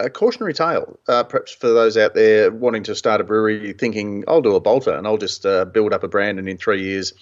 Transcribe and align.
a 0.00 0.10
cautionary 0.10 0.54
tale, 0.54 0.98
uh, 1.08 1.22
perhaps 1.24 1.52
for 1.52 1.68
those 1.68 1.96
out 1.96 2.14
there 2.14 2.50
wanting 2.50 2.82
to 2.84 2.94
start 2.94 3.20
a 3.20 3.24
brewery, 3.24 3.72
thinking 3.72 4.24
I'll 4.26 4.42
do 4.42 4.54
a 4.54 4.60
bolter 4.60 4.92
and 4.92 5.06
I'll 5.06 5.18
just 5.18 5.46
uh, 5.46 5.64
build 5.64 5.92
up 5.92 6.02
a 6.02 6.08
brand, 6.08 6.38
and 6.38 6.48
in 6.48 6.56
three 6.56 6.82
years, 6.82 7.12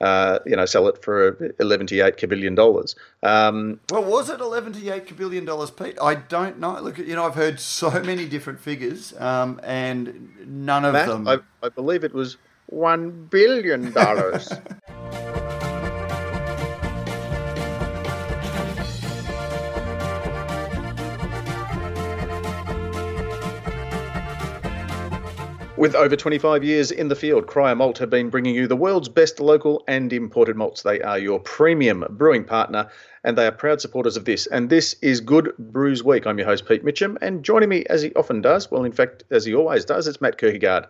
uh, 0.00 0.40
you 0.44 0.56
know, 0.56 0.66
sell 0.66 0.88
it 0.88 1.02
for 1.02 1.54
eleven 1.58 1.86
to 1.86 2.00
eight 2.00 2.28
billion 2.28 2.54
dollars. 2.54 2.94
Um, 3.22 3.80
well, 3.90 4.04
was 4.04 4.28
it 4.28 4.40
eleven 4.40 4.72
to 4.74 4.90
eight 4.90 5.16
billion 5.16 5.44
dollars, 5.44 5.70
Pete? 5.70 5.98
I 6.02 6.16
don't 6.16 6.58
know. 6.58 6.80
Look, 6.80 6.98
you 6.98 7.14
know, 7.16 7.24
I've 7.24 7.34
heard 7.34 7.60
so 7.60 7.90
many 8.02 8.26
different 8.26 8.60
figures, 8.60 9.14
um, 9.18 9.60
and 9.62 10.30
none 10.46 10.84
of 10.84 10.92
Matt, 10.92 11.08
them. 11.08 11.28
I, 11.28 11.38
I 11.62 11.68
believe 11.68 12.04
it 12.04 12.12
was 12.12 12.36
one 12.66 13.28
billion 13.30 13.92
dollars. 13.92 14.52
With 25.76 25.94
over 25.94 26.16
25 26.16 26.64
years 26.64 26.90
in 26.90 27.08
the 27.08 27.14
field, 27.14 27.46
Cryer 27.46 27.74
Malt 27.74 27.98
have 27.98 28.08
been 28.08 28.30
bringing 28.30 28.54
you 28.54 28.66
the 28.66 28.74
world's 28.74 29.10
best 29.10 29.40
local 29.40 29.84
and 29.86 30.10
imported 30.10 30.56
malts. 30.56 30.80
They 30.80 31.02
are 31.02 31.18
your 31.18 31.38
premium 31.38 32.02
brewing 32.08 32.44
partner, 32.44 32.88
and 33.24 33.36
they 33.36 33.46
are 33.46 33.52
proud 33.52 33.82
supporters 33.82 34.16
of 34.16 34.24
this. 34.24 34.46
And 34.46 34.70
this 34.70 34.94
is 35.02 35.20
Good 35.20 35.52
Brews 35.58 36.02
Week. 36.02 36.26
I'm 36.26 36.38
your 36.38 36.46
host, 36.46 36.66
Pete 36.66 36.82
Mitchell, 36.82 37.18
and 37.20 37.44
joining 37.44 37.68
me, 37.68 37.84
as 37.90 38.00
he 38.00 38.10
often 38.14 38.40
does, 38.40 38.70
well, 38.70 38.84
in 38.84 38.92
fact, 38.92 39.24
as 39.30 39.44
he 39.44 39.54
always 39.54 39.84
does, 39.84 40.06
it's 40.06 40.18
Matt 40.18 40.38
Kirkegaard. 40.38 40.86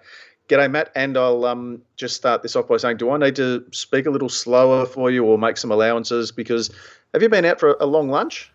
G'day, 0.48 0.70
Matt, 0.70 0.92
and 0.94 1.16
I'll 1.16 1.44
um, 1.46 1.82
just 1.96 2.14
start 2.14 2.44
this 2.44 2.54
off 2.54 2.68
by 2.68 2.76
saying, 2.76 2.98
do 2.98 3.10
I 3.10 3.18
need 3.18 3.34
to 3.36 3.64
speak 3.72 4.06
a 4.06 4.10
little 4.10 4.28
slower 4.28 4.86
for 4.86 5.10
you 5.10 5.24
or 5.24 5.36
make 5.36 5.56
some 5.56 5.72
allowances? 5.72 6.30
Because 6.30 6.70
have 7.12 7.24
you 7.24 7.28
been 7.28 7.44
out 7.44 7.58
for 7.58 7.76
a 7.80 7.86
long 7.86 8.08
lunch? 8.08 8.52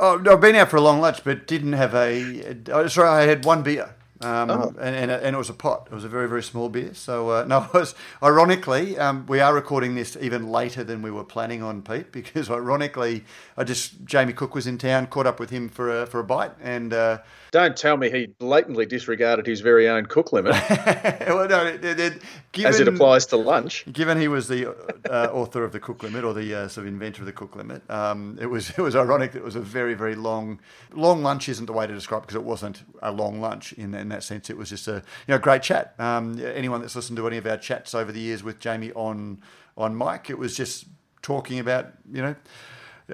Oh, 0.00 0.18
I've 0.30 0.40
been 0.40 0.56
out 0.56 0.70
for 0.70 0.78
a 0.78 0.80
long 0.80 1.00
lunch, 1.02 1.22
but 1.24 1.46
didn't 1.46 1.74
have 1.74 1.94
a. 1.94 2.88
Sorry, 2.88 3.08
I 3.08 3.26
had 3.26 3.44
one 3.44 3.62
beer. 3.62 3.94
Um, 4.20 4.50
oh. 4.50 4.74
and, 4.80 4.96
and, 4.96 5.10
and, 5.10 5.34
it 5.34 5.38
was 5.38 5.48
a 5.48 5.54
pot. 5.54 5.86
It 5.90 5.94
was 5.94 6.02
a 6.02 6.08
very, 6.08 6.28
very 6.28 6.42
small 6.42 6.68
beer. 6.68 6.92
So, 6.92 7.30
uh, 7.30 7.44
no, 7.48 7.68
was, 7.72 7.94
ironically, 8.22 8.98
um, 8.98 9.26
we 9.26 9.38
are 9.38 9.54
recording 9.54 9.94
this 9.94 10.16
even 10.20 10.50
later 10.50 10.82
than 10.82 11.02
we 11.02 11.10
were 11.10 11.24
planning 11.24 11.62
on, 11.62 11.82
Pete, 11.82 12.10
because 12.10 12.50
ironically, 12.60 13.24
I 13.56 13.64
just, 13.64 14.04
Jamie 14.04 14.32
Cook 14.32 14.54
was 14.54 14.66
in 14.66 14.76
town, 14.76 15.06
caught 15.06 15.26
up 15.26 15.38
with 15.38 15.50
him 15.50 15.68
for 15.68 16.02
a, 16.02 16.06
for 16.06 16.18
a 16.18 16.24
bite, 16.24 16.52
and 16.60 16.92
uh, 16.92 17.18
don't 17.50 17.76
tell 17.76 17.96
me 17.96 18.10
he 18.10 18.26
blatantly 18.26 18.86
disregarded 18.86 19.46
his 19.46 19.60
very 19.60 19.88
own 19.88 20.06
cook 20.06 20.32
limit. 20.32 20.52
well, 20.70 21.48
no, 21.48 21.66
it, 21.66 21.84
it, 21.84 22.22
given, 22.58 22.74
as 22.74 22.80
it 22.80 22.88
applies 22.88 23.26
to 23.26 23.36
lunch. 23.36 23.84
Given 23.92 24.20
he 24.20 24.28
was 24.28 24.48
the 24.48 24.70
uh, 25.10 25.28
author 25.32 25.64
of 25.64 25.72
the 25.72 25.80
cook 25.80 26.02
limit 26.02 26.24
or 26.24 26.34
the 26.34 26.54
uh, 26.54 26.68
sort 26.68 26.86
of 26.86 26.92
inventor 26.92 27.22
of 27.22 27.26
the 27.26 27.32
cook 27.32 27.56
limit, 27.56 27.88
um, 27.90 28.38
it 28.40 28.46
was 28.46 28.70
it 28.70 28.78
was 28.78 28.94
ironic 28.94 29.32
that 29.32 29.38
it 29.38 29.44
was 29.44 29.56
a 29.56 29.60
very 29.60 29.94
very 29.94 30.14
long 30.14 30.60
long 30.92 31.22
lunch. 31.22 31.48
Isn't 31.48 31.66
the 31.66 31.72
way 31.72 31.86
to 31.86 31.94
describe 31.94 32.22
it 32.22 32.26
because 32.26 32.36
it 32.36 32.44
wasn't 32.44 32.82
a 33.02 33.12
long 33.12 33.40
lunch 33.40 33.72
in, 33.72 33.94
in 33.94 34.08
that 34.10 34.22
sense. 34.22 34.50
It 34.50 34.56
was 34.56 34.70
just 34.70 34.88
a 34.88 35.02
you 35.26 35.34
know 35.34 35.38
great 35.38 35.62
chat. 35.62 35.94
Um, 35.98 36.40
anyone 36.40 36.80
that's 36.80 36.96
listened 36.96 37.16
to 37.16 37.26
any 37.26 37.36
of 37.36 37.46
our 37.46 37.56
chats 37.56 37.94
over 37.94 38.12
the 38.12 38.20
years 38.20 38.42
with 38.42 38.60
Jamie 38.60 38.92
on 38.92 39.40
on 39.76 39.96
mic, 39.96 40.30
it 40.30 40.38
was 40.38 40.56
just 40.56 40.86
talking 41.22 41.58
about 41.58 41.92
you 42.12 42.22
know 42.22 42.34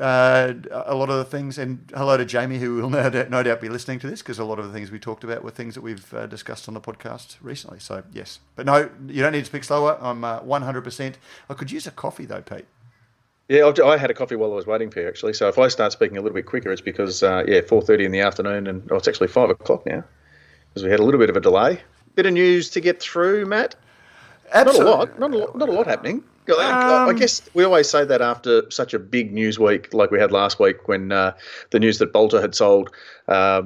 uh, 0.01 0.55
a 0.71 0.95
lot 0.95 1.11
of 1.11 1.19
the 1.19 1.25
things. 1.25 1.59
And 1.59 1.91
hello 1.95 2.17
to 2.17 2.25
Jamie, 2.25 2.59
who 2.59 2.77
will 2.77 2.91
no 2.91 3.11
doubt, 3.11 3.31
no 3.31 3.43
doubt 3.43 3.61
be 3.61 3.69
listening 3.69 3.99
to 4.01 4.11
this 4.11 4.23
because 4.23 4.39
a 4.39 4.45
lot 4.45 4.59
of 4.59 4.67
the 4.67 4.73
things 4.73 4.91
we 4.91 4.99
talked 4.99 5.25
about 5.25 5.45
were 5.45 5.51
things 5.51 5.75
that 5.75 5.83
we've 5.83 6.13
uh, 6.15 6.27
discussed 6.27 6.69
on 6.69 6.75
the 6.75 6.81
podcast 6.81 7.37
recently. 7.41 7.79
So, 7.81 8.03
yes. 8.13 8.41
But 8.57 8.67
no, 8.67 8.91
you 9.07 9.23
don't 9.23 9.33
need 9.33 9.41
to 9.41 9.47
speak 9.47 9.65
slower. 9.65 9.99
I'm 10.01 10.25
uh, 10.25 10.41
100%. 10.41 11.15
I 11.49 11.55
could 11.55 11.71
use 11.71 11.87
a 11.87 11.91
coffee, 11.91 12.25
though, 12.25 12.43
Pete. 12.43 12.67
Yeah, 13.49 13.71
I 13.85 13.99
had 13.99 14.11
a 14.11 14.15
coffee 14.15 14.37
while 14.37 14.53
I 14.53 14.57
was 14.57 14.67
waiting 14.67 14.91
for 14.91 15.03
you, 15.03 15.09
actually. 15.09 15.35
So 15.35 15.49
if 15.49 15.59
I 15.59 15.69
start 15.69 15.93
speaking 15.93 16.17
a 16.17 16.23
little 16.23 16.35
bit 16.35 16.47
quicker, 16.47 16.73
it's 16.73 16.81
because, 16.81 17.23
uh, 17.23 17.45
yeah, 17.47 17.61
4.30 17.61 18.07
in 18.07 18.13
the 18.13 18.21
afternoon, 18.21 18.67
and 18.67 18.91
oh, 18.91 18.97
it's 18.97 19.07
actually 19.07 19.29
5 19.29 19.51
o'clock 19.51 19.85
now 19.85 20.03
because 20.71 20.83
we 20.83 20.91
had 20.91 20.99
a 20.99 21.05
little 21.05 21.21
bit 21.21 21.29
of 21.29 21.37
a 21.37 21.41
delay. 21.41 21.81
Bit 22.15 22.27
of 22.27 22.33
news 22.33 22.71
to 22.71 22.81
get 22.81 23.01
through, 23.01 23.45
Matt. 23.45 23.77
Absolutely. 24.53 24.85
Not 24.85 24.95
a 24.95 24.99
lot. 24.99 25.19
Not 25.19 25.35
a 25.35 25.37
lot, 25.37 25.59
not 25.59 25.69
a 25.69 25.73
lot 25.73 25.87
happening. 25.87 26.25
Um, 26.49 27.09
I 27.09 27.13
guess 27.15 27.43
we 27.55 27.65
always 27.65 27.89
say 27.89 28.05
that 28.05 28.21
after 28.21 28.71
such 28.71 28.95
a 28.95 28.99
big 28.99 29.33
news 29.33 29.59
week 29.59 29.95
like 29.95 30.11
we 30.11 30.19
had 30.19 30.33
last 30.33 30.59
week 30.59 30.89
when 30.89 31.13
uh, 31.13 31.35
the 31.71 31.81
news 31.81 31.99
that 31.99 32.13
Bolter 32.13 32.41
had 32.41 32.55
sold 32.55 32.91
uh, 33.29 33.63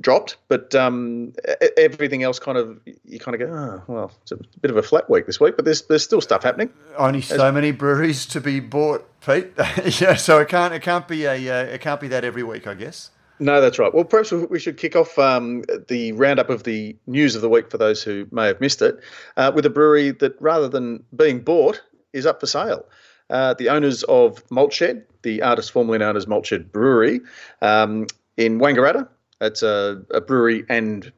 dropped, 0.00 0.36
but 0.48 0.74
um, 0.74 1.32
everything 1.76 2.22
else 2.22 2.38
kind 2.38 2.58
of 2.58 2.78
you 3.04 3.18
kind 3.18 3.40
of 3.40 3.48
go, 3.48 3.54
oh, 3.54 3.82
well, 3.92 4.12
it's 4.22 4.32
a 4.32 4.36
bit 4.60 4.70
of 4.70 4.76
a 4.76 4.82
flat 4.82 5.08
week 5.08 5.26
this 5.26 5.40
week, 5.40 5.56
but 5.56 5.64
there's 5.64 5.82
there's 5.82 6.04
still 6.04 6.20
stuff 6.20 6.42
happening. 6.42 6.70
Only 6.96 7.20
so 7.20 7.46
As, 7.46 7.54
many 7.54 7.72
breweries 7.72 8.26
to 8.26 8.40
be 8.40 8.60
bought, 8.60 9.06
Pete. 9.20 9.52
yeah, 10.00 10.14
so 10.14 10.38
it 10.38 10.48
can't 10.48 10.74
it 10.74 10.82
can't 10.82 11.08
be 11.08 11.24
a 11.24 11.34
uh, 11.34 11.64
it 11.64 11.80
can't 11.80 12.00
be 12.00 12.08
that 12.08 12.24
every 12.24 12.42
week, 12.42 12.66
I 12.66 12.74
guess. 12.74 13.10
No, 13.40 13.60
that's 13.60 13.78
right. 13.78 13.92
Well, 13.92 14.04
perhaps 14.04 14.30
we 14.30 14.60
should 14.60 14.76
kick 14.76 14.94
off 14.94 15.18
um, 15.18 15.64
the 15.88 16.12
roundup 16.12 16.50
of 16.50 16.62
the 16.62 16.96
news 17.06 17.34
of 17.34 17.42
the 17.42 17.48
week 17.48 17.70
for 17.70 17.78
those 17.78 18.02
who 18.02 18.26
may 18.30 18.46
have 18.46 18.60
missed 18.60 18.80
it 18.80 19.00
uh, 19.36 19.50
with 19.54 19.66
a 19.66 19.70
brewery 19.70 20.12
that, 20.12 20.36
rather 20.40 20.68
than 20.68 21.02
being 21.16 21.40
bought, 21.40 21.82
is 22.12 22.26
up 22.26 22.40
for 22.40 22.46
sale. 22.46 22.86
Uh, 23.30 23.54
the 23.54 23.68
owners 23.68 24.02
of 24.04 24.46
Maltshed, 24.48 25.02
the 25.22 25.42
artist 25.42 25.72
formerly 25.72 25.98
known 25.98 26.16
as 26.16 26.26
Maltshed 26.26 26.70
Brewery, 26.70 27.20
um, 27.60 28.06
in 28.36 28.58
Wangaratta, 28.58 29.08
it's 29.40 29.62
a, 29.62 30.02
a 30.10 30.20
brewery 30.20 30.64
and 30.68 31.12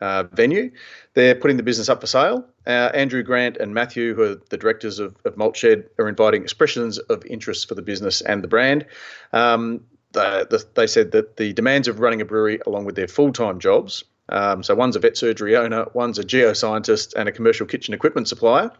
uh, 0.00 0.24
venue. 0.32 0.70
They're 1.14 1.34
putting 1.34 1.56
the 1.56 1.62
business 1.62 1.88
up 1.88 2.00
for 2.00 2.06
sale. 2.06 2.46
Uh, 2.66 2.90
Andrew 2.94 3.22
Grant 3.22 3.56
and 3.56 3.72
Matthew, 3.72 4.14
who 4.14 4.22
are 4.22 4.40
the 4.50 4.56
directors 4.56 4.98
of, 4.98 5.16
of 5.24 5.36
Maltshed, 5.36 5.84
are 5.98 6.08
inviting 6.08 6.42
expressions 6.42 6.98
of 6.98 7.24
interest 7.26 7.68
for 7.68 7.74
the 7.74 7.82
business 7.82 8.20
and 8.20 8.44
the 8.44 8.48
brand. 8.48 8.84
Um, 9.32 9.80
the, 10.16 10.64
they 10.74 10.86
said 10.86 11.12
that 11.12 11.36
the 11.36 11.52
demands 11.52 11.88
of 11.88 12.00
running 12.00 12.20
a 12.20 12.24
brewery, 12.24 12.60
along 12.66 12.84
with 12.84 12.96
their 12.96 13.08
full 13.08 13.32
time 13.32 13.58
jobs, 13.60 14.04
um, 14.28 14.62
so 14.62 14.74
one's 14.74 14.96
a 14.96 14.98
vet 14.98 15.16
surgery 15.16 15.56
owner, 15.56 15.86
one's 15.94 16.18
a 16.18 16.24
geoscientist, 16.24 17.14
and 17.14 17.28
a 17.28 17.32
commercial 17.32 17.66
kitchen 17.66 17.94
equipment 17.94 18.28
supplier, 18.28 18.70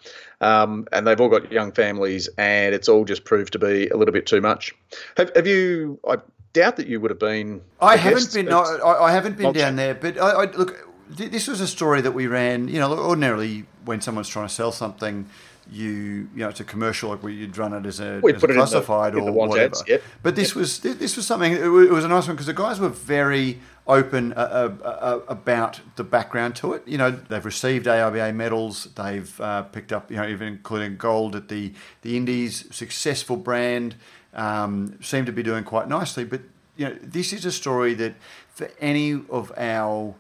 um, 0.41 0.86
and 0.92 1.06
they've 1.06 1.20
all 1.20 1.28
got 1.28 1.52
young 1.52 1.72
families, 1.72 2.28
and 2.36 2.75
it's 2.75 2.88
all 2.88 3.04
just 3.04 3.25
proved 3.25 3.52
to 3.52 3.58
be 3.58 3.88
a 3.88 3.96
little 3.96 4.12
bit 4.12 4.26
too 4.26 4.41
much. 4.41 4.75
Have, 5.16 5.30
have 5.36 5.46
you? 5.46 6.00
I 6.08 6.16
doubt 6.52 6.76
that 6.76 6.88
you 6.88 7.00
would 7.00 7.10
have 7.10 7.20
been. 7.20 7.60
I 7.80 7.96
haven't 7.96 8.32
been. 8.32 8.52
I, 8.52 8.78
I, 8.82 9.12
haven't 9.12 9.36
been 9.36 9.52
down 9.52 9.76
there, 9.76 9.94
but 9.94 10.19
I, 10.19 10.30
I, 10.30 10.44
look. 10.52 10.82
This 11.08 11.46
was 11.46 11.60
a 11.60 11.69
story 11.69 12.00
that 12.00 12.12
we 12.12 12.26
ran. 12.26 12.66
You 12.66 12.80
know, 12.80 12.92
ordinarily 12.92 13.66
when 13.84 14.00
someone's 14.00 14.28
trying 14.28 14.48
to 14.48 14.52
sell 14.52 14.72
something, 14.72 15.28
you 15.71 16.28
you 16.34 16.41
know 16.41 16.49
it's 16.49 16.60
a 16.60 16.65
commercial 16.65 17.10
like 17.10 17.22
you'd 17.25 17.56
run 17.59 17.72
it 17.72 17.87
as 17.87 18.00
a, 18.00 18.22
as 18.25 18.43
a 18.43 18.47
classified 18.47 19.15
the, 19.15 19.21
or 19.21 19.32
whatever. 19.32 19.65
Ads, 19.65 19.84
yep. 19.87 20.03
But 20.22 20.37
this 20.37 20.54
was 20.54 20.81
this 20.81 21.16
was 21.16 21.27
something. 21.27 21.53
It 21.53 21.66
was, 21.66 22.04
a 22.04 22.09
nice 22.09 22.27
one 22.27 22.37
because 22.37 22.47
the 22.47 22.54
guys 22.54 22.78
were 22.78 22.88
very 22.88 23.60
open 23.87 24.32
uh, 24.32 24.37
uh, 24.37 24.84
uh, 24.84 25.21
about 25.28 25.81
the 25.97 26.05
background 26.05 26.56
to 26.56 26.72
it. 26.75 26.87
You 26.87 26.99
know, 26.99 27.10
they've 27.10 27.44
received 27.44 27.87
AIBA 27.87 28.34
medals. 28.34 28.88
They've 28.94 29.41
uh, 29.41 29.62
picked 29.62 29.93
up, 29.93 30.10
you 30.10 30.16
know, 30.16 30.26
even 30.26 30.49
including 30.49 30.97
gold 30.97 31.34
at 31.34 31.49
the 31.49 31.72
the 32.03 32.16
Indies. 32.16 32.66
Successful 32.75 33.37
brand. 33.37 33.97
Um, 34.34 34.99
seem 35.03 35.25
to 35.26 35.32
be 35.32 35.43
doing 35.43 35.65
quite 35.65 35.88
nicely. 35.88 36.25
But 36.25 36.43
you 36.76 36.87
know, 36.87 36.97
this 37.03 37.32
is 37.32 37.44
a 37.44 37.53
story 37.53 37.94
that 37.94 38.15
for 38.49 38.71
any 38.81 39.12
of 39.31 39.53
our 39.56 40.15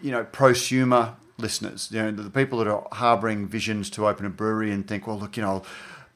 you 0.00 0.10
know 0.10 0.24
prosumer 0.24 1.14
listeners, 1.38 1.88
you 1.90 2.00
know, 2.00 2.10
the 2.10 2.30
people 2.30 2.58
that 2.58 2.68
are 2.68 2.86
harbouring 2.92 3.46
visions 3.48 3.90
to 3.90 4.06
open 4.06 4.26
a 4.26 4.30
brewery 4.30 4.70
and 4.70 4.86
think, 4.86 5.06
well, 5.06 5.18
look, 5.18 5.36
you 5.36 5.42
know, 5.42 5.62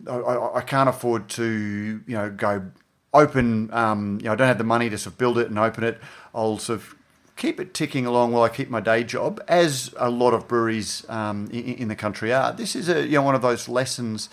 I, 0.09 0.59
I 0.59 0.61
can't 0.61 0.89
afford 0.89 1.29
to, 1.31 2.03
you 2.07 2.15
know, 2.15 2.31
go 2.31 2.71
open, 3.13 3.73
um, 3.73 4.19
you 4.21 4.27
know, 4.27 4.33
I 4.33 4.37
don't 4.37 4.49
have 4.49 4.59
the 4.59 4.65
money 4.65 4.89
to 4.91 4.99
sort 4.99 5.15
of 5.15 5.19
build 5.19 5.39
it 5.39 5.49
and 5.49 5.59
open 5.59 5.85
it. 5.85 6.01
I'll 6.35 6.59
sort 6.59 6.81
of 6.81 6.95
keep 7.37 7.59
it 7.61 7.73
ticking 7.73 8.05
along 8.05 8.33
while 8.33 8.43
I 8.43 8.49
keep 8.49 8.69
my 8.69 8.81
day 8.81 9.05
job, 9.05 9.43
as 9.49 9.95
a 9.97 10.11
lot 10.11 10.35
of 10.35 10.47
breweries 10.47 11.09
um, 11.09 11.49
in, 11.53 11.75
in, 11.75 11.89
the 11.89 11.97
country 11.97 12.33
are. 12.33 12.53
This 12.53 12.77
is 12.77 12.89
a, 12.89 13.05
you 13.07 13.13
know, 13.13 13.23
one 13.23 13.35
of 13.35 13.43
those 13.43 13.69
lessons 13.69 14.29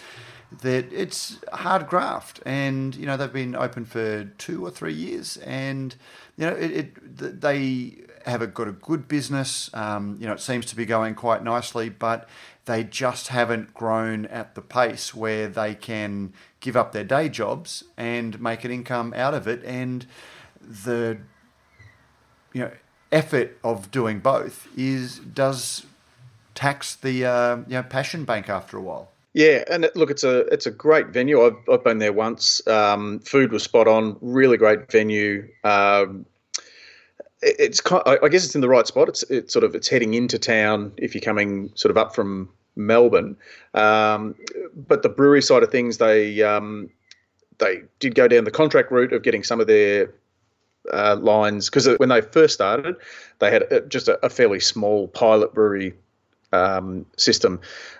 that 0.61 0.91
it's 0.91 1.39
hard 1.53 1.87
graft, 1.87 2.39
and 2.45 2.95
you 2.95 3.05
know 3.05 3.17
they've 3.17 3.31
been 3.31 3.55
open 3.55 3.85
for 3.85 4.25
two 4.37 4.65
or 4.65 4.71
three 4.71 4.93
years, 4.93 5.37
and 5.37 5.95
you 6.37 6.45
know 6.45 6.53
it, 6.53 6.71
it 6.71 7.41
they 7.41 7.97
have 8.25 8.41
a, 8.41 8.47
got 8.47 8.67
a 8.67 8.71
good 8.71 9.07
business. 9.07 9.69
Um, 9.73 10.17
you 10.19 10.27
know, 10.27 10.33
it 10.33 10.39
seems 10.39 10.65
to 10.67 10.75
be 10.75 10.85
going 10.85 11.15
quite 11.15 11.43
nicely, 11.43 11.89
but 11.89 12.27
they 12.65 12.83
just 12.83 13.29
haven't 13.29 13.73
grown 13.73 14.25
at 14.25 14.55
the 14.55 14.61
pace 14.61 15.13
where 15.13 15.47
they 15.47 15.75
can 15.75 16.33
give 16.59 16.75
up 16.75 16.91
their 16.91 17.03
day 17.03 17.29
jobs 17.29 17.83
and 17.95 18.39
make 18.41 18.63
an 18.63 18.71
income 18.71 19.13
out 19.15 19.33
of 19.33 19.47
it. 19.47 19.63
And 19.63 20.05
the 20.61 21.17
you 22.53 22.61
know 22.61 22.71
effort 23.11 23.57
of 23.63 23.91
doing 23.91 24.19
both 24.19 24.67
is 24.75 25.19
does 25.19 25.85
tax 26.55 26.95
the 26.95 27.25
uh, 27.25 27.57
you 27.67 27.73
know 27.73 27.83
passion 27.83 28.25
bank 28.25 28.49
after 28.49 28.77
a 28.77 28.81
while. 28.81 29.11
Yeah, 29.33 29.65
and 29.69 29.89
look, 29.95 30.09
it's 30.09 30.23
a 30.23 30.39
it's 30.47 30.65
a 30.65 30.71
great 30.71 31.07
venue. 31.07 31.45
I've, 31.45 31.57
I've 31.69 31.83
been 31.83 31.97
there 31.97 32.13
once. 32.13 32.65
Um, 32.67 33.19
food 33.19 33.51
was 33.51 33.63
spot 33.63 33.87
on. 33.87 34.17
Really 34.21 34.57
great 34.57 34.89
venue. 34.89 35.47
Um, 35.63 36.25
it's 37.45 37.81
kind. 37.81 38.03
I 38.05 38.27
guess 38.27 38.45
it's 38.45 38.55
in 38.55 38.61
the 38.61 38.69
right 38.69 38.87
spot. 38.87 39.07
It's 39.07 39.23
it's 39.23 39.53
sort 39.53 39.63
of 39.63 39.75
it's 39.75 39.87
heading 39.87 40.13
into 40.13 40.39
town 40.39 40.91
if 40.97 41.13
you're 41.13 41.21
coming 41.21 41.71
sort 41.75 41.91
of 41.91 41.97
up 41.97 42.15
from 42.15 42.49
Melbourne. 42.75 43.37
Um, 43.73 44.35
but 44.75 45.03
the 45.03 45.09
brewery 45.09 45.41
side 45.41 45.63
of 45.63 45.71
things, 45.71 45.97
they 45.97 46.41
um, 46.41 46.89
they 47.59 47.81
did 47.99 48.15
go 48.15 48.27
down 48.27 48.43
the 48.43 48.51
contract 48.51 48.91
route 48.91 49.13
of 49.13 49.23
getting 49.23 49.43
some 49.43 49.61
of 49.61 49.67
their 49.67 50.13
uh, 50.91 51.17
lines 51.19 51.69
because 51.69 51.87
when 51.97 52.09
they 52.09 52.21
first 52.21 52.55
started, 52.55 52.95
they 53.39 53.51
had 53.51 53.89
just 53.89 54.07
a, 54.07 54.23
a, 54.25 54.29
fairly 54.29 54.59
small 54.59 55.07
pilot 55.09 55.53
brewery 55.53 55.93
um, 56.51 57.05
system, 57.17 57.59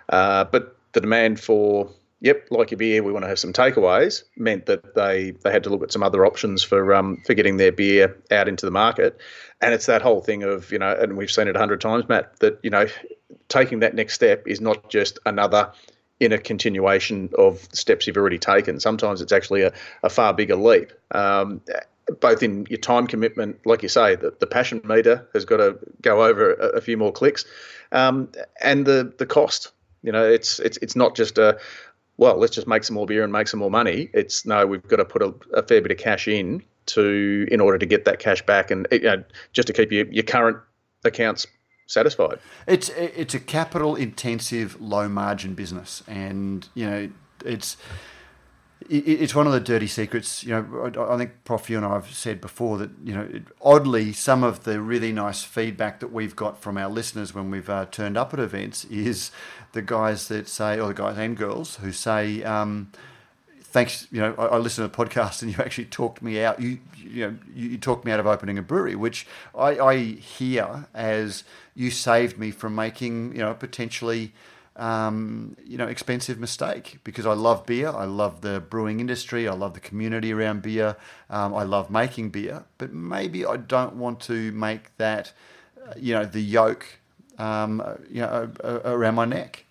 uh, 0.10 0.44
but 0.46 0.76
the 0.94 1.02
demand 1.02 1.40
for 1.40 1.90
yep, 2.20 2.48
like 2.52 2.72
your 2.72 2.78
beer, 2.78 3.04
we 3.04 3.12
want 3.12 3.24
to 3.24 3.30
have 3.30 3.40
some 3.40 3.54
takeaways, 3.54 4.24
meant 4.36 4.66
that 4.66 4.96
they 4.96 5.32
they 5.44 5.52
had 5.52 5.64
to 5.64 5.70
look 5.70 5.84
at 5.84 5.92
some 5.92 6.04
other 6.04 6.26
options 6.26 6.64
for 6.64 6.94
um, 6.94 7.22
for 7.26 7.34
getting 7.34 7.58
their 7.58 7.72
beer 7.72 8.18
out 8.32 8.48
into 8.48 8.66
the 8.66 8.72
market. 8.72 9.20
And 9.62 9.74
it's 9.74 9.86
that 9.86 10.02
whole 10.02 10.22
thing 10.22 10.44
of 10.44 10.72
you 10.72 10.80
know, 10.80 10.96
and 10.96 11.18
we've 11.18 11.32
seen 11.32 11.48
it 11.48 11.56
a 11.56 11.60
hundred 11.60 11.82
times, 11.82 12.08
Matt, 12.08 12.40
that 12.40 12.60
you 12.64 12.70
know, 12.70 12.88
taking 13.50 13.80
that 13.80 13.96
next 13.96 14.14
step 14.14 14.48
is 14.48 14.62
not 14.62 14.90
just 14.90 15.20
another 15.26 15.72
in 16.20 16.32
a 16.32 16.38
continuation 16.38 17.30
of 17.38 17.68
steps 17.74 18.08
you've 18.08 18.18
already 18.18 18.40
taken. 18.40 18.80
Sometimes 18.80 19.22
it's 19.22 19.34
actually 19.34 19.64
a, 19.64 19.74
a 20.02 20.10
far 20.10 20.34
bigger 20.34 20.56
leap. 20.56 20.94
Um, 21.12 21.62
both 22.20 22.44
in 22.44 22.66
your 22.70 22.80
time 22.80 23.08
commitment, 23.08 23.66
like 23.66 23.84
you 23.84 23.90
say, 23.90 24.16
the, 24.16 24.34
the 24.40 24.48
passion 24.48 24.82
meter 24.84 25.28
has 25.34 25.46
got 25.46 25.58
to 25.58 25.78
go 26.02 26.24
over 26.24 26.54
a, 26.54 26.68
a 26.78 26.82
few 26.82 26.98
more 26.98 27.12
clicks, 27.12 27.46
um, 27.92 28.30
and 28.62 28.86
the 28.86 29.14
the 29.18 29.26
cost. 29.26 29.72
You 30.04 30.12
know, 30.12 30.24
it's 30.24 30.60
it's 30.60 30.78
it's 30.78 30.96
not 30.96 31.16
just 31.16 31.40
a 31.40 31.58
well, 32.18 32.38
let's 32.38 32.56
just 32.56 32.68
make 32.68 32.84
some 32.84 32.96
more 32.96 33.06
beer 33.06 33.24
and 33.24 33.34
make 33.34 33.48
some 33.48 33.60
more 33.60 33.72
money. 33.72 34.10
It's 34.14 34.46
no, 34.46 34.66
we've 34.66 34.88
got 34.88 34.98
to 34.98 35.06
put 35.06 35.22
a, 35.22 35.34
a 35.54 35.64
fair 35.64 35.82
bit 35.82 35.92
of 35.92 35.98
cash 35.98 36.28
in 36.28 36.64
to 36.88 37.48
in 37.52 37.60
order 37.60 37.78
to 37.78 37.86
get 37.86 38.06
that 38.06 38.20
cash 38.20 38.42
back 38.46 38.72
and 38.72 38.88
you 38.92 39.00
know, 39.02 39.24
just 39.54 39.68
to 39.68 39.74
keep 39.74 39.92
your, 39.92 40.06
your 40.08 40.24
current 40.24 40.58
accounts 41.04 41.48
satisfied. 41.88 42.40
It's 42.68 42.90
it's 42.90 43.34
a 43.34 43.40
capital 43.40 43.96
intensive, 43.96 44.80
low 44.82 45.10
margin 45.10 45.54
business, 45.54 46.04
and 46.08 46.68
you 46.74 46.90
know 46.90 47.10
it's 47.44 47.78
it's 48.90 49.34
one 49.34 49.48
of 49.48 49.54
the 49.54 49.60
dirty 49.60 49.88
secrets. 49.88 50.44
You 50.44 50.52
know, 50.52 51.08
I 51.10 51.18
think 51.18 51.44
Prof. 51.44 51.70
You 51.70 51.78
and 51.78 51.86
I 51.86 51.94
have 51.94 52.14
said 52.14 52.42
before 52.42 52.78
that 52.78 52.92
you 53.04 53.14
know, 53.14 53.30
oddly, 53.62 54.14
some 54.14 54.44
of 54.44 54.64
the 54.64 54.82
really 54.82 55.12
nice 55.12 55.44
feedback 55.44 56.00
that 56.00 56.12
we've 56.12 56.36
got 56.36 56.62
from 56.62 56.78
our 56.78 56.90
listeners 56.90 57.34
when 57.34 57.50
we've 57.50 57.70
uh, 57.70 57.86
turned 57.86 58.18
up 58.18 58.34
at 58.34 58.40
events 58.40 58.86
is 58.86 59.32
the 59.74 59.82
guys 59.82 60.28
that 60.28 60.48
say, 60.48 60.80
or 60.80 60.90
the 60.90 60.94
guys 60.94 61.18
and 61.18 61.36
girls 61.36 61.78
who 61.78 61.92
say. 61.92 62.44
Um, 62.44 62.92
thanks, 63.76 64.08
you 64.10 64.22
know, 64.22 64.34
I, 64.38 64.46
I 64.46 64.58
listened 64.58 64.90
to 64.90 64.98
the 64.98 65.06
podcast 65.06 65.42
and 65.42 65.52
you 65.52 65.62
actually 65.62 65.86
talked 65.86 66.22
me 66.22 66.42
out. 66.42 66.62
You, 66.62 66.80
you 66.98 67.28
know, 67.28 67.38
you, 67.54 67.78
talked 67.78 68.06
me 68.06 68.12
out 68.14 68.22
of 68.22 68.26
opening 68.26 68.58
a 68.58 68.62
brewery, 68.62 68.96
which 68.96 69.28
I, 69.54 69.78
I 69.78 69.98
hear 69.98 70.88
as 70.94 71.44
you 71.76 71.92
saved 71.92 72.38
me 72.38 72.52
from 72.52 72.74
making, 72.74 73.34
you 73.34 73.40
know, 73.40 73.54
potentially, 73.54 74.32
um, 74.76 75.56
you 75.66 75.78
know, 75.78 75.88
expensive 75.88 76.40
mistake 76.40 77.00
because 77.04 77.26
I 77.26 77.34
love 77.34 77.66
beer. 77.66 77.90
I 77.90 78.06
love 78.06 78.42
the 78.42 78.60
brewing 78.60 79.00
industry. 79.00 79.48
I 79.48 79.54
love 79.54 79.74
the 79.74 79.80
community 79.80 80.34
around 80.34 80.62
beer. 80.62 80.98
Um, 81.30 81.54
I 81.54 81.64
love 81.64 81.90
making 81.90 82.30
beer, 82.32 82.66
but 82.78 82.94
maybe 82.94 83.46
I 83.46 83.58
don't 83.58 83.96
want 83.96 84.20
to 84.22 84.52
make 84.52 84.96
that, 84.98 85.32
uh, 85.88 85.94
you 85.98 86.14
know, 86.14 86.26
the 86.26 86.42
yoke, 86.42 86.86
um, 87.38 87.82
you 88.10 88.22
know, 88.22 88.52
around 88.64 89.16
my 89.16 89.26
neck. 89.26 89.66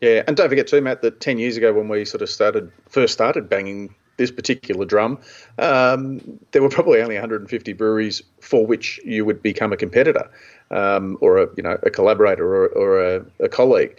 Yeah, 0.00 0.22
and 0.26 0.36
don't 0.36 0.48
forget 0.48 0.66
too, 0.66 0.80
Matt, 0.80 1.02
that 1.02 1.20
ten 1.20 1.38
years 1.38 1.56
ago 1.56 1.72
when 1.72 1.88
we 1.88 2.04
sort 2.04 2.22
of 2.22 2.28
started 2.28 2.70
first 2.88 3.14
started 3.14 3.48
banging 3.48 3.94
this 4.16 4.30
particular 4.30 4.84
drum, 4.84 5.18
um, 5.58 6.38
there 6.52 6.62
were 6.62 6.68
probably 6.68 7.00
only 7.00 7.16
150 7.16 7.72
breweries 7.72 8.22
for 8.40 8.64
which 8.64 9.00
you 9.04 9.24
would 9.24 9.42
become 9.42 9.72
a 9.72 9.76
competitor 9.76 10.30
um, 10.70 11.18
or 11.20 11.38
a 11.38 11.48
you 11.56 11.62
know 11.62 11.78
a 11.82 11.90
collaborator 11.90 12.44
or, 12.44 12.68
or 12.68 13.00
a, 13.02 13.24
a 13.40 13.48
colleague 13.48 13.96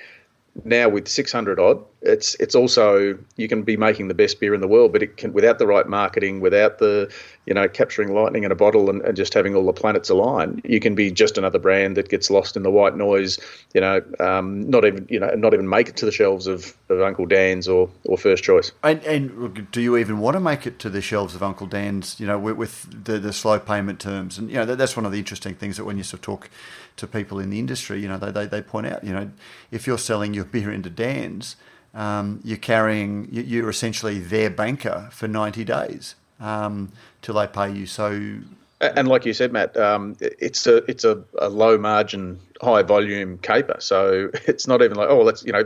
now 0.63 0.87
with 0.87 1.07
600 1.07 1.59
odd, 1.59 1.83
it's 2.01 2.35
it's 2.35 2.55
also 2.55 3.17
you 3.35 3.47
can 3.47 3.63
be 3.63 3.75
making 3.75 4.07
the 4.07 4.13
best 4.13 4.39
beer 4.39 4.53
in 4.53 4.61
the 4.61 4.67
world, 4.67 4.93
but 4.93 5.03
it 5.03 5.17
can 5.17 5.33
without 5.33 5.59
the 5.59 5.67
right 5.67 5.87
marketing, 5.87 6.39
without 6.39 6.77
the 6.77 7.11
you 7.45 7.53
know 7.53 7.67
capturing 7.67 8.13
lightning 8.13 8.43
in 8.43 8.51
a 8.51 8.55
bottle 8.55 8.89
and, 8.89 9.01
and 9.01 9.17
just 9.17 9.33
having 9.33 9.55
all 9.55 9.65
the 9.65 9.73
planets 9.73 10.09
align, 10.09 10.61
you 10.63 10.79
can 10.79 10.95
be 10.95 11.11
just 11.11 11.37
another 11.37 11.59
brand 11.59 11.97
that 11.97 12.09
gets 12.09 12.29
lost 12.29 12.55
in 12.55 12.63
the 12.63 12.71
white 12.71 12.95
noise. 12.95 13.37
You 13.73 13.81
know, 13.81 14.01
um, 14.19 14.69
not 14.69 14.85
even 14.85 15.07
you 15.09 15.19
know 15.19 15.29
not 15.35 15.53
even 15.53 15.67
make 15.67 15.89
it 15.89 15.97
to 15.97 16.05
the 16.05 16.11
shelves 16.11 16.47
of, 16.47 16.77
of 16.89 17.01
Uncle 17.01 17.25
Dan's 17.25 17.67
or, 17.67 17.89
or 18.05 18.17
First 18.17 18.43
Choice. 18.43 18.71
And, 18.83 19.03
and 19.03 19.69
do 19.71 19.81
you 19.81 19.97
even 19.97 20.19
want 20.19 20.35
to 20.35 20.39
make 20.39 20.65
it 20.65 20.79
to 20.79 20.89
the 20.89 21.01
shelves 21.01 21.35
of 21.35 21.43
Uncle 21.43 21.67
Dan's? 21.67 22.19
You 22.19 22.27
know, 22.27 22.39
with, 22.39 22.55
with 22.55 23.05
the 23.05 23.19
the 23.19 23.33
slow 23.33 23.59
payment 23.59 23.99
terms, 23.99 24.37
and 24.37 24.49
you 24.49 24.55
know 24.55 24.65
that, 24.65 24.77
that's 24.77 24.95
one 24.95 25.05
of 25.05 25.11
the 25.11 25.19
interesting 25.19 25.55
things 25.55 25.77
that 25.77 25.85
when 25.85 25.97
you 25.97 26.03
sort 26.03 26.19
of 26.19 26.21
talk 26.21 26.49
to 26.97 27.07
people 27.07 27.39
in 27.39 27.49
the 27.49 27.59
industry, 27.59 28.01
you 28.01 28.07
know, 28.07 28.17
they, 28.17 28.31
they, 28.31 28.45
they 28.45 28.61
point 28.61 28.87
out, 28.87 29.03
you 29.03 29.13
know, 29.13 29.29
if 29.71 29.85
you're 29.85 29.97
selling 29.97 30.33
your 30.33 30.45
beer 30.45 30.71
into 30.71 30.89
Dan's, 30.89 31.55
um, 31.93 32.41
you're 32.43 32.57
carrying, 32.57 33.27
you're 33.31 33.69
essentially 33.69 34.19
their 34.19 34.49
banker 34.49 35.09
for 35.11 35.27
90 35.27 35.63
days 35.63 36.15
um, 36.39 36.91
till 37.21 37.35
they 37.35 37.47
pay 37.47 37.71
you. 37.71 37.85
So, 37.85 38.39
and 38.81 39.07
like 39.07 39.25
you 39.25 39.33
said, 39.33 39.53
Matt, 39.53 39.75
um, 39.77 40.17
it's 40.19 40.67
a 40.67 40.77
it's 40.89 41.05
a, 41.05 41.23
a, 41.39 41.49
low 41.49 41.77
margin, 41.77 42.39
high 42.61 42.81
volume 42.81 43.37
caper. 43.37 43.77
So 43.79 44.29
it's 44.45 44.67
not 44.67 44.81
even 44.81 44.97
like, 44.97 45.09
oh, 45.09 45.23
that's 45.23 45.45
you 45.45 45.53
know, 45.53 45.63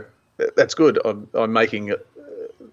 that's 0.56 0.74
good. 0.74 0.98
I'm, 1.04 1.28
I'm 1.34 1.52
making 1.52 1.92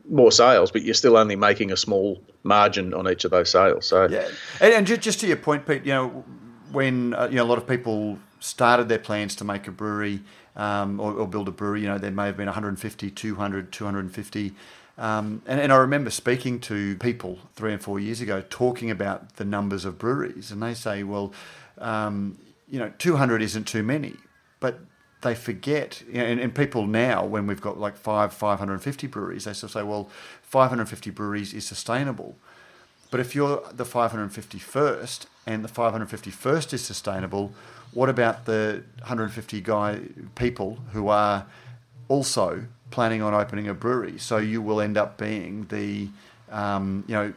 more 0.09 0.31
sales, 0.31 0.71
but 0.71 0.83
you're 0.83 0.93
still 0.93 1.17
only 1.17 1.35
making 1.35 1.71
a 1.71 1.77
small 1.77 2.21
margin 2.43 2.93
on 2.93 3.09
each 3.09 3.25
of 3.25 3.31
those 3.31 3.49
sales. 3.49 3.85
So 3.87 4.07
yeah, 4.07 4.27
and, 4.61 4.73
and 4.73 4.87
just 5.01 5.19
to 5.21 5.27
your 5.27 5.37
point, 5.37 5.65
Pete, 5.65 5.85
you 5.85 5.93
know, 5.93 6.23
when 6.71 7.13
uh, 7.13 7.27
you 7.29 7.37
know 7.37 7.43
a 7.43 7.49
lot 7.49 7.57
of 7.57 7.67
people 7.67 8.19
started 8.39 8.89
their 8.89 8.99
plans 8.99 9.35
to 9.37 9.43
make 9.43 9.67
a 9.67 9.71
brewery 9.71 10.21
um, 10.55 10.99
or, 10.99 11.13
or, 11.13 11.27
build 11.27 11.47
a 11.47 11.51
brewery, 11.51 11.81
you 11.81 11.87
know, 11.87 11.99
there 11.99 12.11
may 12.11 12.25
have 12.25 12.37
been 12.37 12.47
150, 12.47 13.11
200, 13.11 13.71
250. 13.71 14.53
Um, 14.97 15.43
and, 15.45 15.61
and 15.61 15.71
I 15.71 15.75
remember 15.75 16.09
speaking 16.09 16.59
to 16.61 16.95
people 16.97 17.37
three 17.55 17.71
and 17.71 17.81
four 17.81 17.99
years 17.99 18.21
ago 18.21 18.43
talking 18.49 18.89
about 18.89 19.35
the 19.35 19.45
numbers 19.45 19.85
of 19.85 19.99
breweries, 19.99 20.51
and 20.51 20.61
they 20.61 20.73
say, 20.73 21.03
well, 21.03 21.31
um, 21.77 22.39
you 22.67 22.79
know, 22.79 22.91
200 22.97 23.41
isn't 23.43 23.65
too 23.65 23.83
many, 23.83 24.15
but 24.59 24.79
they 25.21 25.35
forget, 25.35 26.01
you 26.07 26.15
know, 26.15 26.25
and, 26.25 26.39
and, 26.39 26.55
people 26.55 26.87
now, 26.87 27.23
when 27.25 27.45
we've 27.45 27.61
got 27.61 27.79
like 27.79 27.95
five, 27.95 28.33
550 28.33 29.07
breweries, 29.07 29.45
they 29.45 29.51
of 29.51 29.71
say, 29.71 29.83
well, 29.83 30.09
550 30.41 31.11
breweries 31.11 31.53
is 31.53 31.65
sustainable. 31.67 32.35
But 33.09 33.19
if 33.19 33.35
you're 33.35 33.63
the 33.71 33.85
551st 33.85 35.25
and 35.45 35.63
the 35.63 35.69
551st 35.69 36.73
is 36.73 36.83
sustainable, 36.83 37.53
what 37.97 38.09
about 38.09 38.45
the 38.45 38.83
150 38.99 39.59
guy 39.61 39.99
people 40.35 40.77
who 40.93 41.07
are 41.07 41.47
also 42.09 42.63
planning 42.91 43.23
on 43.23 43.33
opening 43.33 43.67
a 43.67 43.73
brewery? 43.73 44.19
So 44.19 44.37
you 44.37 44.61
will 44.61 44.81
end 44.81 44.99
up 44.99 45.17
being 45.17 45.65
the, 45.69 46.07
um, 46.51 47.05
you 47.07 47.15
know, 47.15 47.33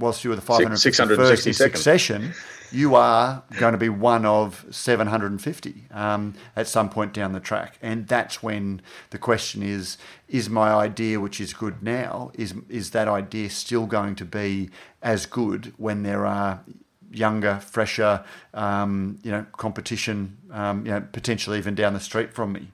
whilst 0.00 0.24
you 0.24 0.30
were 0.30 0.34
the 0.34 0.42
551st 0.42 1.46
in 1.46 1.52
succession, 1.52 2.34
you 2.72 2.96
are 2.96 3.44
going 3.60 3.74
to 3.74 3.78
be 3.78 3.88
one 3.88 4.26
of 4.26 4.66
750 4.72 5.84
um, 5.92 6.34
at 6.56 6.66
some 6.66 6.90
point 6.90 7.12
down 7.12 7.32
the 7.32 7.38
track. 7.38 7.78
And 7.80 8.08
that's 8.08 8.42
when 8.42 8.82
the 9.10 9.18
question 9.18 9.62
is, 9.62 9.98
is 10.28 10.50
my 10.50 10.72
idea, 10.72 11.20
which 11.20 11.40
is 11.40 11.54
good 11.54 11.80
now, 11.80 12.32
is, 12.34 12.54
is 12.68 12.90
that 12.90 13.06
idea 13.06 13.50
still 13.50 13.86
going 13.86 14.16
to 14.16 14.24
be 14.24 14.68
as 15.00 15.26
good 15.26 15.72
when 15.76 16.02
there 16.02 16.26
are 16.26 16.64
younger, 17.12 17.60
fresher, 17.60 18.24
um, 18.54 19.18
you 19.22 19.30
know, 19.30 19.46
competition, 19.56 20.36
um, 20.50 20.84
you 20.86 20.92
know, 20.92 21.00
potentially 21.12 21.58
even 21.58 21.74
down 21.74 21.94
the 21.94 22.00
street 22.00 22.32
from 22.32 22.52
me. 22.52 22.68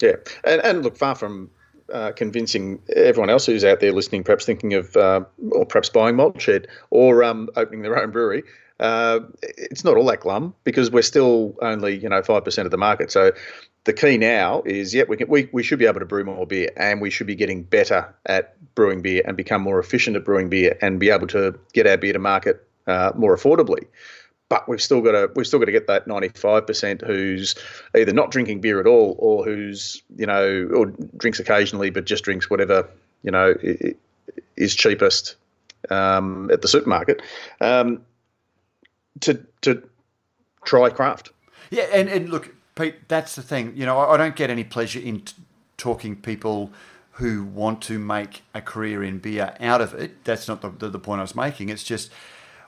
Yeah, 0.00 0.16
and, 0.44 0.60
and 0.62 0.82
look, 0.82 0.96
far 0.96 1.14
from 1.14 1.50
uh, 1.92 2.12
convincing 2.12 2.82
everyone 2.94 3.30
else 3.30 3.46
who's 3.46 3.64
out 3.64 3.80
there 3.80 3.92
listening, 3.92 4.24
perhaps 4.24 4.44
thinking 4.44 4.74
of, 4.74 4.96
uh, 4.96 5.20
or 5.50 5.64
perhaps 5.64 5.88
buying 5.88 6.16
Maltshed 6.16 6.66
or 6.90 7.22
um, 7.24 7.48
opening 7.56 7.82
their 7.82 7.98
own 7.98 8.10
brewery, 8.10 8.42
uh, 8.80 9.20
it's 9.42 9.84
not 9.84 9.96
all 9.96 10.04
that 10.06 10.20
glum 10.20 10.54
because 10.64 10.90
we're 10.90 11.02
still 11.02 11.54
only, 11.62 11.96
you 11.96 12.08
know, 12.08 12.20
5% 12.20 12.64
of 12.64 12.70
the 12.70 12.76
market. 12.76 13.10
So 13.10 13.32
the 13.84 13.92
key 13.92 14.18
now 14.18 14.62
is, 14.66 14.94
yeah, 14.94 15.04
we, 15.08 15.16
can, 15.16 15.28
we, 15.28 15.48
we 15.52 15.62
should 15.62 15.78
be 15.78 15.86
able 15.86 16.00
to 16.00 16.06
brew 16.06 16.24
more 16.24 16.46
beer 16.46 16.70
and 16.76 17.00
we 17.00 17.08
should 17.08 17.26
be 17.26 17.36
getting 17.36 17.62
better 17.62 18.14
at 18.26 18.56
brewing 18.74 19.00
beer 19.00 19.22
and 19.24 19.36
become 19.36 19.62
more 19.62 19.78
efficient 19.78 20.16
at 20.16 20.24
brewing 20.24 20.48
beer 20.48 20.76
and 20.82 21.00
be 21.00 21.10
able 21.10 21.28
to 21.28 21.58
get 21.72 21.86
our 21.86 21.96
beer 21.96 22.12
to 22.12 22.18
market 22.18 22.66
uh, 22.86 23.12
more 23.14 23.36
affordably. 23.36 23.86
But 24.48 24.68
we've 24.68 24.80
still 24.80 25.00
got 25.00 25.12
to 25.12 25.30
we've 25.34 25.46
still 25.46 25.58
got 25.58 25.64
to 25.66 25.72
get 25.72 25.88
that 25.88 26.06
ninety 26.06 26.28
five 26.28 26.66
percent 26.66 27.02
who's 27.02 27.56
either 27.96 28.12
not 28.12 28.30
drinking 28.30 28.60
beer 28.60 28.78
at 28.78 28.86
all 28.86 29.16
or 29.18 29.44
who's 29.44 30.02
you 30.16 30.26
know 30.26 30.68
or 30.72 30.86
drinks 31.16 31.40
occasionally 31.40 31.90
but 31.90 32.04
just 32.04 32.22
drinks 32.22 32.48
whatever 32.48 32.88
you 33.24 33.32
know 33.32 33.54
is 34.56 34.74
cheapest 34.76 35.34
um, 35.90 36.48
at 36.52 36.62
the 36.62 36.68
supermarket 36.68 37.22
um, 37.60 38.02
to 39.20 39.44
to 39.62 39.82
try 40.64 40.90
craft. 40.90 41.30
Yeah, 41.70 41.84
and, 41.92 42.08
and 42.08 42.28
look, 42.28 42.54
Pete, 42.74 43.08
that's 43.08 43.34
the 43.34 43.42
thing. 43.42 43.72
You 43.76 43.86
know, 43.86 43.98
I, 43.98 44.14
I 44.14 44.16
don't 44.16 44.36
get 44.36 44.50
any 44.50 44.64
pleasure 44.64 45.00
in 45.00 45.22
t- 45.22 45.34
talking 45.76 46.16
people 46.16 46.70
who 47.12 47.44
want 47.44 47.80
to 47.82 47.98
make 47.98 48.42
a 48.54 48.60
career 48.60 49.02
in 49.02 49.18
beer 49.18 49.54
out 49.58 49.80
of 49.80 49.94
it. 49.94 50.22
That's 50.24 50.46
not 50.46 50.60
the, 50.60 50.68
the, 50.68 50.90
the 50.90 50.98
point 50.98 51.20
I 51.20 51.22
was 51.22 51.34
making. 51.34 51.70
It's 51.70 51.82
just 51.82 52.10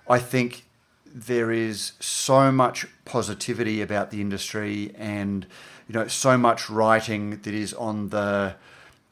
I 0.08 0.18
think 0.18 0.64
there 1.06 1.50
is 1.50 1.92
so 2.00 2.52
much 2.52 2.86
positivity 3.04 3.80
about 3.80 4.10
the 4.10 4.20
industry 4.20 4.92
and 4.96 5.46
you 5.88 5.94
know 5.94 6.06
so 6.06 6.36
much 6.36 6.68
writing 6.68 7.40
that 7.42 7.54
is 7.54 7.72
on 7.74 8.10
the 8.10 8.56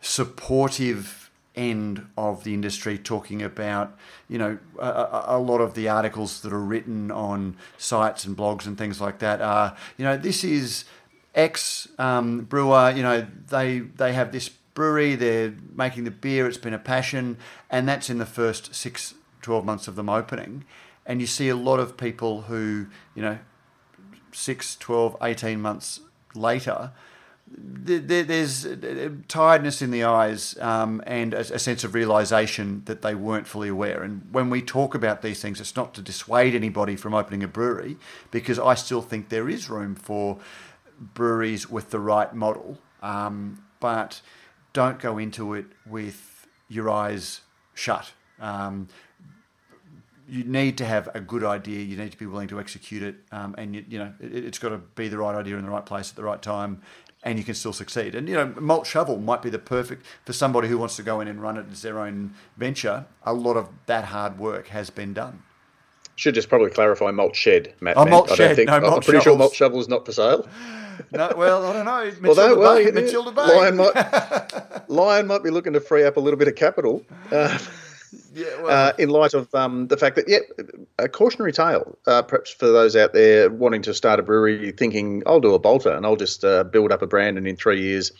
supportive 0.00 1.30
end 1.56 2.06
of 2.18 2.44
the 2.44 2.52
industry 2.52 2.98
talking 2.98 3.42
about, 3.42 3.96
you 4.28 4.38
know, 4.38 4.58
a, 4.78 5.24
a, 5.28 5.38
lot 5.38 5.60
of 5.60 5.74
the 5.74 5.88
articles 5.88 6.42
that 6.42 6.52
are 6.52 6.60
written 6.60 7.10
on 7.10 7.56
sites 7.78 8.26
and 8.26 8.36
blogs 8.36 8.66
and 8.66 8.76
things 8.76 9.00
like 9.00 9.20
that 9.20 9.40
are, 9.40 9.74
you 9.96 10.04
know, 10.04 10.16
this 10.18 10.44
is 10.44 10.84
X 11.34 11.88
um, 11.98 12.42
brewer, 12.42 12.92
you 12.94 13.02
know, 13.02 13.26
they 13.48 13.78
they 13.78 14.12
have 14.12 14.32
this 14.32 14.50
brewery, 14.74 15.14
they're 15.14 15.54
making 15.74 16.04
the 16.04 16.10
beer, 16.10 16.46
it's 16.46 16.58
been 16.58 16.74
a 16.74 16.78
passion, 16.78 17.38
and 17.70 17.88
that's 17.88 18.10
in 18.10 18.18
the 18.18 18.26
first 18.26 18.74
six, 18.74 19.14
12 19.40 19.64
months 19.64 19.88
of 19.88 19.96
them 19.96 20.10
opening. 20.10 20.64
And 21.06 21.20
you 21.20 21.26
see 21.26 21.48
a 21.48 21.56
lot 21.56 21.78
of 21.78 21.96
people 21.96 22.42
who, 22.42 22.86
you 23.14 23.22
know, 23.22 23.38
six, 24.32 24.76
12, 24.76 25.16
18 25.22 25.60
months 25.60 26.00
later, 26.34 26.92
there's 27.48 28.66
tiredness 29.28 29.80
in 29.80 29.92
the 29.92 30.02
eyes 30.02 30.58
um, 30.60 31.00
and 31.06 31.32
a, 31.32 31.58
sense 31.58 31.84
of 31.84 31.94
realization 31.94 32.82
that 32.86 33.02
they 33.02 33.14
weren't 33.14 33.46
fully 33.46 33.68
aware. 33.68 34.02
And 34.02 34.26
when 34.32 34.50
we 34.50 34.60
talk 34.60 34.96
about 34.96 35.22
these 35.22 35.40
things, 35.40 35.60
it's 35.60 35.76
not 35.76 35.94
to 35.94 36.02
dissuade 36.02 36.56
anybody 36.56 36.96
from 36.96 37.14
opening 37.14 37.44
a 37.44 37.48
brewery, 37.48 37.98
because 38.32 38.58
I 38.58 38.74
still 38.74 39.00
think 39.00 39.28
there 39.28 39.48
is 39.48 39.70
room 39.70 39.94
for 39.94 40.38
breweries 40.98 41.70
with 41.70 41.90
the 41.90 42.00
right 42.00 42.34
model. 42.34 42.78
Um, 43.00 43.62
but 43.78 44.20
don't 44.72 44.98
go 44.98 45.16
into 45.16 45.54
it 45.54 45.66
with 45.86 46.48
your 46.68 46.90
eyes 46.90 47.42
shut. 47.74 48.12
Um, 48.40 48.88
you 50.28 50.44
need 50.44 50.78
to 50.78 50.84
have 50.84 51.08
a 51.14 51.20
good 51.20 51.44
idea. 51.44 51.80
You 51.80 51.96
need 51.96 52.12
to 52.12 52.18
be 52.18 52.26
willing 52.26 52.48
to 52.48 52.60
execute 52.60 53.02
it, 53.02 53.16
um, 53.32 53.54
and 53.58 53.74
you, 53.74 53.84
you 53.88 53.98
know 53.98 54.12
it, 54.20 54.44
has 54.44 54.58
got 54.58 54.70
to 54.70 54.78
be 54.78 55.08
the 55.08 55.18
right 55.18 55.34
idea 55.34 55.56
in 55.56 55.64
the 55.64 55.70
right 55.70 55.86
place 55.86 56.10
at 56.10 56.16
the 56.16 56.24
right 56.24 56.40
time, 56.40 56.82
and 57.22 57.38
you 57.38 57.44
can 57.44 57.54
still 57.54 57.72
succeed. 57.72 58.14
And 58.14 58.28
you 58.28 58.34
know, 58.34 58.52
malt 58.58 58.86
shovel 58.86 59.18
might 59.18 59.42
be 59.42 59.50
the 59.50 59.58
perfect 59.58 60.04
for 60.24 60.32
somebody 60.32 60.68
who 60.68 60.78
wants 60.78 60.96
to 60.96 61.02
go 61.02 61.20
in 61.20 61.28
and 61.28 61.40
run 61.40 61.56
it 61.56 61.66
as 61.70 61.82
their 61.82 61.98
own 61.98 62.34
venture. 62.56 63.06
A 63.24 63.32
lot 63.32 63.56
of 63.56 63.68
that 63.86 64.06
hard 64.06 64.38
work 64.38 64.68
has 64.68 64.90
been 64.90 65.14
done. 65.14 65.42
Should 66.16 66.34
just 66.34 66.48
probably 66.48 66.70
clarify 66.70 67.10
malt 67.10 67.36
shed, 67.36 67.74
Matt. 67.80 67.96
Oh, 67.96 68.06
malt 68.06 68.30
I 68.32 68.36
shed. 68.36 68.56
Think, 68.56 68.68
no, 68.68 68.76
I'm 68.76 68.80
pretty 68.80 69.04
shovels. 69.04 69.24
sure 69.24 69.36
malt 69.36 69.54
shovel 69.54 69.80
is 69.80 69.88
not 69.88 70.06
for 70.06 70.12
sale. 70.12 70.48
no, 71.12 71.30
well, 71.36 71.66
I 71.66 71.72
don't 71.72 71.84
know. 71.84 72.04
Matilda 72.20 72.28
Although, 72.28 72.58
well, 72.58 72.76
Bay, 72.76 72.90
Matilda 72.90 73.32
Bay. 73.32 73.42
Lion 73.42 73.76
might, 73.76 74.88
Lion 74.88 75.26
might 75.26 75.42
be 75.42 75.50
looking 75.50 75.74
to 75.74 75.80
free 75.80 76.04
up 76.04 76.16
a 76.16 76.20
little 76.20 76.38
bit 76.38 76.48
of 76.48 76.54
capital. 76.54 77.04
Uh, 77.30 77.58
yeah, 78.32 78.62
well, 78.62 78.88
uh, 78.88 78.92
in 78.98 79.08
light 79.10 79.34
of 79.34 79.54
um, 79.54 79.88
the 79.88 79.96
fact 79.96 80.16
that, 80.16 80.28
yeah, 80.28 80.38
a 80.98 81.08
cautionary 81.08 81.52
tale, 81.52 81.98
uh, 82.06 82.22
perhaps 82.22 82.50
for 82.50 82.66
those 82.66 82.96
out 82.96 83.12
there 83.12 83.50
wanting 83.50 83.82
to 83.82 83.94
start 83.94 84.20
a 84.20 84.22
brewery, 84.22 84.72
thinking 84.72 85.22
I'll 85.26 85.40
do 85.40 85.54
a 85.54 85.58
bolter 85.58 85.92
and 85.92 86.04
I'll 86.06 86.16
just 86.16 86.44
uh, 86.44 86.64
build 86.64 86.92
up 86.92 87.02
a 87.02 87.06
brand, 87.06 87.38
and 87.38 87.46
in 87.46 87.56
three 87.56 87.82
years, 87.82 88.12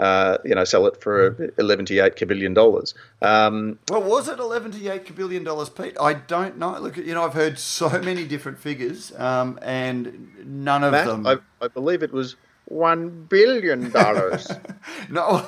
uh, 0.00 0.38
you 0.44 0.54
know, 0.54 0.64
sell 0.64 0.86
it 0.86 1.00
for 1.00 1.52
eleven 1.58 1.86
to 1.86 1.98
eight 2.00 2.26
billion 2.26 2.54
dollars. 2.54 2.94
Um, 3.20 3.78
well, 3.88 4.02
was 4.02 4.28
it 4.28 4.38
eleven 4.38 4.72
to 4.72 4.88
eight 4.88 5.14
billion 5.14 5.44
dollars, 5.44 5.68
Pete? 5.68 5.96
I 6.00 6.14
don't 6.14 6.58
know. 6.58 6.78
Look, 6.78 6.96
you 6.96 7.14
know, 7.14 7.24
I've 7.24 7.34
heard 7.34 7.58
so 7.58 7.88
many 8.02 8.24
different 8.24 8.58
figures, 8.58 9.12
um, 9.16 9.58
and 9.62 10.34
none 10.44 10.82
of 10.82 10.92
Matt, 10.92 11.06
them. 11.06 11.26
I, 11.26 11.38
I 11.60 11.68
believe 11.68 12.02
it 12.02 12.12
was 12.12 12.36
one 12.66 13.26
billion 13.28 13.90
dollars. 13.90 14.50
no, 15.10 15.46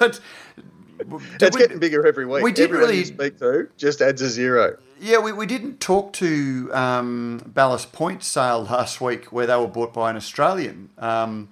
It's 1.41 1.57
getting 1.57 1.79
bigger 1.79 2.07
every 2.07 2.27
week. 2.27 2.43
We 2.43 2.53
did 2.53 2.65
Everyone 2.65 2.89
really 2.89 2.99
you 2.99 3.05
speak 3.05 3.39
to 3.39 3.69
just 3.77 4.01
adds 4.01 4.23
a 4.23 4.29
zero. 4.29 4.77
Yeah, 5.01 5.19
we, 5.19 5.33
we 5.33 5.47
didn't 5.47 5.81
talk 5.81 6.13
to 6.15 6.71
um, 6.73 7.43
Ballast 7.47 7.93
Point 7.93 8.23
sale 8.23 8.65
last 8.65 9.01
week 9.01 9.27
where 9.27 9.47
they 9.47 9.57
were 9.57 9.67
bought 9.67 9.93
by 9.93 10.11
an 10.11 10.17
Australian. 10.17 10.91
Um, 10.99 11.51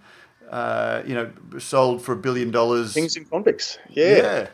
uh, 0.50 1.02
you 1.06 1.14
know, 1.14 1.30
sold 1.58 2.02
for 2.02 2.12
a 2.12 2.16
billion 2.16 2.50
dollars. 2.50 2.92
Kings 2.94 3.16
and 3.16 3.28
Convicts. 3.28 3.78
Yeah. 3.88 4.16
Yeah. 4.16 4.48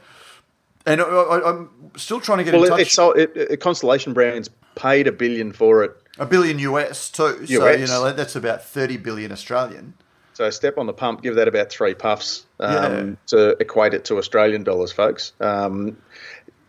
And 0.86 1.02
I, 1.02 1.40
am 1.44 1.70
still 1.96 2.20
trying 2.20 2.38
to 2.38 2.44
get 2.44 2.54
well, 2.54 2.64
in 2.64 2.70
touch. 2.70 2.80
It's 2.80 2.92
sold, 2.92 3.18
it, 3.18 3.36
it, 3.36 3.60
Constellation 3.60 4.14
Brands 4.14 4.48
paid 4.74 5.06
a 5.06 5.12
billion 5.12 5.52
for 5.52 5.84
it. 5.84 5.90
A 6.18 6.24
billion 6.24 6.58
US 6.60 7.10
too. 7.10 7.38
US. 7.40 7.48
So, 7.48 7.70
you 7.70 7.86
know, 7.86 8.12
that's 8.12 8.36
about 8.36 8.64
30 8.64 8.96
billion 8.98 9.32
Australian. 9.32 9.94
So 10.38 10.48
step 10.50 10.78
on 10.78 10.86
the 10.86 10.92
pump, 10.92 11.20
give 11.20 11.34
that 11.34 11.48
about 11.48 11.68
three 11.68 11.94
puffs 11.94 12.46
um, 12.60 12.72
yeah. 12.72 13.14
to 13.26 13.56
equate 13.58 13.92
it 13.92 14.04
to 14.04 14.18
Australian 14.18 14.62
dollars, 14.62 14.92
folks. 14.92 15.32
Um, 15.40 15.98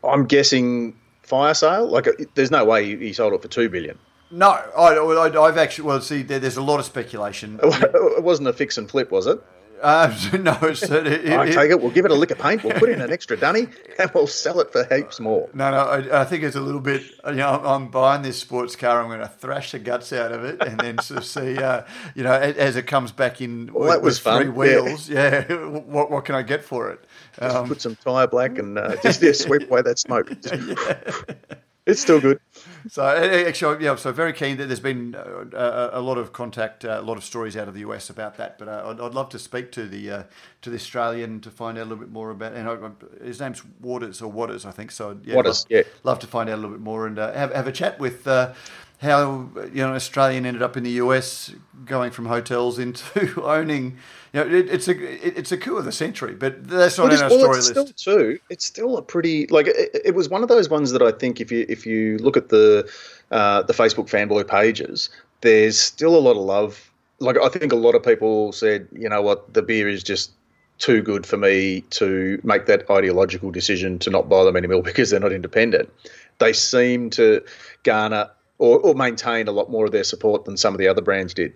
I'm 0.03 0.25
guessing 0.25 0.95
fire 1.21 1.53
sale. 1.53 1.87
Like, 1.87 2.07
uh, 2.07 2.13
there's 2.33 2.49
no 2.49 2.65
way 2.65 2.97
he 2.97 3.13
sold 3.13 3.33
it 3.33 3.43
for 3.43 3.47
two 3.47 3.69
billion. 3.69 3.99
No, 4.31 4.49
I, 4.49 5.45
have 5.45 5.59
actually. 5.59 5.83
Well, 5.83 6.01
see, 6.01 6.23
there, 6.23 6.39
there's 6.39 6.57
a 6.57 6.63
lot 6.63 6.79
of 6.79 6.85
speculation. 6.87 7.59
It 7.63 8.23
wasn't 8.23 8.47
a 8.47 8.53
fix 8.53 8.79
and 8.79 8.89
flip, 8.89 9.11
was 9.11 9.27
it? 9.27 9.39
Uh, 9.81 10.13
no, 10.39 10.57
it's, 10.63 10.83
it, 10.91 11.07
it, 11.07 11.37
I 11.37 11.49
take 11.49 11.71
it. 11.71 11.81
We'll 11.81 11.91
give 11.91 12.05
it 12.05 12.11
a 12.11 12.15
lick 12.15 12.31
of 12.31 12.39
paint. 12.39 12.63
We'll 12.63 12.77
put 12.77 12.89
in 12.89 13.01
an 13.01 13.11
extra 13.11 13.37
dunny, 13.37 13.67
and 13.99 14.11
we'll 14.13 14.27
sell 14.27 14.59
it 14.59 14.71
for 14.71 14.83
heaps 14.85 15.19
more. 15.19 15.49
No, 15.53 15.71
no, 15.71 15.77
I, 15.77 16.21
I, 16.21 16.25
think 16.25 16.43
it's 16.43 16.55
a 16.55 16.61
little 16.61 16.81
bit. 16.81 17.03
You 17.27 17.35
know, 17.35 17.61
I'm 17.63 17.89
buying 17.89 18.21
this 18.21 18.37
sports 18.37 18.75
car. 18.75 19.01
I'm 19.01 19.07
going 19.07 19.19
to 19.19 19.27
thrash 19.27 19.71
the 19.71 19.79
guts 19.79 20.13
out 20.13 20.31
of 20.31 20.43
it, 20.43 20.61
and 20.61 20.79
then 20.79 20.99
sort 20.99 21.19
of 21.19 21.25
see, 21.25 21.57
uh, 21.57 21.83
you 22.15 22.23
know, 22.23 22.33
as 22.33 22.75
it 22.75 22.87
comes 22.87 23.11
back 23.11 23.41
in 23.41 23.71
well, 23.73 24.01
with, 24.01 24.03
with 24.03 24.19
three 24.19 24.49
wheels. 24.49 25.09
Yeah, 25.09 25.45
yeah 25.49 25.55
what 25.55 26.11
what 26.11 26.25
can 26.25 26.35
I 26.35 26.41
get 26.41 26.63
for 26.63 26.91
it? 26.91 27.05
Um, 27.39 27.67
put 27.67 27.81
some 27.81 27.95
tyre 27.95 28.27
black 28.27 28.57
and 28.57 28.77
uh, 28.77 28.95
just 29.01 29.21
yeah, 29.21 29.31
sweep 29.31 29.69
away 29.69 29.81
that 29.81 29.99
smoke. 29.99 30.31
yeah. 30.51 31.55
It's 31.89 32.01
still 32.01 32.21
good. 32.21 32.39
So 32.89 33.05
actually, 33.05 33.83
yeah. 33.83 33.95
So 33.97 34.11
very 34.11 34.31
keen. 34.31 34.57
That 34.57 34.67
there's 34.67 34.79
been 34.79 35.15
a, 35.15 35.89
a, 35.93 36.01
lot 36.01 36.17
of 36.17 36.31
contact, 36.31 36.85
a 36.85 37.01
lot 37.01 37.17
of 37.17 37.25
stories 37.25 37.57
out 37.57 37.67
of 37.67 37.73
the 37.73 37.81
US 37.81 38.09
about 38.09 38.37
that. 38.37 38.57
But 38.57 38.67
uh, 38.69 38.83
I'd, 38.87 39.01
I'd, 39.01 39.13
love 39.13 39.29
to 39.29 39.39
speak 39.39 39.71
to 39.73 39.85
the 39.85 40.09
uh, 40.09 40.23
to 40.61 40.69
the 40.69 40.77
Australian 40.77 41.41
to 41.41 41.51
find 41.51 41.77
out 41.77 41.81
a 41.81 41.89
little 41.89 41.97
bit 41.97 42.11
more 42.11 42.31
about. 42.31 42.53
And 42.53 42.69
I, 42.69 43.23
his 43.23 43.41
name's 43.41 43.63
Waters 43.81 44.21
or 44.21 44.31
Waters, 44.31 44.65
I 44.65 44.71
think. 44.71 44.91
So 44.91 45.19
yeah, 45.23 45.35
Waters, 45.35 45.65
love, 45.69 45.85
yeah. 45.85 45.91
Love 46.03 46.19
to 46.19 46.27
find 46.27 46.49
out 46.49 46.53
a 46.53 46.61
little 46.61 46.71
bit 46.71 46.79
more 46.79 47.05
and 47.05 47.19
uh, 47.19 47.33
have 47.33 47.53
have 47.53 47.67
a 47.67 47.71
chat 47.71 47.99
with 47.99 48.25
uh, 48.27 48.53
how 49.01 49.49
you 49.73 49.83
know 49.85 49.93
Australian 49.93 50.45
ended 50.45 50.61
up 50.61 50.77
in 50.77 50.83
the 50.83 50.91
US, 50.91 51.53
going 51.85 52.11
from 52.11 52.27
hotels 52.27 52.79
into 52.85 53.43
owning 53.43 53.97
you 54.33 54.43
know, 54.43 54.55
it, 54.55 54.69
it's 54.69 54.87
a 54.87 55.27
it, 55.27 55.37
it's 55.37 55.51
a 55.51 55.57
coup 55.57 55.77
of 55.77 55.85
the 55.85 55.91
century, 55.91 56.35
but 56.35 56.67
that's 56.67 56.97
not 56.97 57.09
well, 57.09 57.17
in 57.17 57.23
our 57.23 57.29
well, 57.29 57.39
story 57.39 57.57
it's 57.57 57.75
list. 57.75 57.99
Still, 57.99 58.17
too, 58.17 58.39
it's 58.49 58.65
still 58.65 58.97
a 58.97 59.01
pretty 59.01 59.47
like 59.47 59.67
it, 59.67 60.01
it, 60.05 60.15
was 60.15 60.29
one 60.29 60.43
of 60.43 60.49
those 60.49 60.69
ones 60.69 60.91
that 60.91 61.01
I 61.01 61.11
think 61.11 61.41
if 61.41 61.51
you 61.51 61.65
if 61.67 61.85
you 61.85 62.17
look 62.19 62.37
at 62.37 62.49
the 62.49 62.89
uh, 63.31 63.63
the 63.63 63.73
Facebook 63.73 64.09
fanboy 64.09 64.47
pages, 64.47 65.09
there's 65.41 65.79
still 65.79 66.15
a 66.15 66.19
lot 66.19 66.31
of 66.31 66.43
love. 66.43 66.91
Like 67.19 67.37
I 67.37 67.49
think 67.49 67.71
a 67.71 67.75
lot 67.75 67.95
of 67.95 68.03
people 68.03 68.51
said, 68.51 68.87
you 68.91 69.09
know 69.09 69.21
what, 69.21 69.53
the 69.53 69.61
beer 69.61 69.87
is 69.87 70.03
just 70.03 70.31
too 70.77 71.01
good 71.01 71.25
for 71.25 71.37
me 71.37 71.81
to 71.89 72.39
make 72.43 72.65
that 72.67 72.89
ideological 72.89 73.51
decision 73.51 73.99
to 73.99 74.09
not 74.09 74.29
buy 74.29 74.43
them 74.43 74.55
anymore 74.55 74.81
because 74.83 75.09
they're 75.09 75.19
not 75.19 75.33
independent. 75.33 75.91
They 76.37 76.53
seem 76.53 77.09
to 77.11 77.43
garner 77.83 78.29
or, 78.59 78.79
or 78.79 78.93
maintain 78.93 79.47
a 79.47 79.51
lot 79.51 79.69
more 79.69 79.85
of 79.85 79.91
their 79.91 80.03
support 80.03 80.45
than 80.45 80.55
some 80.55 80.73
of 80.73 80.77
the 80.79 80.87
other 80.87 81.01
brands 81.01 81.33
did. 81.33 81.53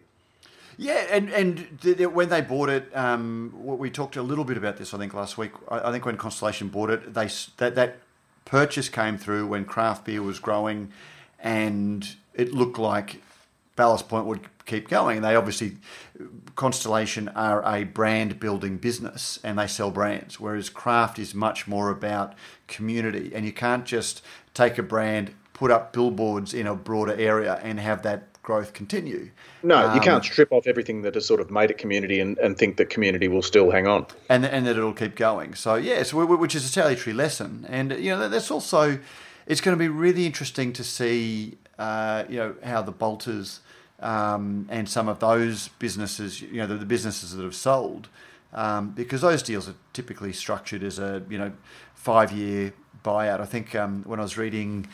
Yeah, 0.78 1.06
and 1.10 1.30
and 1.30 1.80
th- 1.82 1.98
th- 1.98 2.10
when 2.10 2.30
they 2.30 2.42
bought 2.42 2.70
it, 2.70 2.96
um, 2.96 3.54
we 3.56 3.90
talked 3.90 4.16
a 4.16 4.24
little 4.24 4.46
bit 4.46 4.58
about 4.58 4.78
this. 4.78 4.94
I 4.94 4.98
think 4.98 5.14
last 5.14 5.38
week. 5.38 5.52
I, 5.70 5.90
I 5.90 5.92
think 5.92 6.06
when 6.06 6.18
Constellation 6.18 6.70
bought 6.70 6.90
it, 6.90 7.14
they 7.14 7.30
that 7.58 7.76
that 7.76 8.00
purchase 8.46 8.90
came 8.90 9.18
through 9.18 9.48
when 9.48 9.66
craft 9.66 10.06
beer 10.06 10.22
was 10.22 10.40
growing, 10.40 10.92
and 11.40 12.16
it 12.34 12.54
looked 12.54 12.80
like 12.80 13.22
Ballast 13.76 14.08
Point 14.10 14.26
would 14.26 14.42
keep 14.66 14.88
going. 14.88 15.22
They 15.22 15.36
obviously 15.36 15.78
Constellation 16.56 17.28
are 17.30 17.64
a 17.66 17.84
brand 17.84 18.40
building 18.40 18.78
business 18.78 19.40
and 19.44 19.58
they 19.58 19.68
sell 19.68 19.92
brands, 19.92 20.40
whereas 20.40 20.70
craft 20.70 21.20
is 21.20 21.34
much 21.34 21.68
more 21.68 21.90
about 21.90 22.34
community. 22.68 23.32
And 23.34 23.46
you 23.46 23.52
can't 23.52 23.86
just 23.86 24.22
take 24.54 24.78
a 24.78 24.84
brand, 24.84 25.34
put 25.54 25.72
up 25.72 25.94
billboards 25.94 26.54
in 26.54 26.68
a 26.68 26.76
broader 26.76 27.16
area, 27.16 27.60
and 27.64 27.80
have 27.80 28.04
that 28.04 28.28
growth 28.44 28.74
continue. 28.74 29.32
No, 29.64 29.88
um, 29.88 29.96
you 29.96 30.02
can't 30.02 30.24
strip 30.24 30.52
off 30.52 30.68
everything 30.68 31.02
that 31.04 31.16
has 31.16 31.26
sort 31.26 31.40
of 31.40 31.50
made 31.50 31.72
it 31.72 31.78
community 31.78 32.20
and, 32.20 32.38
and 32.38 32.58
think 32.58 32.78
that 32.78 32.90
community 32.90 33.28
will 33.28 33.42
still 33.42 33.72
hang 33.72 33.88
on. 33.88 34.06
And, 34.30 34.46
and 34.46 34.68
that 34.68 34.78
it'll 34.78 34.94
keep 34.94 35.16
going. 35.16 35.56
So, 35.56 35.76
yes, 35.76 36.14
which 36.14 36.54
is 36.54 36.66
a 36.66 36.68
salutary 36.68 37.14
lesson. 37.14 37.66
And, 37.70 37.94
you 37.94 38.12
know, 38.12 38.30
that's 38.30 38.52
also, 38.52 39.00
it's 39.48 39.62
going 39.62 39.76
to 39.76 39.80
be 39.80 39.88
really 39.88 40.26
interesting 40.26 40.74
to 40.74 40.84
see, 40.84 41.58
uh, 41.80 42.26
you 42.30 42.38
know, 42.38 42.56
how 42.64 42.82
the 42.82 42.92
bolters 42.92 43.62
um, 44.02 44.68
and 44.70 44.88
some 44.88 45.08
of 45.08 45.20
those 45.20 45.70
businesses, 45.80 46.42
you 46.42 46.58
know, 46.58 46.68
the, 46.68 46.76
the 46.76 46.86
businesses 46.86 47.34
that 47.36 47.44
have 47.44 47.56
sold, 47.56 48.10
um, 48.54 48.92
because 48.92 49.22
those 49.22 49.42
deals 49.42 49.70
are 49.70 49.76
typically 49.94 50.34
structured 50.34 50.84
as 50.84 51.00
a, 51.00 51.24
you 51.30 51.38
know, 51.38 51.54
five 51.96 52.32
year 52.32 52.74
buyout. 53.04 53.40
I 53.40 53.46
think 53.46 53.74
um, 53.74 54.04
when 54.06 54.20
I 54.20 54.24
was 54.24 54.38
reading 54.38 54.88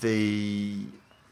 the 0.00 0.76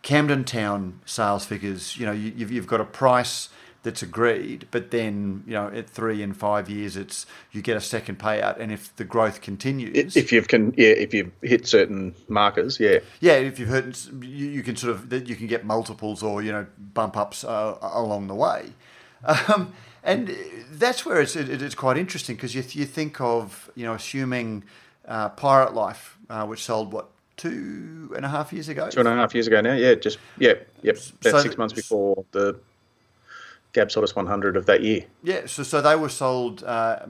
Camden 0.02 0.44
Town 0.44 1.00
sales 1.06 1.44
figures, 1.44 1.96
you 1.96 2.06
know, 2.06 2.12
you, 2.12 2.32
have 2.40 2.50
you've 2.50 2.66
got 2.66 2.80
a 2.80 2.84
price 2.84 3.48
that's 3.82 4.02
agreed, 4.02 4.66
but 4.70 4.90
then 4.90 5.42
you 5.46 5.54
know 5.54 5.68
at 5.68 5.88
three 5.88 6.22
and 6.22 6.36
five 6.36 6.70
years, 6.70 6.96
it's 6.96 7.26
you 7.50 7.62
get 7.62 7.76
a 7.76 7.80
second 7.80 8.18
payout, 8.18 8.58
and 8.60 8.70
if 8.72 8.94
the 8.96 9.04
growth 9.04 9.40
continues, 9.40 10.16
if 10.16 10.32
you've 10.32 10.48
can 10.48 10.72
yeah, 10.76 10.90
if 10.90 11.12
you've 11.12 11.32
hit 11.42 11.66
certain 11.66 12.14
markers, 12.28 12.78
yeah, 12.78 12.98
yeah, 13.20 13.34
if 13.34 13.58
you've 13.58 13.68
hit, 13.68 14.08
you, 14.20 14.46
you 14.48 14.62
can 14.62 14.76
sort 14.76 14.94
of 14.94 15.28
you 15.28 15.34
can 15.36 15.46
get 15.46 15.64
multiples 15.64 16.22
or 16.22 16.42
you 16.42 16.52
know 16.52 16.66
bump 16.94 17.16
ups 17.16 17.44
uh, 17.44 17.76
along 17.80 18.28
the 18.28 18.34
way. 18.34 18.72
Um, 19.24 19.72
and 20.04 20.36
that's 20.70 21.06
where 21.06 21.20
it's 21.20 21.36
it, 21.36 21.62
it's 21.62 21.74
quite 21.74 21.96
interesting 21.96 22.36
because 22.36 22.54
you, 22.54 22.64
you 22.70 22.86
think 22.86 23.20
of 23.20 23.70
you 23.74 23.84
know 23.84 23.94
assuming 23.94 24.64
uh, 25.06 25.28
Pirate 25.30 25.74
Life, 25.74 26.18
uh, 26.28 26.44
which 26.46 26.62
sold 26.62 26.92
what 26.92 27.08
two 27.42 28.12
and 28.14 28.24
a 28.24 28.28
half 28.28 28.52
years 28.52 28.68
ago. 28.68 28.88
Two 28.88 29.00
and 29.00 29.08
a 29.08 29.14
half 29.14 29.34
years 29.34 29.46
ago 29.46 29.60
now. 29.60 29.74
Yeah, 29.74 29.94
just 29.94 30.18
yeah, 30.38 30.54
yep. 30.82 30.96
About 31.20 31.32
So 31.32 31.40
six 31.40 31.58
months 31.58 31.74
before 31.74 32.24
the 32.32 32.58
GABS 33.72 33.94
Hottest 33.94 34.16
100 34.16 34.56
of 34.56 34.66
that 34.66 34.82
year. 34.82 35.04
Yeah, 35.22 35.46
so 35.46 35.62
so 35.62 35.80
they 35.80 35.96
were 35.96 36.08
sold 36.08 36.62
uh, 36.62 37.06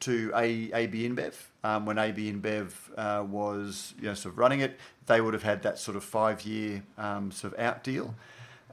to 0.00 0.32
A, 0.34 0.72
AB 0.72 1.08
InBev 1.08 1.34
um, 1.62 1.86
when 1.86 1.98
AB 1.98 2.32
InBev 2.32 2.72
uh, 2.96 3.24
was 3.24 3.94
you 4.00 4.06
know 4.06 4.14
sort 4.14 4.32
of 4.32 4.38
running 4.38 4.60
it. 4.60 4.78
They 5.06 5.20
would 5.20 5.34
have 5.34 5.44
had 5.44 5.62
that 5.62 5.78
sort 5.78 5.96
of 5.96 6.04
five 6.04 6.42
year 6.42 6.82
um, 6.96 7.30
sort 7.30 7.54
of 7.54 7.60
out 7.60 7.84
deal, 7.84 8.14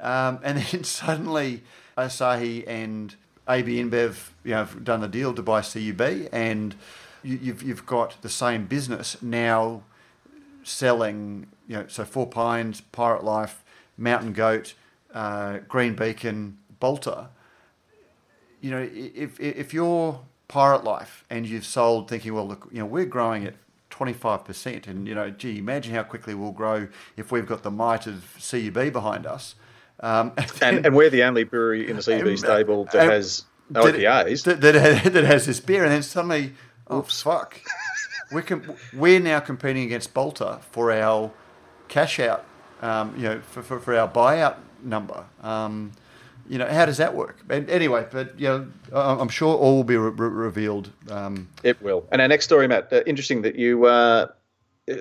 um, 0.02 0.40
and 0.44 0.58
then 0.72 0.84
suddenly 0.84 1.64
Asahi 1.98 2.68
and 2.68 3.16
AB 3.48 3.84
InBev 3.84 4.30
you 4.44 4.52
know 4.52 4.58
have 4.58 4.84
done 4.84 5.02
the 5.02 5.08
deal 5.08 5.34
to 5.36 5.44
buy 5.44 5.62
CUB, 5.62 6.30
and 6.32 6.74
you, 7.22 7.40
you've 7.42 7.62
you've 7.62 7.86
got 7.86 8.20
the 8.24 8.30
same 8.30 8.66
business 8.66 9.22
now 9.22 9.84
selling, 10.66 11.48
you 11.68 11.78
know, 11.78 11.86
so 11.88 12.04
Four 12.04 12.28
Pines, 12.28 12.82
Pirate 12.82 13.24
Life, 13.24 13.64
Mountain 13.98 14.34
Goat, 14.34 14.74
uh, 15.14 15.60
Green 15.68 15.96
Beacon, 15.96 16.58
Bolter. 16.80 17.28
You 18.62 18.72
know, 18.72 18.90
if 18.92 19.40
if 19.40 19.74
you're 19.74 20.22
Pirate 20.48 20.84
Life 20.84 21.24
and 21.30 21.48
you've 21.48 21.66
sold 21.66 22.10
thinking, 22.10 22.34
well, 22.34 22.48
look, 22.48 22.68
you 22.72 22.80
know, 22.80 22.86
we're 22.86 23.06
growing 23.06 23.46
at 23.46 23.54
25%, 23.92 24.88
and 24.88 25.08
you 25.08 25.16
know, 25.16 25.30
gee, 25.30 25.58
imagine 25.60 25.94
how 25.94 26.04
quickly 26.04 26.34
we'll 26.34 26.52
grow 26.52 26.88
if 27.16 27.32
we've 27.32 27.46
got 27.48 27.64
the 27.64 27.72
might 27.72 28.08
of 28.08 28.36
CUB 28.40 28.92
behind 28.92 29.26
us. 29.26 29.56
Um, 30.02 30.34
And, 30.62 30.86
and 30.86 30.96
we're 30.96 31.10
the 31.10 31.24
only 31.24 31.44
brewery 31.44 31.90
in 31.90 31.96
the 31.96 32.02
CUB 32.04 32.38
stable 32.38 32.86
that 32.92 33.10
has 33.10 33.46
that- 33.70 33.84
IPAs. 33.84 34.44
that, 34.44 34.62
that, 34.62 35.14
that 35.14 35.24
has 35.24 35.46
this 35.46 35.60
beer, 35.60 35.84
and 35.84 35.92
then 35.94 36.04
suddenly, 36.04 36.54
oh 36.88 37.04
fuck, 37.04 37.62
we 38.32 38.42
can 38.42 38.76
we're 38.94 39.20
now 39.20 39.40
competing 39.40 39.84
against 39.84 40.14
Bolter 40.14 40.60
for 40.72 40.92
our 40.92 41.32
cash 41.88 42.20
out, 42.20 42.46
um, 42.82 43.14
you 43.16 43.24
know, 43.24 43.40
for, 43.42 43.62
for, 43.62 43.80
for 43.80 43.96
our 43.96 44.08
buyout 44.08 44.58
number. 44.84 45.26
Um, 45.42 45.92
you 46.48 46.60
know, 46.60 46.68
how 46.68 46.86
does 46.86 46.98
that 46.98 47.16
work? 47.16 47.38
And 47.50 47.70
anyway, 47.70 48.08
but 48.12 48.40
you 48.40 48.48
know, 48.48 48.68
I'm 48.94 49.30
sure 49.30 49.56
all 49.56 49.78
will 49.78 49.84
be 49.84 49.98
re- 49.98 50.12
re- 50.12 50.30
revealed. 50.30 50.92
Um, 51.10 51.48
It 51.64 51.82
will. 51.82 52.06
And 52.12 52.22
our 52.22 52.28
next 52.28 52.46
story, 52.46 52.68
Matt, 52.68 52.94
uh, 52.94 53.02
interesting 53.06 53.42
that 53.42 53.56
you 53.56 53.86
uh, 53.86 54.28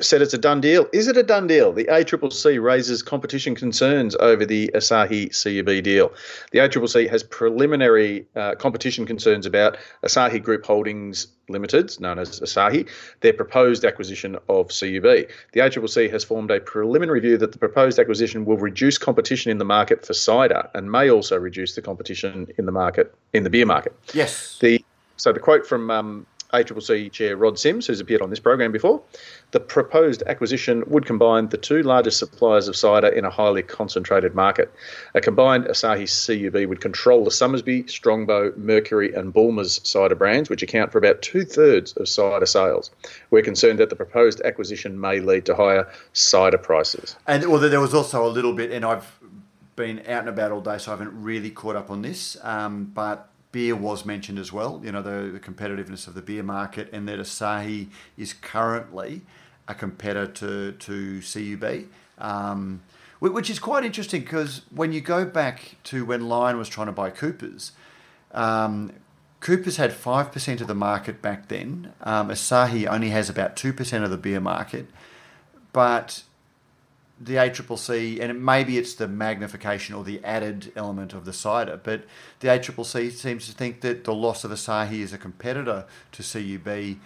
said 0.01 0.23
it's 0.23 0.33
a 0.33 0.39
done 0.39 0.63
deal. 0.63 0.87
Is 0.95 1.09
it 1.09 1.17
a 1.19 1.23
done 1.23 1.47
deal? 1.47 1.71
The 1.73 1.85
ACCC 1.85 2.63
raises 2.63 3.03
competition 3.03 3.55
concerns 3.55 4.17
over 4.17 4.47
the 4.47 4.71
Asahi 4.75 5.29
CUB 5.29 5.85
deal. 5.85 6.11
The 6.53 6.61
ACCC 6.61 7.09
has 7.11 7.23
preliminary 7.23 8.27
uh, 8.35 8.55
competition 8.55 9.05
concerns 9.05 9.45
about 9.45 9.77
Asahi 10.03 10.43
Group 10.43 10.65
Holdings 10.65 11.27
Limited, 11.51 12.01
known 12.01 12.19
as 12.19 12.41
Asahi, 12.41 12.89
their 13.21 13.35
proposed 13.35 13.85
acquisition 13.85 14.37
of 14.49 14.69
CUB. 14.69 15.03
The 15.53 15.61
ACCC 15.61 16.11
has 16.11 16.25
formed 16.25 16.51
a 16.51 16.61
preliminary 16.61 17.21
view 17.21 17.37
that 17.37 17.53
the 17.53 17.59
proposed 17.59 17.99
acquisition 17.99 18.47
will 18.47 18.57
reduce 18.57 18.97
competition 18.97 19.51
in 19.51 19.59
the 19.59 19.67
market 19.67 20.07
for 20.07 20.15
cider 20.15 20.71
and 20.75 20.91
may 20.91 21.11
also 21.11 21.37
reduce 21.39 21.75
the 21.75 21.83
competition 21.83 22.49
in 22.57 22.65
the 22.65 22.73
market 22.73 23.15
in 23.35 23.43
the 23.45 23.51
beer 23.51 23.67
market. 23.67 23.95
yes, 24.15 24.57
The 24.61 24.83
so 25.17 25.33
the 25.33 25.41
quote 25.41 25.67
from 25.67 25.91
um, 25.91 26.27
ACCC 26.55 27.11
Chair 27.11 27.37
Rod 27.37 27.59
Sims, 27.59 27.87
who's 27.87 28.01
appeared 28.01 28.23
on 28.23 28.31
this 28.31 28.41
program 28.41 28.73
before, 28.73 29.03
the 29.51 29.61
proposed 29.61 30.23
acquisition 30.27 30.85
would 30.87 31.07
combine 31.07 31.49
the 31.49 31.57
two 31.57 31.83
largest 31.83 32.19
suppliers 32.19 32.69
of 32.69 32.77
cider 32.77 33.09
in 33.09 33.25
a 33.25 33.31
highly 33.31 33.63
concentrated 33.63 34.35
market. 34.35 34.73
A 35.15 35.21
combined 35.21 35.65
Asahi 35.65 36.07
CUB 36.07 36.69
would 36.69 36.81
control 36.81 37.25
the 37.25 37.31
Somersby, 37.31 37.89
Strongbow, 37.89 38.53
Mercury, 38.57 39.13
and 39.13 39.33
Bulmers 39.33 39.81
cider 39.85 40.15
brands, 40.15 40.49
which 40.49 40.63
account 40.63 40.93
for 40.93 40.99
about 40.99 41.23
two 41.23 41.45
thirds 41.45 41.93
of 41.95 42.09
cider 42.09 42.47
sales. 42.47 42.91
We're 43.31 43.43
concerned 43.43 43.79
that 43.79 43.91
the 43.91 43.97
proposed 43.97 44.41
acquisition 44.43 45.01
may 45.01 45.21
lead 45.21 45.47
to 45.47 45.55
higher 45.55 45.89
cider 46.13 46.59
prices. 46.59 47.17
And 47.27 47.47
well, 47.51 47.61
there 47.61 47.81
was 47.81 47.95
also 47.95 48.27
a 48.27 48.29
little 48.29 48.53
bit, 48.53 48.71
and 48.71 48.85
I've 48.85 49.19
been 49.77 50.01
out 50.01 50.21
and 50.21 50.29
about 50.29 50.53
all 50.53 50.61
day, 50.61 50.79
so 50.79 50.93
I 50.93 50.97
haven't 50.97 51.23
really 51.23 51.51
caught 51.51 51.77
up 51.77 51.91
on 51.91 52.03
this. 52.03 52.37
Um, 52.43 52.85
but 52.95 53.29
beer 53.55 53.77
was 53.77 54.05
mentioned 54.05 54.37
as 54.37 54.53
well. 54.53 54.81
You 54.85 54.91
know, 54.91 55.01
the, 55.01 55.31
the 55.31 55.39
competitiveness 55.39 56.09
of 56.09 56.15
the 56.15 56.23
beer 56.23 56.43
market, 56.43 56.89
and 56.93 57.09
that 57.09 57.21
Asahi 57.21 57.87
is 58.19 58.33
currently 58.33 59.23
a 59.69 59.75
competitor 59.75 60.73
to, 60.73 61.21
to 61.23 61.23
CUB. 61.23 61.85
Um, 62.19 62.83
which 63.21 63.49
is 63.49 63.59
quite 63.59 63.85
interesting 63.85 64.23
because 64.23 64.63
when 64.71 64.93
you 64.93 65.01
go 65.01 65.25
back 65.25 65.77
to 65.85 66.05
when 66.05 66.29
Lion 66.29 66.59
was 66.59 66.69
trying 66.69 66.89
to 66.89 66.93
buy 66.93 67.11
Coopers, 67.11 67.73
um, 68.33 68.93
Coopers 69.41 69.77
had 69.77 69.93
5% 69.93 70.61
of 70.61 70.67
the 70.67 70.75
market 70.75 71.23
back 71.23 71.49
then. 71.49 71.93
Um, 72.03 72.29
Asahi 72.29 72.87
only 72.87 73.11
has 73.11 73.31
about 73.31 73.57
2% 73.57 74.05
of 74.05 74.11
the 74.11 74.19
beer 74.19 74.41
market. 74.41 74.89
But 75.73 76.25
the 77.25 77.35
ACCC, 77.37 78.21
and 78.21 78.31
it, 78.31 78.35
maybe 78.35 78.77
it's 78.77 78.95
the 78.95 79.09
magnification 79.09 79.95
or 79.95 80.05
the 80.05 80.23
added 80.25 80.73
element 80.77 81.13
of 81.15 81.25
the 81.25 81.33
cider, 81.33 81.81
but 81.83 82.05
the 82.41 82.49
ACCC 82.49 83.11
seems 83.13 83.47
to 83.47 83.53
think 83.53 83.81
that 83.81 84.05
the 84.05 84.15
loss 84.15 84.45
of 84.45 84.51
Asahi 84.51 85.03
as 85.03 85.13
a 85.13 85.19
competitor 85.19 85.87
to 86.13 86.23
CUB 86.23 86.99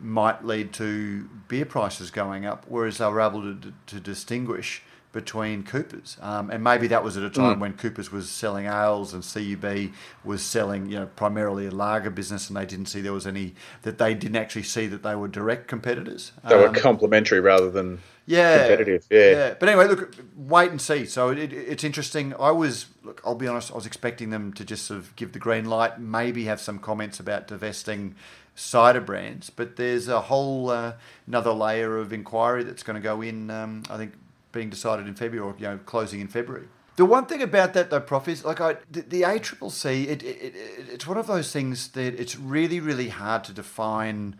might 0.00 0.44
lead 0.44 0.72
to 0.74 1.28
beer 1.48 1.64
prices 1.64 2.10
going 2.10 2.46
up, 2.46 2.64
whereas 2.68 2.98
they 2.98 3.06
were 3.06 3.20
able 3.20 3.42
to, 3.42 3.72
to 3.86 4.00
distinguish 4.00 4.82
between 5.12 5.62
Coopers. 5.62 6.18
Um, 6.20 6.50
and 6.50 6.62
maybe 6.62 6.88
that 6.88 7.02
was 7.02 7.16
at 7.16 7.22
a 7.22 7.30
time 7.30 7.58
when 7.58 7.72
Coopers 7.72 8.12
was 8.12 8.28
selling 8.28 8.66
ales 8.66 9.14
and 9.14 9.24
CUB 9.24 9.92
was 10.22 10.42
selling, 10.42 10.90
you 10.90 10.98
know, 10.98 11.06
primarily 11.16 11.66
a 11.66 11.70
lager 11.70 12.10
business, 12.10 12.48
and 12.48 12.56
they 12.56 12.66
didn't 12.66 12.86
see 12.86 13.00
there 13.00 13.14
was 13.14 13.26
any 13.26 13.54
that 13.82 13.96
they 13.96 14.12
didn't 14.12 14.36
actually 14.36 14.64
see 14.64 14.86
that 14.86 15.02
they 15.02 15.14
were 15.14 15.28
direct 15.28 15.68
competitors. 15.68 16.32
They 16.46 16.54
were 16.56 16.68
Um, 16.68 16.74
complementary 16.74 17.40
rather 17.40 17.70
than 17.70 18.00
yeah, 18.26 18.68
competitive. 18.68 19.06
Yeah. 19.10 19.54
But 19.58 19.68
anyway, 19.68 19.86
look, 19.86 20.14
wait 20.36 20.70
and 20.70 20.80
see. 20.80 21.06
So 21.06 21.30
it, 21.30 21.38
it, 21.38 21.52
it's 21.52 21.84
interesting. 21.84 22.34
I 22.38 22.50
was, 22.50 22.86
look, 23.02 23.20
I'll 23.24 23.34
be 23.34 23.46
honest, 23.46 23.72
I 23.72 23.74
was 23.74 23.86
expecting 23.86 24.30
them 24.30 24.52
to 24.54 24.64
just 24.64 24.84
sort 24.84 24.98
of 24.98 25.14
give 25.16 25.32
the 25.32 25.38
green 25.38 25.66
light, 25.66 26.00
maybe 26.00 26.44
have 26.44 26.60
some 26.60 26.78
comments 26.78 27.20
about 27.20 27.46
divesting 27.46 28.14
cider 28.54 29.00
brands, 29.00 29.50
but 29.50 29.76
there's 29.76 30.08
a 30.08 30.22
whole 30.22 30.70
uh, 30.70 30.94
another 31.26 31.52
layer 31.52 31.98
of 31.98 32.12
inquiry 32.12 32.64
that's 32.64 32.82
going 32.82 32.96
to 32.96 33.02
go 33.02 33.22
in. 33.22 33.50
Um, 33.50 33.82
I 33.90 33.96
think 33.96 34.14
being 34.52 34.70
decided 34.70 35.06
in 35.06 35.14
February, 35.14 35.46
or 35.46 35.54
you 35.58 35.66
know, 35.66 35.78
closing 35.84 36.20
in 36.20 36.28
February. 36.28 36.66
The 36.96 37.04
one 37.04 37.26
thing 37.26 37.42
about 37.42 37.74
that, 37.74 37.90
though, 37.90 38.00
Prof, 38.00 38.26
is 38.26 38.42
like 38.42 38.60
I, 38.60 38.76
the, 38.90 39.02
the 39.02 39.22
ACCC, 39.22 40.08
it, 40.08 40.22
it, 40.22 40.24
it, 40.24 40.54
it's 40.90 41.06
one 41.06 41.18
of 41.18 41.26
those 41.26 41.52
things 41.52 41.88
that 41.88 42.18
it's 42.18 42.38
really, 42.38 42.80
really 42.80 43.10
hard 43.10 43.44
to 43.44 43.52
define 43.52 44.36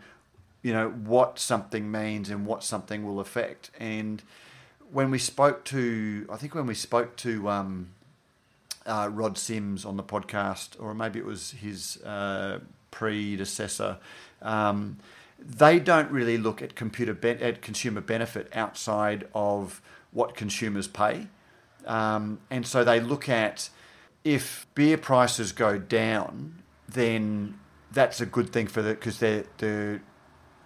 you 0.67 0.73
know 0.73 0.89
what 0.89 1.39
something 1.39 1.89
means 1.89 2.29
and 2.29 2.45
what 2.45 2.61
something 2.61 3.05
will 3.07 3.21
affect. 3.21 3.71
And 3.79 4.21
when 4.91 5.09
we 5.11 5.17
spoke 5.17 5.63
to, 5.65 6.27
I 6.29 6.35
think 6.35 6.55
when 6.55 6.65
we 6.65 6.73
spoke 6.73 7.15
to 7.17 7.47
um, 7.47 7.91
uh, 8.85 9.09
Rod 9.09 9.37
Sims 9.37 9.85
on 9.85 9.95
the 9.95 10.03
podcast, 10.03 10.75
or 10.77 10.93
maybe 10.93 11.19
it 11.19 11.25
was 11.25 11.51
his 11.51 12.03
uh, 12.03 12.59
predecessor, 12.91 13.97
um, 14.41 14.97
they 15.39 15.79
don't 15.79 16.11
really 16.11 16.37
look 16.37 16.61
at 16.61 16.75
computer 16.75 17.13
ben- 17.13 17.39
at 17.41 17.61
consumer 17.61 18.01
benefit 18.01 18.49
outside 18.53 19.25
of 19.33 19.81
what 20.11 20.35
consumers 20.35 20.89
pay, 20.89 21.27
um, 21.85 22.39
and 22.49 22.67
so 22.67 22.83
they 22.83 22.99
look 22.99 23.29
at 23.29 23.69
if 24.25 24.67
beer 24.75 24.97
prices 24.97 25.53
go 25.53 25.77
down, 25.77 26.61
then 26.89 27.57
that's 27.89 28.19
a 28.19 28.25
good 28.25 28.51
thing 28.51 28.67
for 28.67 28.81
the 28.81 28.89
because 28.89 29.19
they're 29.19 29.45
the 29.59 30.01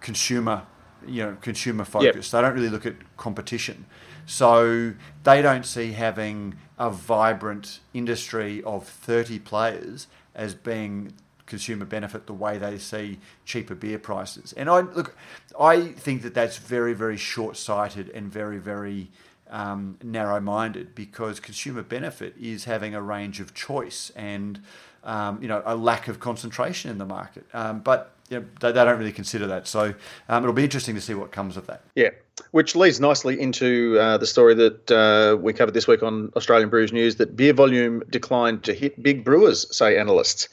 consumer, 0.02 0.66
you 1.06 1.24
know, 1.24 1.36
consumer 1.40 1.84
focused. 1.84 2.32
They 2.32 2.40
don't 2.40 2.54
really 2.54 2.68
look 2.68 2.84
at 2.84 3.16
competition. 3.16 3.86
So 4.26 4.94
they 5.24 5.42
don't 5.42 5.66
see 5.66 5.92
having 5.92 6.54
a 6.78 6.90
vibrant 6.90 7.80
industry 7.94 8.62
of 8.62 8.86
30 8.86 9.38
players 9.40 10.06
as 10.34 10.54
being 10.54 11.12
consumer 11.46 11.84
benefit 11.84 12.26
the 12.26 12.32
way 12.32 12.56
they 12.56 12.78
see 12.78 13.18
cheaper 13.44 13.74
beer 13.74 13.98
prices. 13.98 14.52
And 14.54 14.70
I 14.70 14.80
look, 14.80 15.16
I 15.58 15.88
think 15.88 16.22
that 16.22 16.34
that's 16.34 16.56
very, 16.58 16.94
very 16.94 17.16
short-sighted 17.16 18.08
and 18.10 18.32
very, 18.32 18.58
very 18.58 19.10
um, 19.50 19.98
narrow-minded 20.02 20.94
because 20.94 21.40
consumer 21.40 21.82
benefit 21.82 22.34
is 22.40 22.64
having 22.64 22.94
a 22.94 23.02
range 23.02 23.38
of 23.38 23.52
choice 23.52 24.10
and 24.16 24.62
um, 25.04 25.42
you 25.42 25.48
know 25.48 25.62
a 25.66 25.76
lack 25.76 26.08
of 26.08 26.20
concentration 26.20 26.90
in 26.90 26.98
the 26.98 27.04
market. 27.04 27.44
Um, 27.52 27.80
but 27.80 28.14
you 28.32 28.40
know, 28.40 28.46
they, 28.60 28.72
they 28.72 28.84
don't 28.84 28.98
really 28.98 29.12
consider 29.12 29.46
that. 29.48 29.68
So 29.68 29.94
um, 30.28 30.42
it'll 30.42 30.54
be 30.54 30.64
interesting 30.64 30.94
to 30.94 31.00
see 31.00 31.14
what 31.14 31.32
comes 31.32 31.56
of 31.56 31.66
that. 31.66 31.84
Yeah, 31.94 32.10
which 32.50 32.74
leads 32.74 32.98
nicely 32.98 33.38
into 33.38 33.98
uh, 34.00 34.18
the 34.18 34.26
story 34.26 34.54
that 34.54 34.90
uh, 34.90 35.36
we 35.36 35.52
covered 35.52 35.74
this 35.74 35.86
week 35.86 36.02
on 36.02 36.32
Australian 36.34 36.70
Brews 36.70 36.92
News 36.92 37.16
that 37.16 37.36
beer 37.36 37.52
volume 37.52 38.02
declined 38.08 38.64
to 38.64 38.72
hit 38.72 39.00
big 39.02 39.24
brewers, 39.24 39.76
say 39.76 39.98
analysts. 39.98 40.48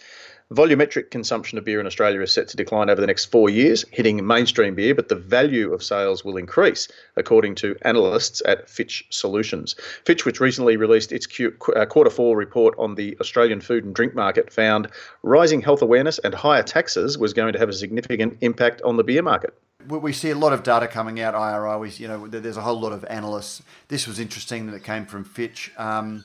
Volumetric 0.51 1.11
consumption 1.11 1.59
of 1.59 1.63
beer 1.63 1.79
in 1.79 1.85
Australia 1.85 2.21
is 2.21 2.33
set 2.33 2.47
to 2.47 2.57
decline 2.57 2.89
over 2.89 2.99
the 2.99 3.05
next 3.05 3.25
four 3.25 3.51
years, 3.51 3.85
hitting 3.91 4.25
mainstream 4.25 4.73
beer, 4.73 4.95
but 4.95 5.07
the 5.07 5.15
value 5.15 5.71
of 5.71 5.83
sales 5.83 6.25
will 6.25 6.37
increase, 6.37 6.87
according 7.17 7.53
to 7.53 7.75
analysts 7.83 8.41
at 8.47 8.67
Fitch 8.67 9.05
Solutions. 9.11 9.75
Fitch, 10.05 10.25
which 10.25 10.39
recently 10.39 10.75
released 10.75 11.11
its 11.11 11.27
Q- 11.27 11.55
uh, 11.75 11.85
quarter 11.85 12.09
four 12.09 12.35
report 12.35 12.73
on 12.79 12.95
the 12.95 13.15
Australian 13.21 13.61
food 13.61 13.85
and 13.85 13.93
drink 13.93 14.15
market, 14.15 14.51
found 14.51 14.87
rising 15.21 15.61
health 15.61 15.83
awareness 15.83 16.17
and 16.17 16.33
higher 16.33 16.63
taxes 16.63 17.15
was 17.15 17.31
going 17.31 17.53
to 17.53 17.59
have 17.59 17.69
a 17.69 17.73
significant 17.73 18.35
impact 18.41 18.81
on 18.81 18.97
the 18.97 19.03
beer 19.03 19.21
market. 19.21 19.53
We 19.87 20.13
see 20.13 20.31
a 20.31 20.35
lot 20.35 20.51
of 20.51 20.63
data 20.63 20.87
coming 20.87 21.19
out. 21.21 21.35
IRI, 21.35 21.77
we, 21.77 21.89
you 21.91 22.07
know, 22.07 22.25
there's 22.25 22.57
a 22.57 22.61
whole 22.61 22.79
lot 22.79 22.91
of 22.91 23.05
analysts. 23.05 23.61
This 23.87 24.07
was 24.07 24.19
interesting 24.19 24.65
that 24.65 24.75
it 24.75 24.83
came 24.83 25.05
from 25.05 25.25
Fitch. 25.25 25.71
Um, 25.77 26.23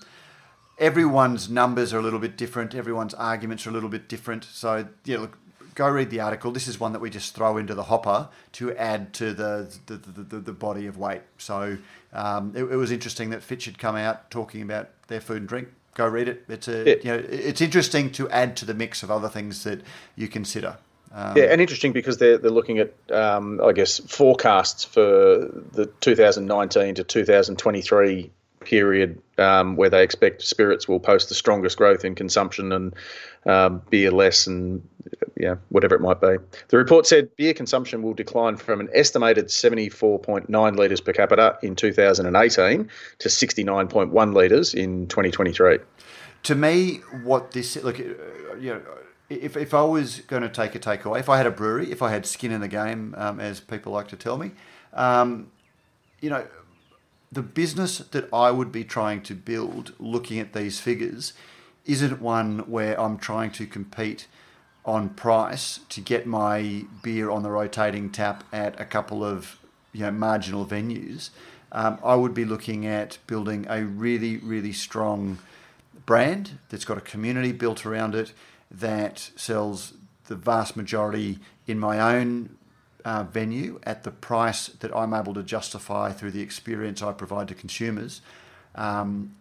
everyone's 0.78 1.48
numbers 1.48 1.92
are 1.92 1.98
a 1.98 2.02
little 2.02 2.18
bit 2.18 2.37
different. 2.37 2.74
Everyone's 2.74 3.14
arguments 3.14 3.66
are 3.66 3.70
a 3.70 3.72
little 3.72 3.88
bit 3.88 4.08
different. 4.08 4.44
So, 4.44 4.88
yeah, 5.04 5.18
look, 5.18 5.38
go 5.74 5.88
read 5.88 6.10
the 6.10 6.20
article. 6.20 6.50
This 6.50 6.68
is 6.68 6.78
one 6.78 6.92
that 6.92 7.00
we 7.00 7.10
just 7.10 7.34
throw 7.34 7.56
into 7.56 7.74
the 7.74 7.84
hopper 7.84 8.28
to 8.52 8.74
add 8.76 9.12
to 9.14 9.32
the 9.32 9.72
the, 9.87 9.96
the, 9.96 10.22
the, 10.22 10.38
the 10.38 10.52
body 10.52 10.87
of 10.87 10.96
weight. 10.96 11.22
So 11.38 11.78
um, 12.12 12.52
it, 12.54 12.64
it, 12.64 12.76
was 12.76 12.90
interesting 12.90 13.30
that 13.30 13.42
Fitch 13.42 13.64
had 13.64 13.78
come 13.78 13.96
out 13.96 14.30
talking 14.30 14.62
about 14.62 14.90
their 15.08 15.20
food 15.20 15.38
and 15.38 15.48
drink. 15.48 15.68
Go 15.94 16.08
read 16.08 16.28
it. 16.28 16.44
It's 16.48 16.68
a 16.68 16.84
yeah. 16.84 16.94
you 17.02 17.10
know 17.10 17.28
it's 17.28 17.60
interesting 17.60 18.10
to 18.12 18.28
add 18.30 18.56
to 18.56 18.64
the 18.64 18.74
mix 18.74 19.02
of 19.02 19.10
other 19.10 19.28
things 19.28 19.64
that 19.64 19.80
you 20.16 20.28
consider. 20.28 20.78
Um, 21.12 21.37
yeah, 21.37 21.44
and 21.44 21.60
interesting 21.60 21.92
because 21.92 22.18
they're 22.18 22.38
they're 22.38 22.50
looking 22.50 22.78
at 22.78 22.92
um, 23.12 23.60
I 23.62 23.72
guess 23.72 23.98
forecasts 24.00 24.84
for 24.84 25.02
the 25.72 25.87
2019 26.00 26.96
to 26.96 27.04
2023 27.04 28.30
period 28.64 29.20
um, 29.38 29.77
where 29.77 29.90
they 29.90 30.03
expect 30.03 30.42
spirits 30.42 30.88
will 30.88 31.00
post 31.00 31.29
the 31.29 31.35
strongest 31.35 31.77
growth 31.77 32.05
in 32.05 32.14
consumption 32.14 32.72
and 32.72 32.94
um, 33.46 33.83
beer 33.90 34.11
less 34.11 34.46
and 34.46 34.83
yeah, 35.37 35.57
whatever 35.68 35.94
it 35.94 36.00
might 36.00 36.20
be. 36.20 36.37
The 36.68 36.77
report 36.77 37.07
said 37.07 37.35
beer 37.37 37.55
consumption 37.55 38.03
will 38.03 38.14
decline 38.14 38.57
from 38.57 38.81
an 38.81 38.88
estimated 38.94 39.46
74.9 39.46 40.77
litres 40.77 41.00
per 41.00 41.12
capita 41.12 41.59
in 41.62 41.77
2018 41.77 42.88
to 43.18 43.29
69.1 43.29 44.35
litres 44.35 44.74
in 44.74 45.07
2023. 45.09 45.79
To 46.44 46.55
me, 46.55 46.96
what 47.22 47.53
this 47.53 47.77
look, 47.83 47.98
you 47.98 48.16
know, 48.61 48.83
if, 49.29 49.57
if 49.57 49.74
I 49.74 49.83
was 49.83 50.20
going 50.20 50.42
to 50.42 50.48
take 50.48 50.74
a 50.74 50.79
takeaway, 50.79 51.20
if 51.20 51.29
I 51.29 51.37
had 51.37 51.46
a 51.46 51.50
brewery, 51.50 51.90
if 51.90 52.03
I 52.03 52.11
had 52.11 52.27
skin 52.27 52.53
in 52.53 52.61
the 52.61 52.68
game, 52.68 53.14
um, 53.16 53.40
as 53.40 53.61
people 53.61 53.92
like 53.92 54.09
to 54.09 54.16
tell 54.16 54.37
me, 54.37 54.53
um, 54.92 55.50
you 56.20 56.31
know, 56.31 56.46
the 57.34 57.42
business 57.42 57.98
that 57.98 58.32
I 58.32 58.50
would 58.50 58.70
be 58.70 58.84
trying 58.84 59.22
to 59.22 59.34
build, 59.34 59.92
looking 59.98 60.38
at 60.38 60.52
these 60.52 60.80
figures, 60.80 61.32
isn't 61.84 62.20
one 62.20 62.60
where 62.60 62.98
I'm 62.98 63.18
trying 63.18 63.50
to 63.52 63.66
compete 63.66 64.26
on 64.84 65.08
price 65.10 65.80
to 65.88 66.00
get 66.00 66.26
my 66.26 66.84
beer 67.02 67.30
on 67.30 67.42
the 67.42 67.50
rotating 67.50 68.10
tap 68.10 68.44
at 68.52 68.78
a 68.80 68.84
couple 68.84 69.24
of 69.24 69.58
you 69.92 70.02
know 70.02 70.10
marginal 70.10 70.66
venues. 70.66 71.30
Um, 71.72 71.98
I 72.04 72.14
would 72.14 72.34
be 72.34 72.44
looking 72.44 72.86
at 72.86 73.18
building 73.26 73.66
a 73.68 73.84
really 73.84 74.36
really 74.38 74.72
strong 74.72 75.38
brand 76.06 76.58
that's 76.68 76.84
got 76.84 76.98
a 76.98 77.02
community 77.02 77.52
built 77.52 77.84
around 77.86 78.14
it 78.14 78.32
that 78.70 79.30
sells 79.36 79.94
the 80.26 80.36
vast 80.36 80.76
majority 80.76 81.38
in 81.66 81.78
my 81.78 81.98
own 81.98 82.56
uh, 83.04 83.24
venue 83.24 83.80
at 83.82 84.02
the 84.02 84.10
price 84.10 84.68
that 84.68 84.94
I'm 84.94 85.12
able 85.12 85.34
to 85.34 85.42
justify 85.42 86.12
through 86.12 86.30
the 86.30 86.40
experience 86.40 87.02
I 87.02 87.12
provide 87.12 87.48
to 87.48 87.54
consumers. 87.54 88.22
Um, 88.74 89.34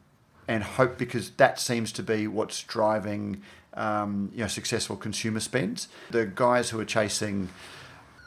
and 0.47 0.63
hope 0.63 0.97
because 0.97 1.31
that 1.31 1.59
seems 1.59 1.91
to 1.93 2.03
be 2.03 2.27
what's 2.27 2.63
driving 2.63 3.41
um, 3.75 4.29
you 4.33 4.41
know, 4.41 4.47
successful 4.47 4.95
consumer 4.95 5.39
spends. 5.39 5.87
The 6.11 6.25
guys 6.25 6.69
who 6.69 6.79
are 6.79 6.85
chasing 6.85 7.49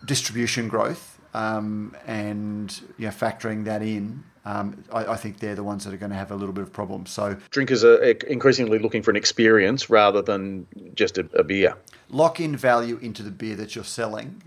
distribution 0.05 0.69
growth 0.69 1.21
um, 1.35 1.95
and 2.07 2.81
you 2.99 3.07
know, 3.07 3.13
factoring 3.13 3.65
that 3.65 3.83
in, 3.83 4.25
um, 4.45 4.85
I, 4.93 5.07
I, 5.07 5.17
think 5.17 5.41
they're 5.41 5.55
the 5.55 5.65
ones 5.65 5.85
that 5.85 5.93
are 5.93 5.97
going 5.97 6.11
to 6.11 6.17
have 6.17 6.31
a 6.31 6.37
little 6.37 6.53
bit 6.53 6.63
of 6.63 6.73
problems. 6.73 7.11
So 7.11 7.37
drinkers 7.51 7.85
are 7.85 8.03
increasingly 8.03 8.79
looking 8.79 9.03
for 9.03 9.11
an 9.11 9.17
experience 9.17 9.91
rather 9.91 10.23
than 10.23 10.67
just 10.95 11.19
a, 11.19 11.29
a 11.35 11.43
beer. 11.43 11.77
Lock 12.09 12.41
in 12.41 12.57
value 12.57 12.99
into 13.03 13.23
the 13.23 13.31
beer 13.31 13.57
that 13.57 13.75
you're 13.75 13.85
selling. 13.85 14.43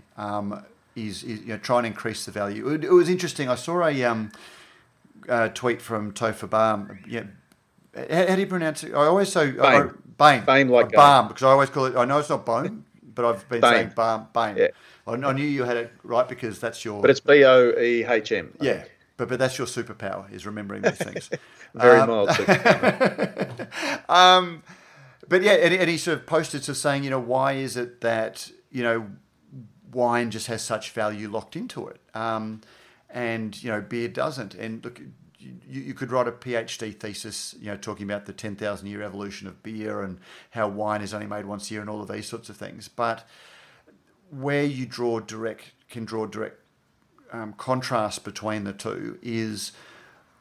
Is, 0.96 1.22
is, 1.22 1.40
you 1.42 1.48
know 1.48 1.58
try 1.58 1.78
and 1.78 1.86
increase 1.86 2.24
the 2.24 2.32
value. 2.32 2.68
It, 2.68 2.84
it 2.84 2.92
was 2.92 3.08
interesting. 3.08 3.48
I 3.48 3.54
saw 3.54 3.86
a, 3.86 4.04
um, 4.04 4.32
a 5.28 5.48
tweet 5.48 5.80
from 5.80 6.12
Topher 6.12 6.50
Balm. 6.50 6.98
Yeah, 7.08 7.24
how, 7.94 8.28
how, 8.28 8.34
do 8.34 8.40
you 8.40 8.46
pronounce 8.46 8.84
it? 8.84 8.92
I 8.92 9.06
always 9.06 9.30
say 9.30 9.52
Bane. 9.52 9.92
Bane. 10.18 10.44
Bane 10.44 10.68
like 10.68 10.92
Balm 10.92 11.28
because 11.28 11.42
I 11.42 11.50
always 11.50 11.70
call 11.70 11.86
it. 11.86 11.96
I 11.96 12.04
know 12.04 12.18
it's 12.18 12.28
not 12.28 12.44
bone, 12.44 12.84
but 13.14 13.24
I've 13.24 13.48
been 13.48 13.60
Bane. 13.60 13.72
saying 13.72 13.92
Balm. 13.94 14.28
Bane. 14.32 14.56
Yeah. 14.56 14.68
I, 15.06 15.12
I, 15.12 15.32
knew 15.32 15.44
you 15.44 15.64
had 15.64 15.76
it 15.76 15.92
right 16.02 16.28
because 16.28 16.60
that's 16.60 16.84
your. 16.84 17.00
But 17.00 17.10
it's 17.10 17.20
B 17.20 17.44
O 17.44 17.70
E 17.78 18.04
H 18.04 18.32
M. 18.32 18.52
Yeah. 18.60 18.84
But, 19.16 19.28
but 19.28 19.38
that's 19.38 19.58
your 19.58 19.66
superpower 19.66 20.32
is 20.32 20.46
remembering 20.46 20.80
these 20.80 20.96
things. 20.96 21.28
Very 21.74 22.00
um, 22.00 22.08
mild 22.08 22.30
um, 24.08 24.62
but 25.28 25.42
yeah, 25.42 25.52
and, 25.52 25.74
and 25.74 25.90
he 25.90 25.98
sort 25.98 26.18
of 26.18 26.26
posted 26.26 26.62
to 26.62 26.74
saying, 26.74 27.04
you 27.04 27.10
know, 27.10 27.20
why 27.20 27.52
is 27.52 27.76
it 27.76 28.00
that 28.00 28.50
you 28.70 28.82
know 28.82 29.10
wine 29.92 30.30
just 30.30 30.46
has 30.46 30.62
such 30.62 30.90
value 30.90 31.28
locked 31.28 31.56
into 31.56 31.86
it, 31.88 32.00
um, 32.14 32.60
and 33.08 33.62
you 33.62 33.70
know 33.70 33.80
beer 33.80 34.08
doesn't. 34.08 34.54
And 34.54 34.84
look, 34.84 35.00
you, 35.38 35.54
you, 35.66 35.94
could 35.94 36.10
write 36.10 36.28
a 36.28 36.32
PhD 36.32 36.94
thesis, 36.94 37.54
you 37.58 37.66
know, 37.66 37.76
talking 37.76 38.04
about 38.04 38.26
the 38.26 38.32
ten 38.32 38.56
thousand 38.56 38.88
year 38.88 39.02
evolution 39.02 39.46
of 39.46 39.62
beer 39.62 40.02
and 40.02 40.18
how 40.50 40.68
wine 40.68 41.02
is 41.02 41.14
only 41.14 41.26
made 41.26 41.46
once 41.46 41.70
a 41.70 41.74
year 41.74 41.80
and 41.80 41.90
all 41.90 42.02
of 42.02 42.08
these 42.08 42.26
sorts 42.26 42.48
of 42.48 42.56
things. 42.56 42.88
But 42.88 43.26
where 44.30 44.64
you 44.64 44.86
draw 44.86 45.20
direct 45.20 45.72
can 45.88 46.04
draw 46.04 46.26
direct 46.26 46.60
um, 47.32 47.52
contrast 47.54 48.24
between 48.24 48.64
the 48.64 48.72
two 48.72 49.18
is 49.22 49.72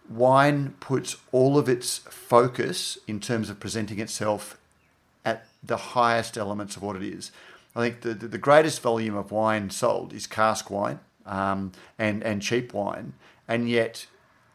wine 0.10 0.76
puts 0.80 1.18
all 1.32 1.58
of 1.58 1.70
its 1.70 2.00
focus 2.00 2.98
in 3.08 3.20
terms 3.20 3.50
of 3.50 3.60
presenting 3.60 4.00
itself 4.00 4.58
at 5.24 5.46
the 5.62 5.78
highest 5.78 6.38
elements 6.38 6.76
of 6.76 6.82
what 6.82 6.96
it 6.96 7.04
is. 7.04 7.32
I 7.80 7.90
think 7.90 8.02
the, 8.02 8.14
the 8.28 8.38
greatest 8.38 8.82
volume 8.82 9.16
of 9.16 9.32
wine 9.32 9.70
sold 9.70 10.14
is 10.14 10.28
cask 10.28 10.70
wine 10.70 11.00
um, 11.26 11.72
and, 11.98 12.24
and 12.24 12.42
cheap 12.42 12.74
wine, 12.74 13.14
and 13.48 13.70
yet 13.70 14.08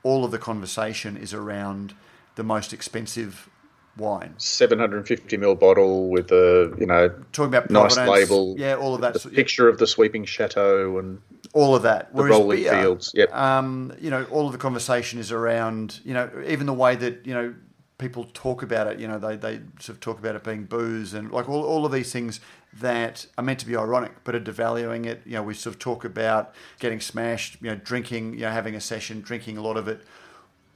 all 0.02 0.24
of 0.24 0.30
the 0.30 0.38
conversation 0.38 1.16
is 1.16 1.32
around 1.32 1.94
the 2.34 2.44
most 2.44 2.72
expensive 2.72 3.48
wine. 3.96 4.34
750 4.37 5.37
ml 5.38 5.58
bottle 5.58 6.10
with 6.10 6.30
a 6.32 6.74
you 6.78 6.87
know 6.87 7.08
talking 7.32 7.54
about 7.54 7.70
nice 7.70 7.96
label. 7.96 8.54
Yeah, 8.58 8.74
all 8.74 8.94
of 8.94 9.00
that. 9.00 9.14
The 9.14 9.30
picture 9.30 9.68
of 9.68 9.78
the 9.78 9.87
sweeping 9.87 10.24
chateau 10.24 10.98
and 10.98 11.20
all 11.54 11.74
of 11.74 11.82
that. 11.82 12.12
The 12.12 12.22
Whereas 12.22 12.38
rolling 12.38 12.62
beer, 12.64 12.72
fields. 12.72 13.12
Yep. 13.14 13.34
Um, 13.34 13.94
you 14.00 14.10
know, 14.10 14.24
all 14.24 14.46
of 14.46 14.52
the 14.52 14.58
conversation 14.58 15.18
is 15.18 15.32
around 15.32 16.00
you 16.04 16.12
know 16.12 16.30
even 16.46 16.66
the 16.66 16.74
way 16.74 16.94
that 16.96 17.24
you 17.24 17.32
know 17.32 17.54
people 17.98 18.26
talk 18.34 18.62
about 18.62 18.87
it. 18.88 18.98
You 18.98 19.08
know, 19.08 19.18
they, 19.18 19.37
they 19.37 19.60
sort 19.78 19.96
of 19.96 20.00
talk 20.00 20.18
about 20.18 20.34
it 20.34 20.44
being 20.44 20.64
booze 20.64 21.14
and 21.14 21.30
like 21.30 21.48
all, 21.48 21.64
all 21.64 21.87
of 21.87 21.92
these 21.92 22.12
things 22.12 22.40
that 22.80 23.26
are 23.38 23.44
meant 23.44 23.58
to 23.60 23.66
be 23.66 23.76
ironic, 23.76 24.12
but 24.24 24.34
are 24.34 24.40
devaluing 24.40 25.06
it. 25.06 25.22
You 25.24 25.34
know, 25.34 25.42
we 25.42 25.54
sort 25.54 25.74
of 25.74 25.78
talk 25.78 26.04
about 26.04 26.54
getting 26.78 27.00
smashed, 27.00 27.58
you 27.60 27.70
know, 27.70 27.76
drinking, 27.76 28.34
you 28.34 28.40
know, 28.40 28.50
having 28.50 28.74
a 28.74 28.80
session, 28.80 29.20
drinking 29.20 29.56
a 29.56 29.62
lot 29.62 29.76
of 29.76 29.88
it. 29.88 30.02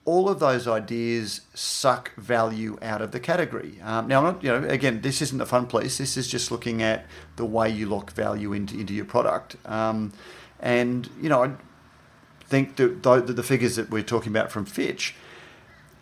All 0.05 0.29
of 0.29 0.39
those 0.39 0.67
ideas 0.67 1.43
suck 1.55 2.15
value 2.15 2.79
out 2.81 3.03
of 3.03 3.13
the 3.13 3.21
category. 3.21 3.79
Um, 3.83 4.09
now, 4.09 4.19
I'm 4.19 4.25
not, 4.25 4.43
you 4.43 4.51
know, 4.51 4.67
again, 4.69 5.03
this 5.03 5.21
isn't 5.21 5.41
a 5.41 5.47
fun 5.47 5.67
place. 5.67 5.99
This 5.99 6.17
is 6.17 6.29
just 6.29 6.51
looking 6.51 6.83
at 6.83 7.05
the 7.37 7.45
way 7.45 7.69
you 7.69 7.87
lock 7.87 8.13
value 8.13 8.53
into, 8.53 8.79
into 8.79 8.95
your 8.95 9.05
product. 9.05 9.57
Um, 9.67 10.13
and, 10.61 11.11
you 11.21 11.29
know, 11.29 11.45
I 11.45 11.51
think 12.45 12.77
that 12.77 13.03
the, 13.03 13.21
the 13.21 13.43
figures 13.43 13.77
that 13.77 13.91
we're 13.91 14.03
talking 14.03 14.33
about 14.33 14.51
from 14.51 14.65
Fitch– 14.65 15.15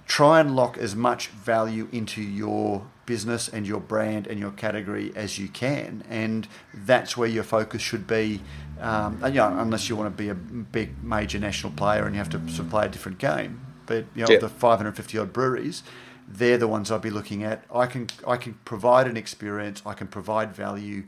try 0.07 0.41
and 0.41 0.55
lock 0.55 0.79
as 0.79 0.95
much 0.95 1.29
value 1.29 1.89
into 1.93 2.23
your 2.23 2.87
business 3.07 3.49
and 3.49 3.67
your 3.67 3.81
brand 3.81 4.27
and 4.27 4.39
your 4.39 4.51
category 4.51 5.13
as 5.15 5.39
you 5.39 5.49
can. 5.49 6.05
And 6.09 6.47
that's 6.75 7.17
where 7.17 7.29
your 7.29 7.45
focus 7.45 7.83
should 7.83 8.07
be. 8.07 8.41
Um, 8.81 9.21
you 9.25 9.35
know, 9.35 9.59
unless 9.59 9.89
you 9.89 9.97
want 9.97 10.15
to 10.17 10.23
be 10.23 10.29
a 10.29 10.35
big 10.35 11.03
major 11.03 11.39
national 11.39 11.73
player 11.73 12.05
and 12.05 12.15
you 12.15 12.19
have 12.19 12.31
to 12.31 12.39
sort 12.49 12.61
of 12.61 12.71
play 12.71 12.87
a 12.87 12.89
different 12.89 13.19
game. 13.19 13.61
But 13.87 14.07
you 14.15 14.23
know, 14.23 14.27
the 14.41 14.49
550 14.49 15.19
odd 15.19 15.33
breweries, 15.33 15.83
they're 16.29 16.59
the 16.59 16.69
ones 16.69 16.91
I'd 16.91 17.03
be 17.03 17.11
looking 17.11 17.45
at. 17.45 17.65
I 17.73 17.87
can 17.87 18.09
I 18.27 18.37
can 18.37 18.55
provide 18.65 19.07
an 19.07 19.17
experience. 19.17 19.81
I 19.87 19.95
can 19.95 20.09
provide 20.09 20.53
value 20.55 21.05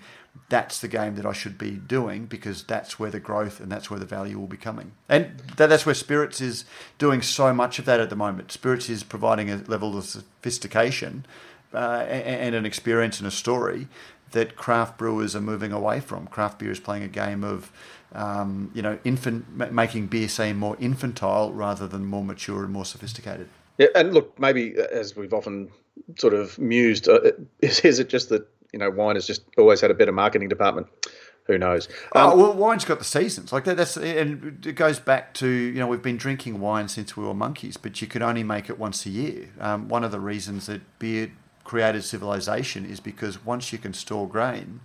that's 0.49 0.81
the 0.81 0.89
game 0.89 1.17
that 1.17 1.27
I 1.27 1.33
should 1.33 1.59
be 1.59 1.73
doing 1.73 2.27
because 2.27 2.63
that's 2.63 2.99
where 2.99 3.11
the 3.11 3.21
growth 3.21 3.61
and 3.61 3.71
that's 3.71 3.91
where 3.91 4.01
the 4.01 4.07
value 4.07 4.39
will 4.39 4.47
be 4.47 4.57
coming. 4.57 4.93
And 5.09 5.39
that's 5.57 5.85
where 5.85 5.95
Spirits 5.95 6.41
is 6.41 6.65
doing 6.99 7.23
so 7.23 7.53
much 7.53 7.79
of 7.79 7.85
that 7.85 8.01
at 8.01 8.11
the 8.11 8.17
moment. 8.17 8.53
Spirits 8.53 8.89
is 8.89 9.03
providing 9.03 9.51
a 9.51 9.57
level 9.67 9.97
of 9.97 10.05
sophistication 10.05 11.27
uh, 11.75 12.05
and 12.09 12.55
an 12.55 12.65
experience 12.65 13.19
and 13.19 13.27
a 13.27 13.31
story 13.31 13.89
that 14.33 14.57
craft 14.57 14.99
brewers 14.99 15.35
are 15.35 15.41
moving 15.41 15.73
away 15.73 16.01
from. 16.01 16.27
Craft 16.27 16.59
beer 16.59 16.71
is 16.71 16.81
playing 16.81 17.03
a 17.03 17.09
game 17.09 17.45
of, 17.45 17.73
um, 18.13 18.71
you 18.75 18.83
know, 18.83 18.99
infant 19.05 19.73
making 19.73 20.07
beer 20.07 20.29
seem 20.29 20.59
more 20.59 20.77
infantile 20.81 21.53
rather 21.53 21.87
than 21.87 22.05
more 22.05 22.25
mature 22.25 22.65
and 22.65 22.73
more 22.73 22.85
sophisticated. 22.85 23.49
Yeah, 23.79 23.89
and 23.95 24.13
look, 24.13 24.39
maybe 24.39 24.79
uh, 24.79 24.87
as 24.91 25.17
we've 25.17 25.33
often 25.33 25.71
sort 26.17 26.35
of 26.35 26.59
mused, 26.59 27.09
uh, 27.09 27.21
is, 27.61 27.81
is 27.81 27.99
it 27.99 28.09
just 28.09 28.29
that 28.31 28.47
you 28.73 28.79
know, 28.79 28.91
wine 28.91 29.17
has 29.17 29.27
just 29.27 29.43
always 29.57 29.81
had 29.81 29.91
a 29.91 29.95
better 29.95 30.13
marketing 30.13 30.49
department. 30.49 30.87
Who 31.47 31.57
knows? 31.57 31.89
Oh, 32.15 32.21
um, 32.21 32.33
oh, 32.33 32.37
well, 32.37 32.55
wine's 32.55 32.85
got 32.85 32.99
the 32.99 33.07
seasons 33.07 33.53
like 33.55 33.65
that. 33.65 33.79
That's 33.79 33.97
and 33.97 34.65
it 34.67 34.75
goes 34.75 35.01
back 35.01 35.33
to 35.35 35.49
you 35.49 35.79
know 35.79 35.87
we've 35.87 36.03
been 36.03 36.19
drinking 36.19 36.61
wine 36.61 36.89
since 36.89 37.17
we 37.17 37.25
were 37.25 37.33
monkeys, 37.33 37.79
but 37.79 38.03
you 38.03 38.07
could 38.07 38.21
only 38.21 38.45
make 38.45 38.69
it 38.69 38.79
once 38.79 39.07
a 39.07 39.11
year. 39.11 39.49
Um, 39.59 39.89
one 39.89 40.05
of 40.05 40.13
the 40.13 40.21
reasons 40.21 40.67
that 40.67 40.83
beer 40.99 41.33
created 41.65 42.05
civilization 42.05 42.85
is 42.85 43.01
because 43.01 43.45
once 43.45 43.73
you 43.73 43.79
can 43.79 43.95
store 43.95 44.29
grain, 44.29 44.81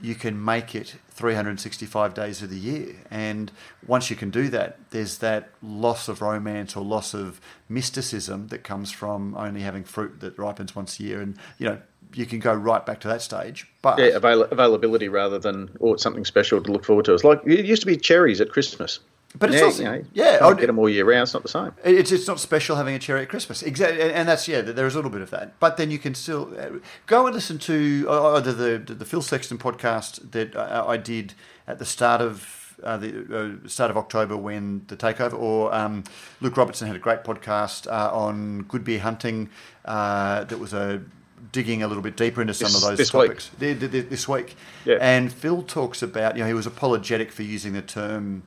you 0.00 0.14
can 0.14 0.42
make 0.42 0.74
it 0.74 0.96
365 1.10 2.14
days 2.14 2.42
of 2.42 2.50
the 2.50 2.58
year. 2.58 2.96
And 3.10 3.50
once 3.86 4.10
you 4.10 4.16
can 4.16 4.30
do 4.30 4.48
that, 4.48 4.78
there's 4.90 5.18
that 5.18 5.50
loss 5.62 6.08
of 6.08 6.20
romance 6.20 6.76
or 6.76 6.84
loss 6.84 7.14
of 7.14 7.40
mysticism 7.68 8.48
that 8.48 8.64
comes 8.64 8.90
from 8.90 9.34
only 9.36 9.62
having 9.62 9.84
fruit 9.84 10.20
that 10.20 10.36
ripens 10.36 10.76
once 10.76 11.00
a 11.00 11.04
year. 11.04 11.20
And, 11.20 11.38
you 11.58 11.66
know, 11.68 11.80
you 12.14 12.26
can 12.26 12.38
go 12.38 12.52
right 12.54 12.84
back 12.86 13.00
to 13.00 13.08
that 13.08 13.22
stage. 13.22 13.66
But 13.82 13.98
yeah, 13.98 14.06
avail- 14.06 14.44
availability 14.44 15.08
rather 15.08 15.38
than 15.38 15.70
oh, 15.80 15.96
something 15.96 16.24
special 16.24 16.62
to 16.62 16.72
look 16.72 16.84
forward 16.84 17.04
to. 17.06 17.14
It's 17.14 17.24
like 17.24 17.40
it 17.44 17.64
used 17.64 17.82
to 17.82 17.86
be 17.86 17.96
cherries 17.96 18.40
at 18.40 18.50
Christmas. 18.50 19.00
But 19.36 19.50
it's 19.50 19.58
Yeah, 19.58 19.64
also 19.66 19.82
you 19.82 19.88
know, 19.88 20.04
yeah, 20.14 20.38
I'd- 20.42 20.60
get 20.60 20.68
them 20.68 20.78
all 20.78 20.88
year 20.88 21.04
round. 21.04 21.24
It's 21.24 21.34
not 21.34 21.42
the 21.42 21.48
same. 21.48 21.72
It's 21.82 22.12
it's 22.12 22.28
not 22.28 22.38
special 22.38 22.76
having 22.76 22.94
a 22.94 23.00
cherry 23.00 23.22
at 23.22 23.28
Christmas, 23.28 23.62
exactly, 23.62 24.00
and, 24.00 24.28
that's 24.28 24.46
yeah. 24.46 24.60
There 24.60 24.86
is 24.86 24.94
a 24.94 24.98
little 24.98 25.10
bit 25.10 25.22
of 25.22 25.30
that, 25.30 25.58
but 25.58 25.76
then 25.76 25.90
you 25.90 25.98
can 25.98 26.14
still 26.14 26.52
uh, 26.56 26.78
go 27.06 27.26
and 27.26 27.34
listen 27.34 27.58
to 27.58 28.06
uh, 28.08 28.34
either 28.36 28.52
the 28.52 28.94
the 28.94 29.04
Phil 29.04 29.22
Sexton 29.22 29.58
podcast 29.58 30.30
that 30.30 30.56
I 30.56 30.96
did 30.96 31.34
at 31.66 31.80
the 31.80 31.84
start 31.84 32.20
of 32.20 32.76
uh, 32.84 32.96
the 32.96 33.58
uh, 33.64 33.68
start 33.68 33.90
of 33.90 33.96
October 33.96 34.36
when 34.36 34.82
the 34.86 34.96
takeover, 34.96 35.34
or 35.34 35.74
um, 35.74 36.04
Luke 36.40 36.56
Robertson 36.56 36.86
had 36.86 36.94
a 36.96 37.00
great 37.00 37.24
podcast 37.24 37.88
uh, 37.90 38.14
on 38.14 38.62
good 38.62 38.84
beer 38.84 39.00
hunting 39.00 39.48
uh, 39.84 40.44
that 40.44 40.58
was 40.58 40.72
a 40.72 41.02
digging 41.52 41.82
a 41.82 41.88
little 41.88 42.02
bit 42.02 42.16
deeper 42.16 42.40
into 42.40 42.54
some 42.54 42.66
This- 42.66 42.76
of 42.76 42.88
those 42.88 42.98
this 42.98 43.10
topics 43.10 43.50
th- 43.58 43.78
this 43.78 44.28
week. 44.28 44.56
Yeah. 44.84 44.96
And 45.00 45.32
Phil 45.32 45.62
talks 45.62 46.02
about, 46.02 46.36
you 46.36 46.42
know, 46.42 46.48
he 46.48 46.54
was 46.54 46.66
apologetic 46.66 47.32
for 47.32 47.42
using 47.42 47.72
the 47.72 47.82
term 47.82 48.42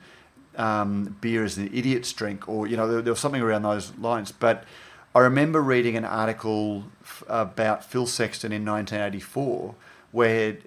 um, 0.55 1.15
beer 1.21 1.43
as 1.43 1.57
an 1.57 1.69
idiot's 1.73 2.11
drink, 2.13 2.49
or, 2.49 2.65
you 2.65 2.75
know, 2.77 2.87
there, 2.87 3.01
there 3.01 3.13
was 3.13 3.19
something 3.19 3.41
around 3.41 3.61
those 3.61 3.95
lines. 3.97 4.31
But 4.31 4.63
I 5.13 5.19
remember 5.19 5.61
reading 5.61 5.95
an 5.95 6.05
article 6.05 6.85
f- 7.03 7.23
about 7.27 7.83
Phil 7.83 8.07
Sexton 8.07 8.51
in 8.51 8.65
1984 8.65 9.75
where 10.11 10.57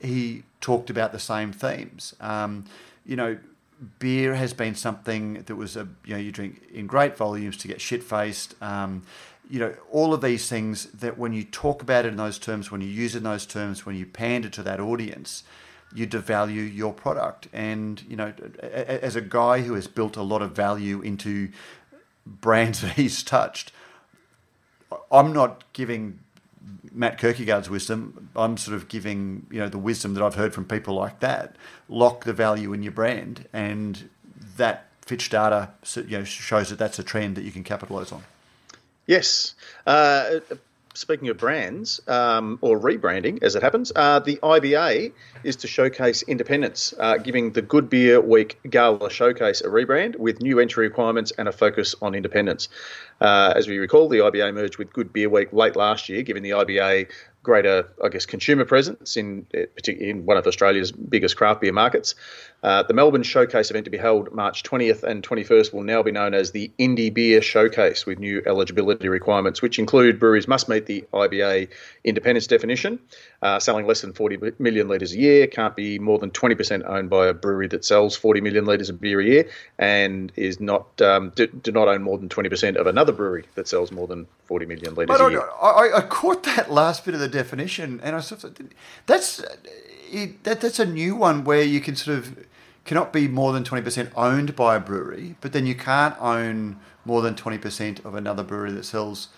he 0.00 0.42
talked 0.60 0.90
about 0.90 1.12
the 1.12 1.18
same 1.18 1.52
themes. 1.52 2.14
Um, 2.20 2.64
you 3.06 3.16
know, 3.16 3.38
beer 3.98 4.34
has 4.34 4.52
been 4.52 4.74
something 4.74 5.42
that 5.44 5.56
was 5.56 5.76
a 5.76 5.88
you 6.04 6.14
know 6.14 6.20
you 6.20 6.30
drink 6.30 6.62
in 6.72 6.86
great 6.86 7.16
volumes 7.16 7.56
to 7.58 7.68
get 7.68 7.80
shit 7.80 8.02
faced. 8.02 8.54
Um, 8.62 9.02
you 9.52 9.58
know, 9.58 9.74
all 9.90 10.14
of 10.14 10.22
these 10.22 10.48
things 10.48 10.86
that 10.92 11.18
when 11.18 11.34
you 11.34 11.44
talk 11.44 11.82
about 11.82 12.06
it 12.06 12.08
in 12.08 12.16
those 12.16 12.38
terms, 12.38 12.70
when 12.70 12.80
you 12.80 12.86
use 12.86 13.14
it 13.14 13.18
in 13.18 13.24
those 13.24 13.44
terms, 13.44 13.84
when 13.84 13.94
you 13.94 14.06
pander 14.06 14.48
to 14.48 14.62
that 14.62 14.80
audience, 14.80 15.44
you 15.94 16.06
devalue 16.06 16.74
your 16.74 16.94
product. 16.94 17.48
And 17.52 18.02
you 18.08 18.16
know, 18.16 18.32
as 18.62 19.14
a 19.14 19.20
guy 19.20 19.60
who 19.60 19.74
has 19.74 19.86
built 19.86 20.16
a 20.16 20.22
lot 20.22 20.40
of 20.40 20.52
value 20.52 21.02
into 21.02 21.50
brands 22.24 22.80
that 22.82 22.92
he's 22.92 23.22
touched, 23.22 23.72
I'm 25.10 25.34
not 25.34 25.64
giving 25.74 26.20
Matt 26.90 27.20
Kirkegaard's 27.20 27.68
wisdom. 27.68 28.30
I'm 28.34 28.56
sort 28.56 28.74
of 28.74 28.88
giving 28.88 29.46
you 29.50 29.58
know 29.58 29.68
the 29.68 29.76
wisdom 29.76 30.14
that 30.14 30.22
I've 30.22 30.36
heard 30.36 30.54
from 30.54 30.64
people 30.64 30.94
like 30.94 31.20
that. 31.20 31.56
Lock 31.90 32.24
the 32.24 32.32
value 32.32 32.72
in 32.72 32.82
your 32.82 32.92
brand, 32.92 33.46
and 33.52 34.08
that 34.56 34.86
Fitch 35.02 35.28
data 35.28 35.72
you 35.94 36.16
know 36.16 36.24
shows 36.24 36.70
that 36.70 36.78
that's 36.78 36.98
a 36.98 37.04
trend 37.04 37.36
that 37.36 37.44
you 37.44 37.52
can 37.52 37.64
capitalize 37.64 38.12
on. 38.12 38.24
Yes. 39.06 39.54
Uh, 39.86 40.40
speaking 40.94 41.28
of 41.28 41.38
brands 41.38 42.00
um, 42.06 42.58
or 42.60 42.78
rebranding, 42.78 43.42
as 43.42 43.54
it 43.54 43.62
happens, 43.62 43.92
uh, 43.96 44.18
the 44.20 44.38
IBA 44.42 45.12
is 45.44 45.56
to 45.56 45.66
showcase 45.66 46.22
independence, 46.22 46.94
uh, 46.98 47.16
giving 47.16 47.52
the 47.52 47.62
Good 47.62 47.88
Beer 47.88 48.20
Week 48.20 48.58
Gala 48.68 49.10
Showcase 49.10 49.60
a 49.60 49.68
rebrand 49.68 50.16
with 50.16 50.40
new 50.40 50.60
entry 50.60 50.86
requirements 50.86 51.32
and 51.38 51.48
a 51.48 51.52
focus 51.52 51.94
on 52.02 52.14
independence. 52.14 52.68
Uh, 53.20 53.52
as 53.56 53.68
we 53.68 53.78
recall, 53.78 54.08
the 54.08 54.18
IBA 54.18 54.52
merged 54.54 54.78
with 54.78 54.92
Good 54.92 55.12
Beer 55.12 55.28
Week 55.28 55.52
late 55.52 55.76
last 55.76 56.08
year, 56.08 56.22
giving 56.22 56.42
the 56.42 56.50
IBA 56.50 57.10
greater, 57.42 57.88
I 58.04 58.08
guess, 58.08 58.26
consumer 58.26 58.64
presence 58.64 59.16
in 59.16 59.46
in 59.86 60.26
one 60.26 60.36
of 60.36 60.46
Australia's 60.46 60.92
biggest 60.92 61.36
craft 61.36 61.60
beer 61.60 61.72
markets. 61.72 62.14
Uh, 62.62 62.82
the 62.84 62.94
Melbourne 62.94 63.24
Showcase 63.24 63.70
event 63.70 63.86
to 63.86 63.90
be 63.90 63.98
held 63.98 64.32
March 64.32 64.62
20th 64.62 65.02
and 65.02 65.22
21st 65.22 65.72
will 65.72 65.82
now 65.82 66.00
be 66.02 66.12
known 66.12 66.32
as 66.32 66.52
the 66.52 66.70
Indie 66.78 67.12
Beer 67.12 67.42
Showcase 67.42 68.06
with 68.06 68.20
new 68.20 68.40
eligibility 68.46 69.08
requirements, 69.08 69.60
which 69.60 69.80
include 69.80 70.20
breweries 70.20 70.46
must 70.46 70.68
meet 70.68 70.86
the 70.86 71.04
IBA 71.12 71.68
independence 72.04 72.46
definition, 72.46 73.00
uh, 73.42 73.58
selling 73.58 73.84
less 73.86 74.02
than 74.02 74.12
40 74.12 74.52
million 74.60 74.86
litres 74.86 75.12
a 75.12 75.18
year, 75.18 75.48
can't 75.48 75.74
be 75.74 75.98
more 75.98 76.20
than 76.20 76.30
20% 76.30 76.88
owned 76.88 77.10
by 77.10 77.26
a 77.26 77.34
brewery 77.34 77.66
that 77.66 77.84
sells 77.84 78.14
40 78.14 78.40
million 78.40 78.64
litres 78.64 78.88
of 78.88 79.00
beer 79.00 79.20
a 79.20 79.24
year, 79.24 79.48
and 79.80 80.30
is 80.36 80.60
not 80.60 81.02
um, 81.02 81.32
do, 81.34 81.48
do 81.48 81.72
not 81.72 81.88
own 81.88 82.02
more 82.02 82.16
than 82.16 82.28
20% 82.28 82.76
of 82.76 82.86
another 82.86 83.12
brewery 83.12 83.44
that 83.56 83.66
sells 83.66 83.90
more 83.90 84.06
than 84.06 84.28
40 84.44 84.66
million 84.66 84.94
litres 84.94 85.18
But 85.18 85.32
year. 85.32 85.48
I, 85.60 85.90
I 85.96 86.00
caught 86.02 86.44
that 86.44 86.70
last 86.70 87.04
bit 87.04 87.14
of 87.14 87.20
the 87.20 87.28
definition, 87.28 88.00
and 88.04 88.14
I 88.14 88.20
sort 88.20 88.44
of 88.44 88.56
that's 89.06 89.42
it, 90.12 90.44
that 90.44 90.60
that's 90.60 90.78
a 90.78 90.86
new 90.86 91.16
one 91.16 91.42
where 91.42 91.62
you 91.62 91.80
can 91.80 91.96
sort 91.96 92.18
of 92.18 92.46
cannot 92.84 93.12
be 93.12 93.28
more 93.28 93.52
than 93.52 93.64
twenty 93.64 93.82
percent 93.82 94.10
owned 94.16 94.54
by 94.56 94.76
a 94.76 94.80
brewery, 94.80 95.36
but 95.40 95.52
then 95.52 95.66
you 95.66 95.74
can't 95.74 96.14
own 96.20 96.78
more 97.04 97.22
than 97.22 97.34
twenty 97.34 97.58
percent 97.58 98.00
of 98.04 98.14
another 98.14 98.42
brewery 98.42 98.72
that 98.72 98.84
sells. 98.84 99.28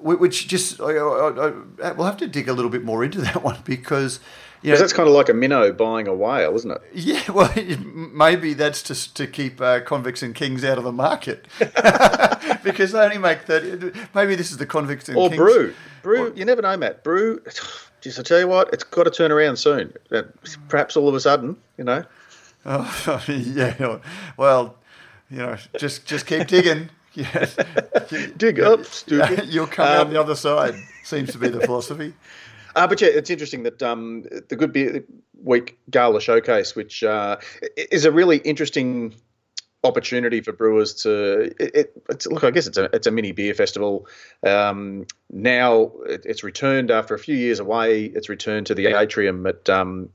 Which 0.00 0.48
just 0.48 0.80
I, 0.80 0.96
I, 0.96 1.52
I, 1.82 1.92
we'll 1.92 2.06
have 2.06 2.16
to 2.18 2.26
dig 2.26 2.48
a 2.48 2.52
little 2.52 2.70
bit 2.70 2.84
more 2.84 3.04
into 3.04 3.20
that 3.22 3.42
one 3.42 3.58
because 3.64 4.20
you 4.60 4.72
know 4.72 4.78
that's 4.78 4.92
kind 4.92 5.08
of 5.08 5.14
like 5.14 5.28
a 5.28 5.34
minnow 5.34 5.72
buying 5.72 6.08
a 6.08 6.14
whale, 6.14 6.54
isn't 6.56 6.70
it? 6.70 6.82
yeah, 6.94 7.30
well, 7.30 7.52
maybe 8.12 8.54
that's 8.54 8.82
just 8.82 9.16
to 9.16 9.26
keep 9.26 9.60
uh, 9.60 9.80
convicts 9.80 10.22
and 10.22 10.34
kings 10.34 10.64
out 10.64 10.76
of 10.78 10.84
the 10.84 10.92
market 10.92 11.46
because 12.62 12.92
they 12.92 12.98
only 12.98 13.18
make 13.18 13.42
thirty. 13.42 13.92
Maybe 14.14 14.34
this 14.34 14.50
is 14.50 14.58
the 14.58 14.66
convicts 14.66 15.08
and 15.08 15.16
Or 15.16 15.28
kings. 15.28 15.38
brew. 15.38 15.74
Brew, 16.02 16.34
you 16.36 16.44
never 16.44 16.60
know, 16.60 16.76
Matt. 16.76 17.02
Brew, 17.02 17.40
just 18.02 18.18
I 18.18 18.22
tell 18.22 18.38
you 18.38 18.48
what, 18.48 18.70
it's 18.74 18.84
got 18.84 19.04
to 19.04 19.10
turn 19.10 19.32
around 19.32 19.56
soon. 19.56 19.94
Perhaps 20.68 20.96
all 20.98 21.08
of 21.08 21.14
a 21.14 21.20
sudden, 21.20 21.56
you 21.78 21.84
know. 21.84 22.04
Oh, 22.66 23.22
yeah. 23.28 23.98
Well, 24.36 24.76
you 25.30 25.38
know, 25.38 25.56
just 25.78 26.06
just 26.06 26.26
keep 26.26 26.46
digging. 26.46 26.90
Yes. 27.16 27.56
Dig 28.36 28.58
up, 28.58 28.84
stupid. 28.84 29.44
You'll 29.48 29.68
come 29.68 29.86
out 29.86 30.06
Um, 30.08 30.12
the 30.12 30.20
other 30.20 30.34
side. 30.34 30.74
Seems 31.04 31.30
to 31.30 31.38
be 31.38 31.46
the 31.46 31.60
philosophy. 31.60 32.12
Uh, 32.74 32.88
but 32.88 33.00
yeah, 33.00 33.06
it's 33.06 33.30
interesting 33.30 33.62
that 33.62 33.80
um, 33.84 34.24
the 34.48 34.56
Good 34.56 34.72
Beer 34.72 35.04
Week 35.40 35.78
Gala 35.88 36.20
Showcase, 36.20 36.74
which 36.74 37.04
uh, 37.04 37.36
is 37.76 38.04
a 38.04 38.10
really 38.10 38.38
interesting 38.38 39.14
opportunity 39.84 40.40
for 40.40 40.50
brewers 40.52 40.92
to. 41.04 41.54
It, 41.60 41.70
it, 41.76 42.02
it's, 42.10 42.26
look, 42.26 42.42
I 42.42 42.50
guess 42.50 42.66
it's 42.66 42.78
a 42.78 42.86
it's 42.92 43.06
a 43.06 43.12
mini 43.12 43.30
beer 43.30 43.54
festival. 43.54 44.08
Um, 44.44 45.06
now 45.30 45.92
it, 46.06 46.22
it's 46.26 46.42
returned 46.42 46.90
after 46.90 47.14
a 47.14 47.18
few 47.20 47.36
years 47.36 47.60
away. 47.60 48.06
It's 48.06 48.28
returned 48.28 48.66
to 48.66 48.74
the 48.74 48.86
atrium 48.86 49.46
at 49.46 49.70
um, 49.70 50.08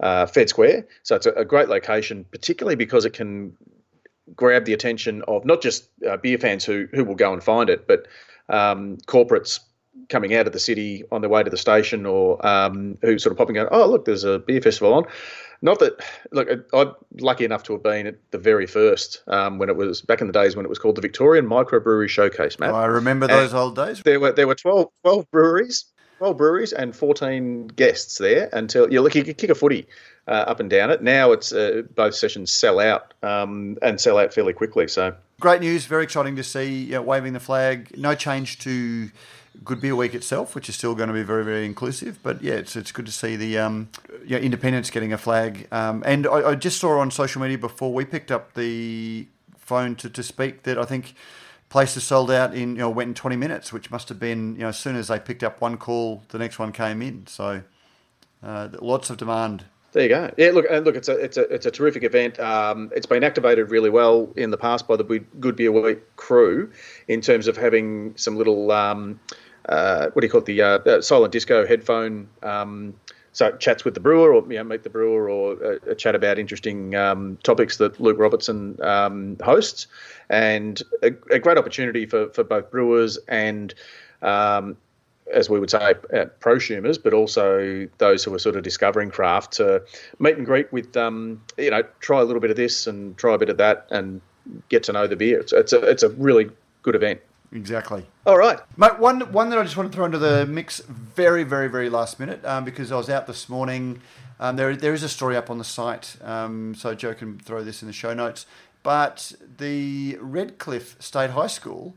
uh, 0.00 0.26
Fed 0.26 0.48
Square, 0.48 0.86
so 1.02 1.16
it's 1.16 1.26
a, 1.26 1.32
a 1.32 1.44
great 1.44 1.68
location, 1.68 2.24
particularly 2.30 2.76
because 2.76 3.04
it 3.04 3.12
can 3.12 3.56
grab 4.34 4.64
the 4.64 4.72
attention 4.72 5.22
of 5.28 5.44
not 5.44 5.60
just 5.60 5.88
uh, 6.08 6.16
beer 6.16 6.38
fans 6.38 6.64
who 6.64 6.86
who 6.92 7.04
will 7.04 7.14
go 7.14 7.32
and 7.32 7.42
find 7.42 7.70
it, 7.70 7.86
but 7.86 8.06
um, 8.48 8.96
corporates 9.06 9.60
coming 10.08 10.34
out 10.34 10.46
of 10.46 10.52
the 10.52 10.58
city 10.58 11.04
on 11.12 11.20
their 11.20 11.30
way 11.30 11.42
to 11.42 11.50
the 11.50 11.56
station, 11.56 12.06
or 12.06 12.44
um, 12.46 12.98
who 13.02 13.18
sort 13.18 13.32
of 13.32 13.38
popping 13.38 13.58
out. 13.58 13.68
Oh, 13.70 13.86
look, 13.86 14.04
there's 14.04 14.24
a 14.24 14.38
beer 14.38 14.60
festival 14.60 14.94
on. 14.94 15.04
Not 15.62 15.78
that, 15.80 16.02
look, 16.32 16.48
I'm 16.72 16.94
lucky 17.20 17.44
enough 17.44 17.64
to 17.64 17.74
have 17.74 17.82
been 17.82 18.06
at 18.06 18.16
the 18.30 18.38
very 18.38 18.66
first 18.66 19.22
um, 19.26 19.58
when 19.58 19.68
it 19.68 19.76
was 19.76 20.00
back 20.00 20.22
in 20.22 20.26
the 20.26 20.32
days 20.32 20.56
when 20.56 20.64
it 20.64 20.70
was 20.70 20.78
called 20.78 20.94
the 20.94 21.02
Victorian 21.02 21.46
Microbrewery 21.46 22.08
Showcase, 22.08 22.58
Matt. 22.58 22.72
I 22.72 22.86
remember 22.86 23.26
those 23.26 23.52
old 23.52 23.76
days. 23.76 24.02
There 24.02 24.18
were 24.18 24.32
there 24.32 24.46
were 24.46 24.54
12, 24.54 24.88
12 25.04 25.30
breweries, 25.30 25.84
twelve 26.20 26.36
breweries, 26.36 26.72
and 26.74 26.94
fourteen 26.94 27.66
guests 27.68 28.18
there 28.18 28.50
until 28.52 28.92
you 28.92 29.00
look. 29.00 29.14
You 29.14 29.24
could 29.24 29.38
kick 29.38 29.48
a 29.48 29.54
footy 29.54 29.88
uh, 30.28 30.44
up 30.46 30.60
and 30.60 30.68
down 30.68 30.90
it. 30.90 31.02
Now 31.02 31.32
it's 31.32 31.50
uh, 31.50 31.82
both 31.94 32.14
sessions 32.14 32.52
sell 32.52 32.78
out 32.78 33.14
um, 33.22 33.78
and 33.80 33.98
sell 33.98 34.18
out 34.18 34.34
fairly 34.34 34.52
quickly. 34.52 34.86
So 34.86 35.14
Great 35.40 35.62
news. 35.62 35.86
Very 35.86 36.04
exciting 36.04 36.36
to 36.36 36.44
see. 36.44 36.84
You 36.84 36.92
know, 36.92 37.02
waving 37.02 37.32
the 37.32 37.40
flag. 37.40 37.96
No 37.96 38.14
change 38.14 38.58
to 38.58 39.10
Good 39.64 39.80
Beer 39.80 39.96
Week 39.96 40.14
itself, 40.14 40.54
which 40.54 40.68
is 40.68 40.74
still 40.74 40.94
going 40.94 41.08
to 41.08 41.14
be 41.14 41.22
very, 41.22 41.46
very 41.46 41.64
inclusive. 41.64 42.18
But 42.22 42.42
yeah, 42.42 42.54
it's, 42.54 42.76
it's 42.76 42.92
good 42.92 43.06
to 43.06 43.12
see 43.12 43.36
the 43.36 43.56
um, 43.56 43.88
yeah, 44.26 44.36
independents 44.36 44.90
getting 44.90 45.14
a 45.14 45.18
flag. 45.18 45.66
Um, 45.72 46.02
and 46.04 46.26
I, 46.26 46.50
I 46.50 46.54
just 46.54 46.78
saw 46.78 46.98
on 46.98 47.10
social 47.10 47.40
media 47.40 47.56
before 47.56 47.94
we 47.94 48.04
picked 48.04 48.30
up 48.30 48.52
the 48.52 49.26
phone 49.56 49.96
to, 49.96 50.10
to 50.10 50.22
speak 50.22 50.64
that 50.64 50.76
I 50.76 50.84
think 50.84 51.14
places 51.70 52.04
sold 52.04 52.30
out 52.30 52.54
in 52.54 52.70
you 52.70 52.82
know 52.82 52.90
went 52.90 53.08
in 53.08 53.14
20 53.14 53.36
minutes, 53.36 53.72
which 53.72 53.90
must 53.90 54.10
have 54.10 54.18
been 54.18 54.54
you 54.56 54.62
know 54.62 54.68
as 54.68 54.78
soon 54.78 54.96
as 54.96 55.08
they 55.08 55.18
picked 55.18 55.42
up 55.42 55.62
one 55.62 55.78
call, 55.78 56.22
the 56.28 56.38
next 56.38 56.58
one 56.58 56.72
came 56.72 57.00
in. 57.00 57.26
So 57.26 57.62
uh, 58.42 58.68
lots 58.82 59.08
of 59.08 59.16
demand. 59.16 59.64
There 59.92 60.02
you 60.04 60.08
go. 60.08 60.32
Yeah, 60.36 60.50
look, 60.52 60.66
and 60.70 60.84
look, 60.84 60.94
it's 60.94 61.08
a 61.08 61.16
it's 61.16 61.36
a 61.36 61.42
it's 61.52 61.66
a 61.66 61.70
terrific 61.70 62.04
event. 62.04 62.38
Um, 62.38 62.92
it's 62.94 63.06
been 63.06 63.24
activated 63.24 63.70
really 63.70 63.90
well 63.90 64.30
in 64.36 64.50
the 64.50 64.58
past 64.58 64.86
by 64.86 64.96
the 64.96 65.04
Good- 65.04 65.56
Beer 65.56 65.72
Week 65.72 66.16
crew 66.16 66.70
in 67.08 67.20
terms 67.20 67.48
of 67.48 67.56
having 67.56 68.16
some 68.16 68.36
little 68.36 68.70
um, 68.70 69.18
uh, 69.68 70.10
what 70.12 70.20
do 70.20 70.26
you 70.26 70.30
call 70.30 70.40
it 70.40 70.46
the 70.46 70.62
uh, 70.62 71.00
silent 71.00 71.32
disco 71.32 71.66
headphone. 71.66 72.28
Um, 72.42 72.94
so 73.40 73.56
chats 73.56 73.86
with 73.86 73.94
the 73.94 74.00
brewer, 74.00 74.34
or 74.34 74.42
you 74.52 74.58
know, 74.58 74.64
meet 74.64 74.82
the 74.82 74.90
brewer, 74.90 75.30
or 75.30 75.54
a, 75.54 75.92
a 75.92 75.94
chat 75.94 76.14
about 76.14 76.38
interesting 76.38 76.94
um, 76.94 77.38
topics 77.42 77.78
that 77.78 77.98
Luke 77.98 78.18
Robertson 78.18 78.78
um, 78.82 79.38
hosts, 79.42 79.86
and 80.28 80.82
a, 81.02 81.06
a 81.30 81.38
great 81.38 81.56
opportunity 81.56 82.04
for, 82.04 82.28
for 82.28 82.44
both 82.44 82.70
brewers 82.70 83.18
and 83.28 83.72
um, 84.20 84.76
as 85.32 85.48
we 85.48 85.58
would 85.58 85.70
say, 85.70 85.78
uh, 85.78 86.26
prosumers, 86.40 87.02
but 87.02 87.14
also 87.14 87.88
those 87.96 88.22
who 88.22 88.34
are 88.34 88.38
sort 88.38 88.56
of 88.56 88.62
discovering 88.62 89.10
craft 89.10 89.54
to 89.54 89.82
meet 90.18 90.36
and 90.36 90.44
greet 90.44 90.70
with, 90.70 90.94
um, 90.98 91.40
you 91.56 91.70
know, 91.70 91.82
try 92.00 92.20
a 92.20 92.24
little 92.24 92.40
bit 92.40 92.50
of 92.50 92.56
this 92.56 92.86
and 92.86 93.16
try 93.16 93.34
a 93.34 93.38
bit 93.38 93.48
of 93.48 93.56
that 93.56 93.86
and 93.90 94.20
get 94.68 94.82
to 94.82 94.92
know 94.92 95.06
the 95.06 95.16
beer. 95.16 95.40
It's, 95.40 95.54
it's 95.54 95.72
a 95.72 95.80
it's 95.80 96.02
a 96.02 96.10
really 96.10 96.50
good 96.82 96.94
event. 96.94 97.20
Exactly. 97.52 98.06
All 98.26 98.38
right, 98.38 98.58
mate. 98.76 98.98
One 98.98 99.32
one 99.32 99.50
that 99.50 99.58
I 99.58 99.62
just 99.64 99.76
want 99.76 99.90
to 99.90 99.96
throw 99.96 100.04
into 100.04 100.18
the 100.18 100.46
mix, 100.46 100.80
very 100.80 101.42
very 101.42 101.68
very 101.68 101.90
last 101.90 102.20
minute, 102.20 102.44
um, 102.44 102.64
because 102.64 102.92
I 102.92 102.96
was 102.96 103.10
out 103.10 103.26
this 103.26 103.48
morning. 103.48 104.00
Um, 104.38 104.56
there 104.56 104.74
there 104.76 104.94
is 104.94 105.02
a 105.02 105.08
story 105.08 105.36
up 105.36 105.50
on 105.50 105.58
the 105.58 105.64
site, 105.64 106.16
um, 106.22 106.74
so 106.76 106.94
Joe 106.94 107.12
can 107.14 107.38
throw 107.40 107.62
this 107.64 107.82
in 107.82 107.88
the 107.88 107.92
show 107.92 108.14
notes. 108.14 108.46
But 108.82 109.32
the 109.58 110.16
Redcliffe 110.20 110.96
State 111.02 111.30
High 111.30 111.48
School 111.48 111.96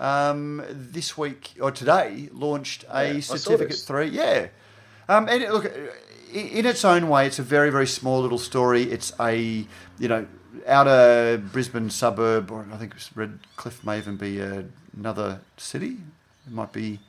um, 0.00 0.62
this 0.70 1.16
week 1.18 1.52
or 1.60 1.70
today 1.70 2.28
launched 2.32 2.84
a 2.90 3.12
Yeah, 3.14 3.20
certificate 3.20 3.76
three. 3.76 4.06
Yeah, 4.08 4.48
um, 5.08 5.28
and 5.28 5.42
it- 5.42 5.52
look, 5.52 5.66
in 6.32 6.66
its 6.66 6.84
own 6.84 7.08
way, 7.08 7.26
it's 7.26 7.38
a 7.38 7.42
very 7.44 7.70
very 7.70 7.86
small 7.86 8.22
little 8.22 8.38
story. 8.38 8.84
It's 8.90 9.12
a 9.20 9.36
you 9.98 10.08
know 10.08 10.26
outer 10.66 11.36
Brisbane 11.52 11.90
suburb, 11.90 12.50
or 12.50 12.66
I 12.72 12.76
think 12.78 12.94
Redcliffe 13.14 13.84
may 13.84 13.98
even 13.98 14.16
be 14.16 14.40
uh, 14.42 14.62
another 14.96 15.40
city. 15.56 15.98
It 16.46 16.52
might 16.52 16.72
be. 16.72 17.00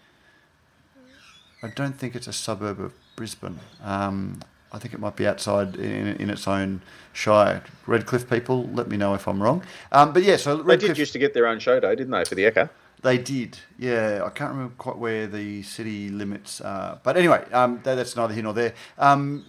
I 1.64 1.70
don't 1.70 1.98
think 1.98 2.16
it's 2.16 2.28
a 2.28 2.34
suburb 2.34 2.80
of 2.80 2.94
Brisbane. 3.16 3.60
Um, 3.84 4.42
I 4.72 4.78
think 4.78 4.94
it 4.94 5.00
might 5.00 5.16
be 5.16 5.26
outside 5.26 5.76
in, 5.78 6.16
in 6.18 6.30
its 6.30 6.48
own 6.48 6.82
shire. 7.14 7.64
Redcliffe 7.88 8.30
people, 8.30 8.70
let 8.74 8.90
me 8.90 8.98
know 8.98 9.14
if 9.14 9.28
I'm 9.28 9.42
wrong. 9.42 9.64
Um, 9.92 10.12
but 10.12 10.24
yeah, 10.24 10.36
so 10.36 10.58
they 10.58 10.64
Redcliffe, 10.64 10.92
did 10.92 10.98
used 10.98 11.14
to 11.14 11.20
get 11.20 11.34
their 11.34 11.48
own 11.48 11.60
show 11.60 11.80
day, 11.80 11.96
didn't 11.96 12.12
they, 12.12 12.26
for 12.26 12.36
the 12.36 12.44
Ekka? 12.44 12.70
they 13.06 13.18
did, 13.18 13.60
yeah. 13.78 14.24
I 14.26 14.30
can't 14.30 14.52
remember 14.52 14.74
quite 14.78 14.98
where 14.98 15.28
the 15.28 15.62
city 15.62 16.10
limits 16.10 16.60
are, 16.60 17.00
but 17.04 17.16
anyway, 17.16 17.46
um, 17.52 17.80
that, 17.84 17.96
that's 17.96 18.16
neither 18.16 18.34
here 18.34 18.44
nor 18.44 18.54
there. 18.54 18.74
Um, 18.98 19.46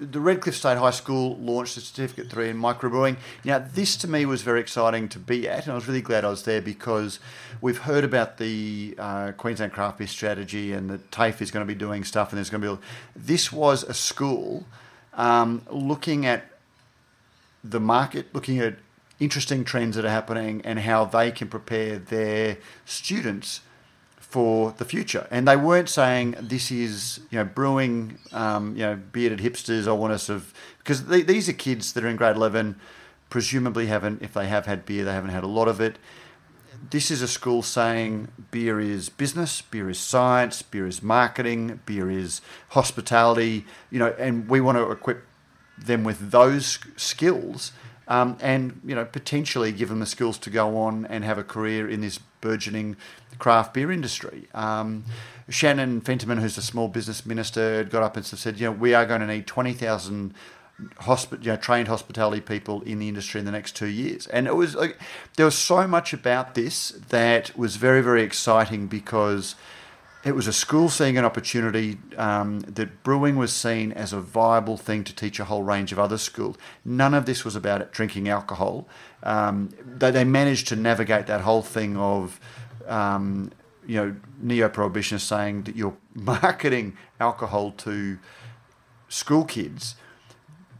the 0.00 0.20
Redcliffe 0.20 0.56
State 0.56 0.78
High 0.78 0.90
School 0.90 1.36
launched 1.38 1.76
a 1.76 1.80
certificate 1.80 2.30
three 2.30 2.48
in 2.48 2.56
microbrewing. 2.56 3.16
Now, 3.44 3.58
this 3.58 3.96
to 3.98 4.08
me 4.08 4.26
was 4.26 4.42
very 4.42 4.60
exciting 4.60 5.08
to 5.10 5.18
be 5.18 5.48
at, 5.48 5.64
and 5.64 5.72
I 5.72 5.74
was 5.74 5.88
really 5.88 6.02
glad 6.02 6.24
I 6.24 6.28
was 6.28 6.44
there 6.44 6.62
because 6.62 7.18
we've 7.60 7.78
heard 7.78 8.04
about 8.04 8.38
the 8.38 8.94
uh, 8.98 9.32
Queensland 9.32 9.72
craft 9.72 9.98
beer 9.98 10.06
strategy 10.06 10.72
and 10.72 10.88
that 10.90 11.10
TAFE 11.10 11.42
is 11.42 11.50
going 11.50 11.66
to 11.66 11.72
be 11.72 11.78
doing 11.78 12.04
stuff, 12.04 12.30
and 12.30 12.36
there's 12.36 12.50
going 12.50 12.62
to 12.62 12.76
be. 12.76 12.82
This 13.16 13.52
was 13.52 13.82
a 13.82 13.94
school 13.94 14.66
um, 15.14 15.62
looking 15.70 16.26
at 16.26 16.44
the 17.64 17.80
market, 17.80 18.34
looking 18.34 18.60
at 18.60 18.76
interesting 19.20 19.64
trends 19.64 19.96
that 19.96 20.04
are 20.04 20.10
happening 20.10 20.62
and 20.64 20.78
how 20.78 21.04
they 21.04 21.30
can 21.32 21.48
prepare 21.48 21.98
their 21.98 22.58
students 22.84 23.60
for 24.28 24.74
the 24.76 24.84
future. 24.84 25.26
And 25.30 25.48
they 25.48 25.56
weren't 25.56 25.88
saying 25.88 26.36
this 26.40 26.70
is 26.70 27.20
you 27.30 27.38
know 27.38 27.44
brewing 27.44 28.18
um, 28.32 28.76
you 28.76 28.82
know 28.82 28.96
bearded 28.96 29.40
hipsters. 29.40 29.88
I 29.88 29.92
want 29.92 30.12
us 30.12 30.28
of 30.28 30.52
because 30.78 31.02
th- 31.02 31.26
these 31.26 31.48
are 31.48 31.54
kids 31.54 31.94
that 31.94 32.04
are 32.04 32.08
in 32.08 32.16
grade 32.16 32.36
eleven, 32.36 32.76
presumably 33.30 33.86
haven't 33.86 34.22
if 34.22 34.34
they 34.34 34.46
have 34.46 34.66
had 34.66 34.84
beer, 34.84 35.04
they 35.04 35.12
haven't 35.12 35.30
had 35.30 35.44
a 35.44 35.48
lot 35.48 35.68
of 35.68 35.80
it. 35.80 35.98
This 36.90 37.10
is 37.10 37.22
a 37.22 37.28
school 37.28 37.62
saying 37.62 38.28
beer 38.50 38.78
is 38.78 39.08
business, 39.08 39.62
beer 39.62 39.90
is 39.90 39.98
science, 39.98 40.62
beer 40.62 40.86
is 40.86 41.02
marketing, 41.02 41.80
beer 41.86 42.10
is 42.10 42.40
hospitality. 42.68 43.64
You 43.90 43.98
know, 43.98 44.14
and 44.18 44.48
we 44.48 44.60
want 44.60 44.78
to 44.78 44.90
equip 44.90 45.24
them 45.76 46.04
with 46.04 46.30
those 46.30 46.78
skills 46.96 47.72
um, 48.08 48.36
and 48.40 48.80
you 48.84 48.94
know 48.94 49.04
potentially 49.04 49.70
give 49.70 49.88
them 49.88 50.00
the 50.00 50.06
skills 50.06 50.38
to 50.38 50.50
go 50.50 50.76
on 50.78 51.06
and 51.06 51.24
have 51.24 51.38
a 51.38 51.44
career 51.44 51.88
in 51.88 52.00
this 52.00 52.18
burgeoning 52.40 52.96
craft 53.38 53.74
beer 53.74 53.92
industry. 53.92 54.48
Um, 54.54 55.04
Shannon 55.48 56.00
Fentiman, 56.00 56.40
who's 56.40 56.56
the 56.56 56.62
small 56.62 56.88
business 56.88 57.24
minister, 57.24 57.84
got 57.84 58.02
up 58.02 58.16
and 58.16 58.26
said, 58.26 58.58
you 58.58 58.66
know, 58.66 58.72
we 58.72 58.94
are 58.94 59.06
going 59.06 59.20
to 59.20 59.26
need 59.26 59.46
twenty 59.46 59.72
thousand 59.72 60.34
hospi- 61.02 61.44
you 61.44 61.52
know, 61.52 61.56
trained 61.56 61.88
hospitality 61.88 62.40
people 62.40 62.82
in 62.82 62.98
the 62.98 63.08
industry 63.08 63.38
in 63.38 63.46
the 63.46 63.52
next 63.52 63.76
two 63.76 63.86
years. 63.86 64.26
And 64.28 64.46
it 64.46 64.54
was 64.54 64.74
like 64.74 64.98
there 65.36 65.46
was 65.46 65.56
so 65.56 65.86
much 65.86 66.12
about 66.12 66.54
this 66.54 66.90
that 67.08 67.56
was 67.56 67.76
very 67.76 68.02
very 68.02 68.22
exciting 68.22 68.86
because 68.86 69.54
it 70.24 70.34
was 70.34 70.46
a 70.46 70.52
school 70.52 70.88
seeing 70.88 71.16
an 71.16 71.24
opportunity 71.24 71.98
um, 72.16 72.60
that 72.60 73.02
brewing 73.02 73.36
was 73.36 73.52
seen 73.52 73.92
as 73.92 74.12
a 74.12 74.20
viable 74.20 74.76
thing 74.76 75.04
to 75.04 75.14
teach 75.14 75.38
a 75.38 75.44
whole 75.44 75.62
range 75.62 75.92
of 75.92 75.98
other 75.98 76.18
schools. 76.18 76.56
None 76.84 77.14
of 77.14 77.24
this 77.24 77.44
was 77.44 77.54
about 77.54 77.92
drinking 77.92 78.28
alcohol. 78.28 78.88
Um, 79.22 79.70
they, 79.84 80.10
they 80.10 80.24
managed 80.24 80.68
to 80.68 80.76
navigate 80.76 81.26
that 81.28 81.42
whole 81.42 81.62
thing 81.62 81.96
of, 81.96 82.40
um, 82.86 83.52
you 83.86 83.96
know, 83.96 84.16
neo-prohibitionists 84.40 85.20
saying 85.20 85.62
that 85.62 85.76
you're 85.76 85.96
marketing 86.14 86.96
alcohol 87.20 87.70
to 87.78 88.18
school 89.08 89.44
kids 89.44 89.94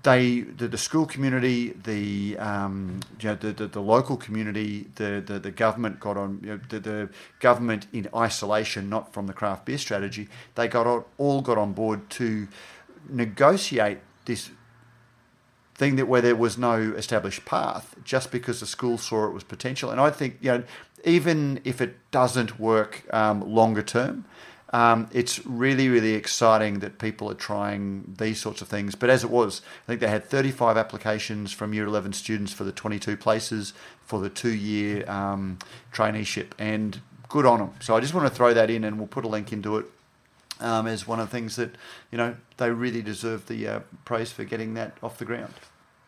they 0.08 0.40
the, 0.40 0.66
the 0.68 0.78
school 0.78 1.04
community, 1.04 1.74
the 1.84 2.38
um, 2.38 3.00
you 3.20 3.28
know, 3.28 3.34
the, 3.34 3.52
the, 3.52 3.66
the 3.66 3.82
local 3.82 4.16
community, 4.16 4.86
the, 4.94 5.22
the, 5.24 5.38
the 5.38 5.50
government 5.50 6.00
got 6.00 6.16
on 6.16 6.40
you 6.42 6.48
know, 6.48 6.60
the, 6.70 6.80
the 6.80 7.08
government 7.40 7.86
in 7.92 8.08
isolation, 8.16 8.88
not 8.88 9.12
from 9.12 9.26
the 9.26 9.34
craft 9.34 9.66
beer 9.66 9.76
strategy. 9.76 10.28
They 10.54 10.66
got 10.66 10.86
on, 10.86 11.04
all 11.18 11.42
got 11.42 11.58
on 11.58 11.74
board 11.74 12.08
to 12.10 12.48
negotiate 13.10 13.98
this 14.24 14.50
thing 15.74 15.96
that 15.96 16.08
where 16.08 16.22
there 16.22 16.36
was 16.36 16.56
no 16.56 16.94
established 16.96 17.44
path, 17.44 17.94
just 18.02 18.32
because 18.32 18.60
the 18.60 18.66
school 18.66 18.96
saw 18.96 19.26
it 19.26 19.34
was 19.34 19.44
potential. 19.44 19.90
And 19.90 20.00
I 20.00 20.10
think 20.10 20.38
you 20.40 20.52
know 20.52 20.62
even 21.04 21.60
if 21.64 21.82
it 21.82 21.96
doesn't 22.10 22.58
work 22.58 23.04
um, 23.12 23.40
longer 23.42 23.82
term. 23.82 24.24
Um, 24.70 25.08
it's 25.12 25.44
really, 25.46 25.88
really 25.88 26.12
exciting 26.14 26.80
that 26.80 26.98
people 26.98 27.30
are 27.30 27.34
trying 27.34 28.14
these 28.18 28.38
sorts 28.40 28.60
of 28.60 28.68
things. 28.68 28.94
But 28.94 29.08
as 29.08 29.24
it 29.24 29.30
was, 29.30 29.62
I 29.84 29.86
think 29.86 30.00
they 30.00 30.08
had 30.08 30.24
35 30.24 30.76
applications 30.76 31.52
from 31.52 31.72
Year 31.72 31.86
11 31.86 32.12
students 32.12 32.52
for 32.52 32.64
the 32.64 32.72
22 32.72 33.16
places 33.16 33.72
for 34.04 34.20
the 34.20 34.28
two-year 34.28 35.08
um, 35.10 35.58
traineeship, 35.92 36.48
and 36.58 37.00
good 37.28 37.46
on 37.46 37.58
them. 37.60 37.72
So 37.80 37.96
I 37.96 38.00
just 38.00 38.14
want 38.14 38.26
to 38.26 38.34
throw 38.34 38.54
that 38.54 38.70
in, 38.70 38.84
and 38.84 38.98
we'll 38.98 39.06
put 39.08 39.24
a 39.24 39.28
link 39.28 39.52
into 39.52 39.78
it 39.78 39.86
um, 40.60 40.86
as 40.86 41.06
one 41.06 41.20
of 41.20 41.28
the 41.28 41.32
things 41.32 41.56
that 41.56 41.74
you 42.10 42.18
know 42.18 42.36
they 42.56 42.70
really 42.70 43.02
deserve 43.02 43.46
the 43.46 43.68
uh, 43.68 43.80
praise 44.04 44.32
for 44.32 44.44
getting 44.44 44.74
that 44.74 44.96
off 45.02 45.18
the 45.18 45.24
ground. 45.24 45.52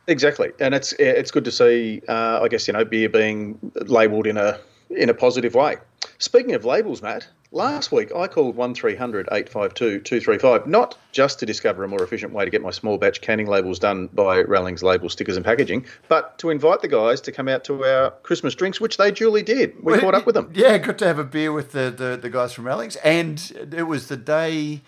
Exactly, 0.07 0.51
and 0.59 0.75
it's 0.75 0.93
it's 0.95 1.31
good 1.31 1.45
to 1.45 1.53
see. 1.53 2.03
Uh, 2.09 2.41
I 2.43 2.49
guess 2.49 2.67
you 2.67 2.73
know 2.73 2.85
beer 2.85 3.09
being 3.09 3.59
labelled 3.75 4.27
in 4.27 4.37
a 4.37 4.59
in 4.91 5.09
a 5.09 5.15
positive 5.15 5.55
way. 5.55 5.77
Speaking 6.19 6.55
of 6.55 6.65
labels, 6.65 7.03
Matt, 7.03 7.29
last 7.53 7.91
week 7.93 8.15
I 8.15 8.27
called 8.27 8.57
1300 8.57 9.29
852 9.33 10.01
235, 10.01 10.67
not 10.67 10.97
just 11.13 11.39
to 11.41 11.47
discover 11.47 11.85
a 11.85 11.89
more 11.89 12.03
efficient 12.03 12.33
way 12.33 12.45
to 12.45 12.51
get 12.51 12.63
my 12.63 12.71
small 12.71 12.99
batch 12.99 13.21
canning 13.21 13.47
labels 13.47 13.79
done 13.79 14.09
by 14.13 14.43
Rallings 14.43 14.83
Label 14.83 15.09
Stickers 15.09 15.37
and 15.37 15.45
Packaging, 15.45 15.87
but 16.09 16.39
to 16.39 16.51
invite 16.51 16.81
the 16.81 16.89
guys 16.89 17.21
to 17.23 17.33
come 17.33 17.49
out 17.49 17.65
to 17.65 17.85
our 17.85 18.11
Christmas 18.23 18.55
drinks, 18.55 18.81
which 18.81 18.97
they 18.97 19.11
duly 19.11 19.43
did. 19.43 19.77
We 19.83 19.93
Well, 19.93 20.01
caught 20.01 20.15
up 20.15 20.27
with 20.27 20.35
them. 20.35 20.51
Yeah, 20.61 20.79
got 20.79 20.99
to 20.99 21.07
have 21.07 21.19
a 21.19 21.25
beer 21.25 21.53
with 21.53 21.73
the, 21.73 21.91
the, 21.91 22.19
the 22.21 22.29
guys 22.29 22.53
from 22.53 22.67
Rallings. 22.67 22.97
And 22.97 23.71
it 23.75 23.85
was 23.85 24.09
the 24.09 24.17
day 24.17 24.83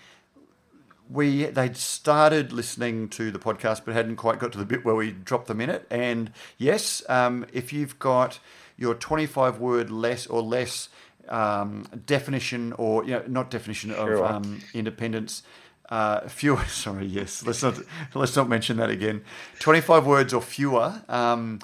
we 1.09 1.45
they'd 1.45 1.77
started 1.77 2.51
listening 2.51 3.09
to 3.09 3.29
the 3.29 3.39
podcast 3.39 3.81
but 3.85 3.93
hadn't 3.93 4.15
quite 4.15 4.39
got 4.39 4.51
to 4.53 4.57
the 4.57 4.65
bit 4.65 4.85
where 4.85 4.95
we 4.95 5.11
dropped 5.11 5.47
them 5.47 5.61
in 5.61 5.69
it. 5.69 5.85
And 5.89 6.31
yes, 6.57 7.03
um, 7.09 7.45
if 7.51 7.73
you've 7.73 7.99
got 7.99 8.39
your 8.77 8.95
25 8.95 9.59
word 9.59 9.89
less 9.89 10.25
or 10.27 10.41
less 10.41 10.89
um, 11.29 11.85
definition 12.05 12.73
or, 12.73 13.03
you 13.03 13.11
know, 13.11 13.23
not 13.27 13.49
definition 13.49 13.91
of 13.91 14.21
um, 14.21 14.61
independence, 14.73 15.43
uh, 15.89 16.27
fewer. 16.27 16.63
Sorry, 16.67 17.05
yes. 17.05 17.45
Let's 17.45 17.63
not 17.63 17.79
let's 18.13 18.35
not 18.35 18.49
mention 18.49 18.77
that 18.77 18.89
again. 18.89 19.23
Twenty 19.59 19.81
five 19.81 20.05
words 20.05 20.33
or 20.33 20.41
fewer. 20.41 21.01
Um, 21.09 21.59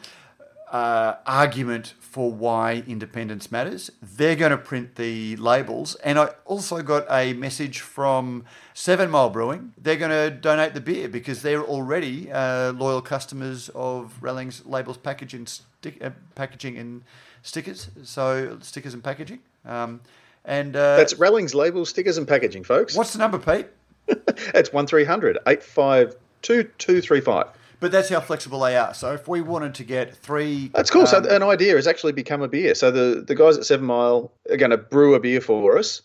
uh, 0.71 1.15
argument 1.25 1.95
for 1.99 2.31
why 2.31 2.83
independence 2.87 3.51
matters. 3.51 3.89
They're 4.01 4.35
going 4.35 4.51
to 4.51 4.57
print 4.57 4.95
the 4.95 5.35
labels, 5.37 5.95
and 5.95 6.19
I 6.19 6.29
also 6.45 6.81
got 6.81 7.05
a 7.09 7.33
message 7.33 7.79
from 7.79 8.45
Seven 8.73 9.09
Mile 9.09 9.29
Brewing. 9.29 9.73
They're 9.77 9.95
going 9.97 10.11
to 10.11 10.29
donate 10.29 10.73
the 10.73 10.81
beer 10.81 11.07
because 11.07 11.41
they're 11.41 11.63
already 11.63 12.31
uh, 12.31 12.73
loyal 12.73 13.01
customers 13.01 13.69
of 13.69 14.17
Rallings 14.21 14.65
labels, 14.65 14.97
packaging, 14.97 15.47
stick, 15.47 16.03
uh, 16.03 16.11
packaging 16.35 16.77
and 16.77 17.03
stickers. 17.41 17.89
So 18.03 18.57
stickers 18.61 18.93
and 18.93 19.03
packaging. 19.03 19.39
Um, 19.65 20.01
and 20.45 20.75
uh, 20.75 20.97
That's 20.97 21.15
Rallings 21.15 21.53
Labels, 21.53 21.89
Stickers 21.89 22.17
and 22.17 22.27
Packaging, 22.27 22.63
folks. 22.63 22.95
what's 22.95 23.13
the 23.13 23.19
number, 23.19 23.39
Pete? 23.39 23.67
It's 24.55 24.73
1300 24.73 25.37
852 25.45 27.51
But 27.79 27.91
that's 27.91 28.09
how 28.09 28.19
flexible 28.19 28.59
they 28.61 28.75
are. 28.75 28.93
So 28.93 29.13
if 29.13 29.27
we 29.27 29.41
wanted 29.41 29.75
to 29.75 29.83
get 29.83 30.15
three, 30.15 30.69
That's 30.73 30.89
cool. 30.89 31.01
um, 31.01 31.07
so 31.07 31.29
an 31.29 31.43
idea 31.43 31.75
has 31.75 31.87
actually 31.87 32.13
become 32.13 32.41
a 32.41 32.47
beer. 32.47 32.75
So 32.75 32.91
the, 32.91 33.21
the 33.21 33.35
guys 33.35 33.57
at 33.57 33.65
Seven 33.65 33.85
Mile 33.85 34.31
are 34.49 34.57
going 34.57 34.71
to 34.71 34.77
brew 34.77 35.13
a 35.13 35.19
beer 35.19 35.41
for 35.41 35.77
us. 35.77 36.01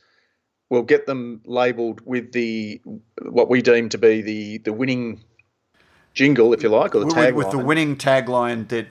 We'll 0.71 0.83
get 0.83 1.07
them 1.07 1.41
labelled 1.45 2.01
with 2.05 2.33
the 2.33 2.81
what 3.23 3.49
we 3.49 3.63
deem 3.63 3.89
to 3.91 3.99
be 3.99 4.23
the 4.23 4.59
the 4.59 4.73
winning 4.73 5.23
jingle, 6.15 6.53
if 6.53 6.63
you 6.63 6.69
like, 6.69 6.95
or 6.95 7.01
the 7.01 7.07
tagline. 7.07 7.35
with 7.35 7.51
the 7.51 7.59
winning 7.59 7.97
tagline 7.97 8.69
that 8.69 8.87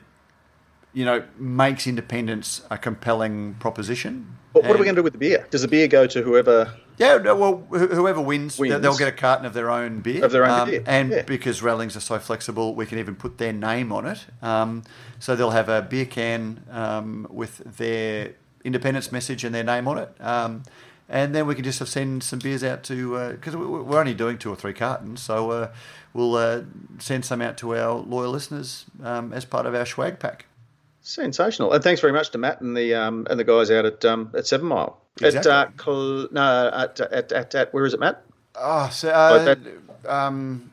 you 0.94 1.06
know 1.06 1.24
makes 1.38 1.88
independence 1.88 2.62
a 2.70 2.78
compelling 2.78 3.56
proposition. 3.56 4.38
What, 4.54 4.66
what 4.66 4.76
are 4.76 4.80
we 4.80 4.86
going 4.86 4.96
to 4.96 5.00
do 5.00 5.04
with 5.04 5.14
the 5.14 5.20
beer? 5.20 5.48
Does 5.50 5.64
the 5.64 5.68
beer 5.68 5.88
go 5.88 6.06
to 6.06 6.22
whoever 6.22 6.72
Yeah, 7.00 7.18
well, 7.18 7.64
wh- 7.72 7.92
whoever 7.92 8.22
wins, 8.22 8.60
Wins. 8.60 8.80
they'll 8.82 8.96
get 8.96 9.08
a 9.08 9.12
carton 9.12 9.48
of 9.48 9.56
their 9.56 9.72
own 9.72 10.02
beer. 10.02 10.24
Of 10.24 10.32
their 10.32 10.46
own 10.46 10.52
Um, 10.60 10.70
beer, 10.70 10.84
And 10.86 11.10
yeah. 11.10 11.22
because 11.24 11.64
Rallings 11.64 11.96
are 11.98 12.00
so 12.02 12.20
flexible, 12.20 12.76
we 12.76 12.86
can 12.86 13.00
even 13.00 13.16
put 13.16 13.40
their 13.40 13.52
name 13.52 13.92
on 13.92 14.06
it. 14.06 14.28
Um, 14.44 14.84
so 15.18 15.36
they'll 15.36 15.50
have 15.50 15.70
a 15.70 15.82
beer 15.82 16.06
can 16.06 16.64
um, 16.70 17.26
with 17.32 17.58
their 17.78 18.34
independence 18.64 19.12
message 19.12 19.44
and 19.44 19.56
their 19.56 19.64
name 19.64 19.88
on 19.88 19.98
it. 19.98 20.10
Um, 20.22 20.62
and 21.10 21.34
then 21.34 21.48
we 21.48 21.56
can 21.56 21.64
just 21.64 21.84
send 21.88 22.22
some 22.24 22.38
beers 22.38 22.64
out 22.64 22.84
to, 22.84 23.32
because 23.32 23.56
we're 23.56 24.00
only 24.00 24.14
doing 24.14 24.38
two 24.38 24.52
or 24.52 24.56
three 24.56 24.74
cartons, 24.74 25.22
so 25.24 25.50
uh, 25.50 25.72
we'll 26.14 26.36
uh, 26.36 26.62
send 27.00 27.26
some 27.26 27.42
out 27.42 27.58
to 27.58 27.76
our 27.76 27.96
loyal 27.96 28.32
listeners 28.32 28.86
um, 29.04 29.34
as 29.34 29.46
part 29.46 29.66
of 29.66 29.74
our 29.74 29.86
swag 29.86 30.20
pack. 30.20 30.46
Sensational, 31.06 31.74
and 31.74 31.84
thanks 31.84 32.00
very 32.00 32.14
much 32.14 32.30
to 32.32 32.38
Matt 32.38 32.62
and 32.62 32.78
the 32.78 32.96
um, 32.96 33.28
and 33.30 33.38
the 33.38 33.44
guys 33.44 33.70
out 33.70 33.86
at 33.86 34.06
um, 34.06 34.32
at 34.34 34.48
Seven 34.48 34.68
Mile. 34.68 35.02
Exactly. 35.22 35.52
At 35.52 35.68
uh, 35.68 35.70
Cl- 35.78 36.28
no, 36.32 36.72
at, 36.74 37.00
at, 37.02 37.32
at, 37.34 37.56
at 37.56 37.74
where 37.74 37.86
is 37.86 37.94
it, 37.94 38.00
Matt? 38.00 38.24
Oh, 38.56 38.90
so 38.90 39.10
uh, 39.10 39.56
um, 40.08 40.72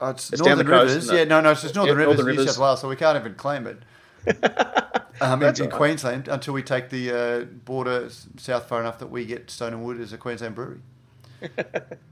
oh, 0.00 0.08
it's, 0.08 0.32
It's 0.32 0.40
Northern 0.40 0.66
the 0.66 0.72
coast, 0.72 0.94
Rivers. 0.94 1.12
Yeah, 1.12 1.24
no, 1.24 1.42
no, 1.42 1.50
it's 1.50 1.60
just 1.60 1.74
Northern 1.74 1.94
Yeah, 1.94 2.04
Rivers, 2.04 2.16
Northern 2.16 2.34
New 2.34 2.40
Rivers. 2.40 2.54
South 2.54 2.62
Wales, 2.62 2.80
so 2.80 2.88
we 2.88 2.96
can't 2.96 3.18
even 3.18 3.34
claim 3.34 3.66
it. 3.66 3.78
um, 5.20 5.42
in 5.42 5.54
in 5.54 5.60
right. 5.60 5.70
Queensland 5.70 6.26
until 6.28 6.54
we 6.54 6.62
take 6.62 6.88
the 6.88 7.12
uh, 7.12 7.44
border 7.44 8.08
south 8.38 8.66
far 8.66 8.80
enough 8.80 8.98
that 9.00 9.08
we 9.08 9.26
get 9.26 9.50
Stone 9.50 9.74
and 9.74 9.84
Wood 9.84 10.00
as 10.00 10.14
a 10.14 10.18
Queensland 10.18 10.54
brewery. 10.54 10.80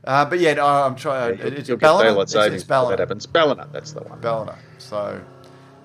uh, 0.05 0.25
but 0.27 0.39
yeah, 0.39 0.53
no, 0.53 0.67
I'm 0.67 0.97
trying. 0.97 1.39
You'll, 1.39 1.47
it's 1.55 1.69
you'll 1.69 1.79
get 1.79 1.87
Ballina. 1.87 2.21
It's, 2.21 2.35
it's 2.35 2.45
savings 2.45 2.67
that 2.67 2.99
happens. 2.99 3.25
Ballina, 3.25 3.69
that's 3.73 3.93
the 3.93 4.03
one. 4.03 4.21
Ballina. 4.21 4.59
So 4.77 5.23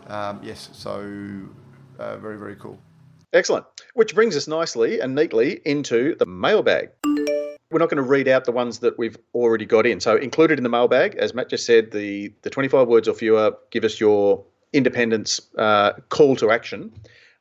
um, 0.09 0.39
yes, 0.43 0.69
so 0.73 1.01
uh, 1.99 2.17
very 2.17 2.37
very 2.37 2.55
cool. 2.55 2.77
Excellent. 3.33 3.65
Which 3.93 4.15
brings 4.15 4.35
us 4.35 4.47
nicely 4.47 4.99
and 4.99 5.13
neatly 5.13 5.61
into 5.65 6.15
the 6.15 6.25
mailbag. 6.25 6.89
We're 7.71 7.77
not 7.77 7.89
going 7.89 8.03
to 8.03 8.09
read 8.09 8.27
out 8.27 8.45
the 8.45 8.51
ones 8.51 8.79
that 8.79 8.97
we've 8.97 9.17
already 9.35 9.65
got 9.65 9.85
in. 9.85 9.99
So 9.99 10.15
included 10.15 10.57
in 10.57 10.63
the 10.63 10.69
mailbag, 10.69 11.15
as 11.15 11.35
Matt 11.35 11.49
just 11.49 11.65
said, 11.65 11.91
the 11.91 12.33
the 12.41 12.49
25 12.49 12.87
words 12.87 13.07
or 13.07 13.13
fewer. 13.13 13.55
Give 13.69 13.83
us 13.83 13.99
your 13.99 14.43
independence 14.73 15.39
uh, 15.57 15.93
call 16.09 16.35
to 16.37 16.51
action. 16.51 16.91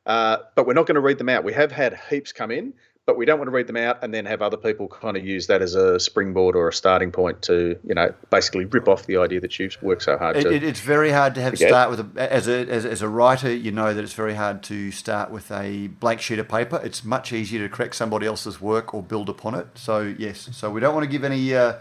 Uh, 0.05 0.37
but 0.55 0.65
we're 0.65 0.73
not 0.73 0.87
going 0.87 0.95
to 0.95 1.01
read 1.01 1.17
them 1.17 1.29
out. 1.29 1.43
We 1.43 1.53
have 1.53 1.71
had 1.71 1.99
heaps 2.09 2.31
come 2.31 2.51
in, 2.51 2.73
but 3.09 3.17
we 3.17 3.25
don't 3.25 3.39
want 3.39 3.47
to 3.47 3.51
read 3.51 3.65
them 3.65 3.75
out 3.75 4.03
and 4.03 4.13
then 4.13 4.23
have 4.27 4.39
other 4.39 4.55
people 4.55 4.87
kind 4.87 5.17
of 5.17 5.25
use 5.25 5.47
that 5.47 5.63
as 5.63 5.73
a 5.73 5.99
springboard 5.99 6.55
or 6.55 6.67
a 6.67 6.71
starting 6.73 7.11
point 7.11 7.41
to, 7.41 7.75
you 7.83 7.95
know, 7.95 8.13
basically 8.29 8.65
rip 8.65 8.87
off 8.87 9.07
the 9.07 9.17
idea 9.17 9.39
that 9.39 9.57
you've 9.57 9.75
worked 9.81 10.03
so 10.03 10.15
hard 10.15 10.37
It, 10.37 10.43
to. 10.43 10.53
it, 10.53 10.63
it's 10.63 10.79
very 10.79 11.09
hard 11.09 11.33
to 11.33 11.41
have 11.41 11.55
Okay. 11.55 11.67
start 11.67 11.89
with 11.89 12.01
a, 12.15 12.31
as 12.31 12.47
a 12.47 12.67
as, 12.69 12.85
as 12.85 13.01
a 13.01 13.09
writer. 13.09 13.51
You 13.51 13.71
know 13.71 13.95
that 13.95 14.03
it's 14.03 14.13
very 14.13 14.35
hard 14.35 14.61
to 14.65 14.91
start 14.91 15.31
with 15.31 15.49
a 15.51 15.87
blank 15.87 16.21
sheet 16.21 16.37
of 16.37 16.47
paper. 16.47 16.79
It's 16.83 17.03
much 17.03 17.33
easier 17.33 17.67
to 17.67 17.75
correct 17.75 17.95
somebody 17.95 18.27
else's 18.27 18.61
work 18.61 18.93
or 18.93 19.01
build 19.01 19.27
upon 19.27 19.55
it. 19.55 19.65
So 19.73 20.13
yes, 20.19 20.49
so 20.51 20.69
we 20.69 20.79
don't 20.79 20.93
want 20.93 21.03
to 21.03 21.09
give 21.09 21.23
any. 21.23 21.55
Uh, 21.55 21.79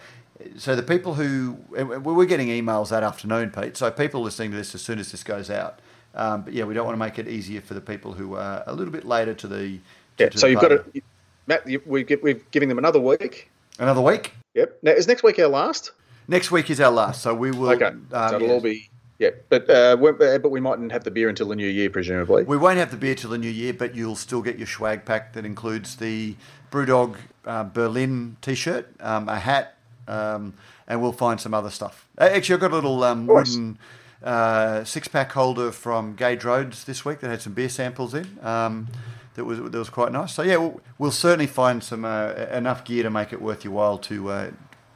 so 0.57 0.75
the 0.75 0.83
people 0.83 1.13
who 1.13 1.59
we 1.69 1.85
we're 1.99 2.25
getting 2.25 2.49
emails 2.49 2.89
that 2.89 3.03
afternoon, 3.03 3.51
Pete. 3.51 3.77
So 3.77 3.91
people 3.91 4.23
listening 4.23 4.53
to 4.53 4.57
this 4.57 4.75
as 4.75 4.81
soon 4.81 4.99
as 4.99 5.13
this 5.13 5.23
goes 5.23 5.51
out. 5.51 5.81
Um, 6.15 6.43
but 6.43 6.55
yeah, 6.55 6.65
we 6.65 6.73
don't 6.73 6.87
want 6.87 6.95
to 6.95 6.99
make 6.99 7.19
it 7.19 7.29
easier 7.29 7.61
for 7.61 7.75
the 7.75 7.83
people 7.83 8.15
who 8.15 8.35
are 8.35 8.65
a 8.67 8.75
little 8.75 8.93
bit 8.93 9.05
later 9.05 9.35
to 9.35 9.47
the. 9.47 9.81
To, 10.17 10.25
yeah. 10.25 10.31
to 10.31 10.39
So 10.39 10.47
you've 10.47 10.61
got 10.61 10.69
to, 10.69 10.85
Matt, 11.49 11.67
you, 11.67 11.83
we 11.87 12.05
we're 12.23 12.41
giving 12.51 12.69
them 12.69 12.79
another 12.79 13.01
week. 13.01 13.51
another 13.79 14.03
week. 14.03 14.33
Yep. 14.55 14.79
Now, 14.83 14.93
is 14.93 15.09
next 15.09 15.23
week 15.23 15.39
our 15.39 15.49
last? 15.49 15.93
Next 16.29 16.51
week 16.51 16.71
is 16.71 16.79
our 16.79 16.93
last, 16.93 17.23
so 17.23 17.35
we 17.35 17.51
will. 17.51 17.71
Okay, 17.71 17.87
um, 17.87 18.07
so 18.13 18.27
it'll 18.37 18.43
yes. 18.43 18.51
all 18.51 18.61
be 18.61 18.91
yeah, 19.19 19.31
but 19.49 19.69
uh, 19.69 19.97
we- 19.99 20.11
uh, 20.11 20.39
but 20.39 20.51
we 20.51 20.61
mightn't 20.61 20.93
have 20.93 21.03
the 21.05 21.11
beer 21.11 21.29
until 21.29 21.49
the 21.49 21.57
new 21.57 21.67
year, 21.67 21.91
presumably. 21.91 22.45
We 22.45 22.57
won't 22.57 22.79
have 22.79 22.91
the 22.91 22.97
beer 22.97 23.15
till 23.15 23.31
the 23.31 23.39
new 23.39 23.51
year, 23.51 23.73
but 23.73 23.95
you'll 23.95 24.15
still 24.15 24.43
get 24.43 24.59
your 24.59 24.67
swag 24.67 25.05
pack 25.05 25.33
that 25.33 25.45
includes 25.45 25.97
the 25.97 26.37
Brewdog 26.71 27.17
uh, 27.45 27.65
Berlin 27.65 28.37
T-shirt, 28.43 28.89
um, 29.01 29.29
a 29.29 29.41
hat, 29.41 29.77
um, 30.07 30.55
and 30.87 31.03
we'll 31.03 31.13
find 31.13 31.41
some 31.41 31.55
other 31.55 31.71
stuff. 31.71 32.07
Uh, 32.19 32.29
Actually, 32.31 32.55
I've 32.55 32.61
got 32.61 32.73
a 32.73 32.75
little 32.75 33.03
um, 33.03 33.27
wooden 33.27 33.79
uh, 34.23 34.85
six-pack 34.85 35.33
holder 35.33 35.73
from 35.73 36.15
Gage 36.15 36.45
Roads 36.45 36.85
this 36.85 37.05
week 37.05 37.21
that 37.21 37.31
had 37.31 37.41
some 37.43 37.55
beer 37.55 37.71
samples 37.71 38.15
in. 38.15 38.39
Um, 38.43 38.89
that 39.39 39.45
was 39.45 39.59
that 39.59 39.79
was 39.79 39.89
quite 39.89 40.13
nice. 40.13 40.35
So 40.35 40.43
yeah, 40.43 40.57
we'll, 40.57 40.81
we'll 40.99 41.13
certainly 41.13 41.47
find 41.47 41.83
some 41.83 42.05
uh, 42.05 42.33
enough 42.53 42.85
gear 42.85 43.05
to 43.05 43.11
make 43.11 43.33
it 43.33 43.41
worth 43.41 43.65
your 43.65 43.73
while 43.73 43.97
to 43.99 44.29
uh, 44.31 44.51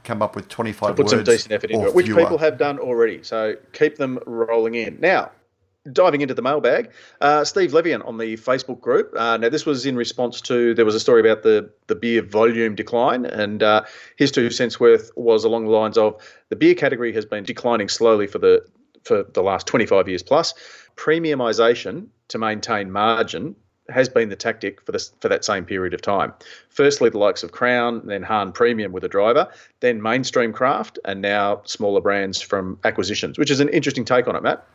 come 0.04 0.20
up 0.20 0.34
with 0.34 0.48
twenty-five 0.48 0.96
Put 0.96 1.08
some 1.08 1.24
decent 1.24 1.52
effort 1.52 1.70
into 1.70 1.86
it, 1.86 1.94
which 1.94 2.06
fewer. 2.06 2.20
people 2.20 2.38
have 2.38 2.58
done 2.58 2.78
already. 2.78 3.22
So 3.22 3.54
keep 3.72 3.96
them 3.96 4.18
rolling 4.26 4.74
in. 4.74 4.98
Now, 5.00 5.30
diving 5.92 6.22
into 6.22 6.34
the 6.34 6.42
mailbag, 6.42 6.90
uh, 7.20 7.44
Steve 7.44 7.70
Levian 7.70 8.04
on 8.06 8.18
the 8.18 8.36
Facebook 8.36 8.80
group. 8.80 9.14
Uh, 9.16 9.36
now, 9.36 9.48
this 9.48 9.64
was 9.64 9.86
in 9.86 9.94
response 9.94 10.40
to 10.42 10.74
there 10.74 10.84
was 10.84 10.96
a 10.96 11.00
story 11.00 11.20
about 11.20 11.44
the 11.44 11.70
the 11.86 11.94
beer 11.94 12.20
volume 12.20 12.74
decline, 12.74 13.24
and 13.24 13.62
uh, 13.62 13.84
his 14.16 14.32
two 14.32 14.50
cents 14.50 14.80
worth 14.80 15.12
was 15.14 15.44
along 15.44 15.66
the 15.66 15.70
lines 15.70 15.96
of 15.96 16.20
the 16.48 16.56
beer 16.56 16.74
category 16.74 17.12
has 17.12 17.24
been 17.24 17.44
declining 17.44 17.88
slowly 17.88 18.26
for 18.26 18.38
the 18.38 18.66
for 19.04 19.22
the 19.22 19.42
last 19.42 19.66
25 19.68 20.08
years 20.08 20.22
plus. 20.22 20.54
Premiumization 20.96 22.06
to 22.28 22.38
maintain 22.38 22.90
margin 22.90 23.56
has 23.92 24.08
been 24.08 24.28
the 24.28 24.36
tactic 24.36 24.80
for 24.82 24.92
this 24.92 25.12
for 25.20 25.28
that 25.28 25.44
same 25.44 25.64
period 25.64 25.94
of 25.94 26.02
time. 26.02 26.32
Firstly, 26.68 27.10
the 27.10 27.18
likes 27.18 27.42
of 27.42 27.52
Crown, 27.52 28.02
then 28.04 28.22
Hahn 28.22 28.52
Premium 28.52 28.92
with 28.92 29.04
a 29.04 29.08
driver, 29.08 29.48
then 29.80 30.02
mainstream 30.02 30.52
craft, 30.52 30.98
and 31.04 31.20
now 31.20 31.62
smaller 31.64 32.00
brands 32.00 32.40
from 32.40 32.78
acquisitions, 32.84 33.38
which 33.38 33.50
is 33.50 33.60
an 33.60 33.68
interesting 33.68 34.04
take 34.04 34.26
on 34.26 34.36
it, 34.36 34.42
Matt. 34.42 34.66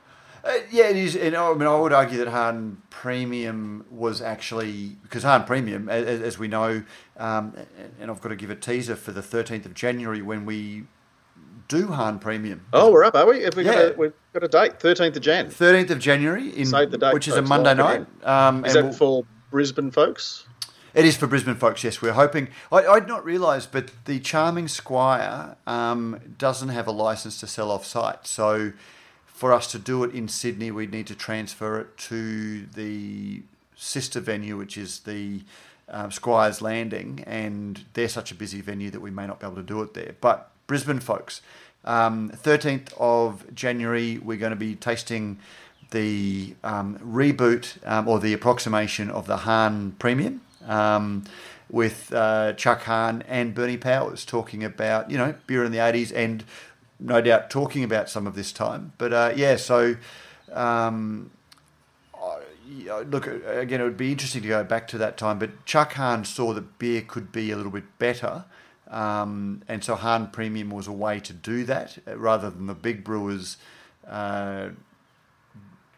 Uh, 0.43 0.59
yeah, 0.71 0.87
it 0.87 0.95
is. 0.95 1.15
And 1.15 1.35
I 1.35 1.53
mean, 1.53 1.67
I 1.67 1.77
would 1.77 1.91
argue 1.91 2.17
that 2.19 2.29
Hahn 2.29 2.81
Premium 2.89 3.85
was 3.91 4.21
actually 4.21 4.95
because 5.03 5.23
Hahn 5.23 5.43
Premium, 5.43 5.89
as, 5.89 6.21
as 6.21 6.39
we 6.39 6.47
know, 6.47 6.83
um, 7.17 7.53
and 7.99 8.09
I've 8.09 8.21
got 8.21 8.29
to 8.29 8.35
give 8.35 8.49
a 8.49 8.55
teaser 8.55 8.95
for 8.95 9.11
the 9.11 9.21
13th 9.21 9.65
of 9.65 9.73
January 9.73 10.21
when 10.21 10.45
we 10.45 10.83
do 11.67 11.87
Hahn 11.87 12.19
Premium. 12.19 12.65
Oh, 12.73 12.91
we're 12.91 13.03
up, 13.03 13.15
are 13.15 13.25
we? 13.27 13.43
Have 13.43 13.55
we 13.55 13.63
got 13.63 13.75
Yeah. 13.75 13.81
a, 13.89 13.93
we've 13.93 14.13
got 14.33 14.43
a 14.43 14.47
date, 14.47 14.79
13th 14.79 15.15
of 15.15 15.21
Jan. 15.21 15.47
13th 15.47 15.89
of 15.91 15.99
January, 15.99 16.49
in, 16.49 16.69
date, 16.71 17.13
which 17.13 17.27
is 17.27 17.35
a 17.35 17.41
Monday 17.41 17.73
night. 17.73 18.05
Um, 18.23 18.65
Is 18.65 18.73
that 18.73 18.83
we'll- 18.85 18.93
for 18.93 19.23
Brisbane 19.51 19.91
folks? 19.91 20.45
It 20.93 21.05
is 21.05 21.15
for 21.15 21.27
Brisbane 21.27 21.55
folks, 21.55 21.83
yes. 21.83 22.01
We're 22.01 22.13
hoping. 22.13 22.47
I, 22.71 22.87
I'd 22.87 23.07
not 23.07 23.23
realised, 23.23 23.71
but 23.71 23.91
the 24.05 24.19
Charming 24.19 24.67
Squire 24.67 25.55
um, 25.67 26.19
doesn't 26.39 26.69
have 26.69 26.87
a 26.87 26.91
licence 26.91 27.39
to 27.41 27.47
sell 27.47 27.69
off 27.69 27.85
site. 27.85 28.25
So 28.25 28.71
for 29.25 29.53
us 29.53 29.69
to 29.73 29.79
do 29.79 30.03
it 30.03 30.11
in 30.15 30.27
Sydney, 30.27 30.71
we'd 30.71 30.91
need 30.91 31.05
to 31.07 31.15
transfer 31.15 31.79
it 31.79 31.95
to 31.97 32.65
the 32.65 33.43
sister 33.75 34.19
venue, 34.19 34.57
which 34.57 34.75
is 34.75 35.01
the 35.01 35.41
um, 35.89 36.09
Squire's 36.11 36.63
Landing. 36.63 37.23
And 37.27 37.85
they're 37.93 38.09
such 38.09 38.31
a 38.31 38.35
busy 38.35 38.61
venue 38.61 38.89
that 38.89 39.01
we 39.01 39.11
may 39.11 39.27
not 39.27 39.39
be 39.39 39.45
able 39.45 39.57
to 39.57 39.63
do 39.63 39.83
it 39.83 39.93
there. 39.93 40.15
But 40.19 40.49
Brisbane 40.67 40.99
folks, 40.99 41.41
um, 41.85 42.29
13th 42.29 42.93
of 42.99 43.53
January, 43.55 44.17
we're 44.17 44.37
going 44.37 44.51
to 44.51 44.57
be 44.57 44.75
tasting 44.75 45.39
the 45.91 46.55
um, 46.63 46.99
reboot 46.99 47.77
um, 47.87 48.07
or 48.07 48.19
the 48.19 48.33
approximation 48.33 49.09
of 49.09 49.25
the 49.25 49.37
Hahn 49.37 49.95
Premium 49.97 50.41
um, 50.67 51.23
with 51.69 52.13
uh, 52.13 52.53
Chuck 52.53 52.83
Hahn 52.83 53.23
and 53.27 53.55
Bernie 53.55 53.77
Powers 53.77 54.25
talking 54.25 54.63
about, 54.63 55.09
you 55.09 55.17
know, 55.17 55.35
beer 55.47 55.63
in 55.63 55.71
the 55.71 55.77
80s 55.77 56.11
and 56.13 56.43
no 56.99 57.21
doubt 57.21 57.49
talking 57.49 57.83
about 57.83 58.09
some 58.09 58.27
of 58.27 58.35
this 58.35 58.51
time. 58.51 58.91
But 58.97 59.13
uh, 59.13 59.33
yeah, 59.35 59.55
so 59.55 59.95
um, 60.51 61.31
look, 62.85 63.27
again, 63.27 63.81
it 63.81 63.83
would 63.83 63.97
be 63.97 64.11
interesting 64.11 64.41
to 64.41 64.47
go 64.47 64.63
back 64.63 64.87
to 64.89 64.97
that 64.97 65.17
time, 65.17 65.39
but 65.39 65.65
Chuck 65.65 65.93
Hahn 65.93 66.25
saw 66.25 66.53
that 66.53 66.79
beer 66.79 67.01
could 67.01 67.31
be 67.31 67.51
a 67.51 67.55
little 67.55 67.71
bit 67.71 67.97
better. 67.99 68.45
Um, 68.89 69.63
and 69.67 69.83
so 69.83 69.95
Hahn 69.95 70.27
Premium 70.31 70.69
was 70.69 70.87
a 70.87 70.91
way 70.93 71.19
to 71.19 71.33
do 71.33 71.63
that 71.65 71.97
uh, 72.07 72.17
rather 72.17 72.49
than 72.49 72.67
the 72.67 72.73
big 72.73 73.03
brewers 73.03 73.57
uh, 74.07 74.69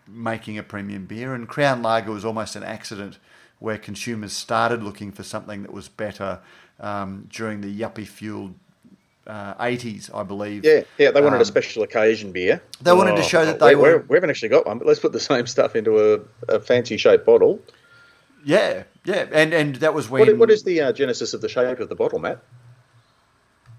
making 0.07 0.57
a 0.57 0.63
premium 0.63 1.05
beer. 1.05 1.33
And 1.33 1.47
Crown 1.47 1.81
Lager 1.83 2.11
was 2.11 2.25
almost 2.25 2.55
an 2.55 2.63
accident 2.63 3.19
where 3.59 3.77
consumers 3.77 4.33
started 4.33 4.81
looking 4.83 5.11
for 5.11 5.23
something 5.23 5.61
that 5.63 5.73
was 5.73 5.87
better 5.87 6.39
um, 6.79 7.27
during 7.29 7.61
the 7.61 7.79
yuppie 7.79 8.07
fueled 8.07 8.55
uh, 9.27 9.53
80s, 9.63 10.09
I 10.15 10.23
believe. 10.23 10.65
Yeah, 10.65 10.81
yeah. 10.97 11.11
They 11.11 11.21
wanted 11.21 11.35
Um, 11.35 11.41
a 11.41 11.45
special 11.45 11.83
occasion 11.83 12.31
beer. 12.31 12.61
They 12.81 12.93
wanted 12.93 13.17
to 13.17 13.23
show 13.23 13.45
that 13.45 13.59
they 13.59 13.75
we, 13.75 13.81
were- 13.81 14.05
We 14.07 14.15
haven't 14.15 14.29
actually 14.31 14.49
got 14.49 14.65
one, 14.65 14.79
but 14.79 14.87
let's 14.87 14.99
put 14.99 15.11
the 15.11 15.19
same 15.31 15.45
stuff 15.45 15.75
into 15.75 15.99
a, 16.15 16.19
a 16.55 16.59
fancy 16.59 16.97
shaped 16.97 17.25
bottle. 17.25 17.59
Yeah, 18.43 18.83
yeah. 19.03 19.27
And, 19.31 19.53
and 19.53 19.75
that 19.77 19.93
was 19.93 20.09
when. 20.09 20.25
What, 20.25 20.37
what 20.37 20.49
is 20.51 20.63
the 20.63 20.81
uh, 20.81 20.93
genesis 20.93 21.33
of 21.33 21.41
the 21.41 21.49
shape 21.49 21.79
of 21.79 21.89
the 21.89 21.95
bottle, 21.95 22.17
Matt? 22.19 22.39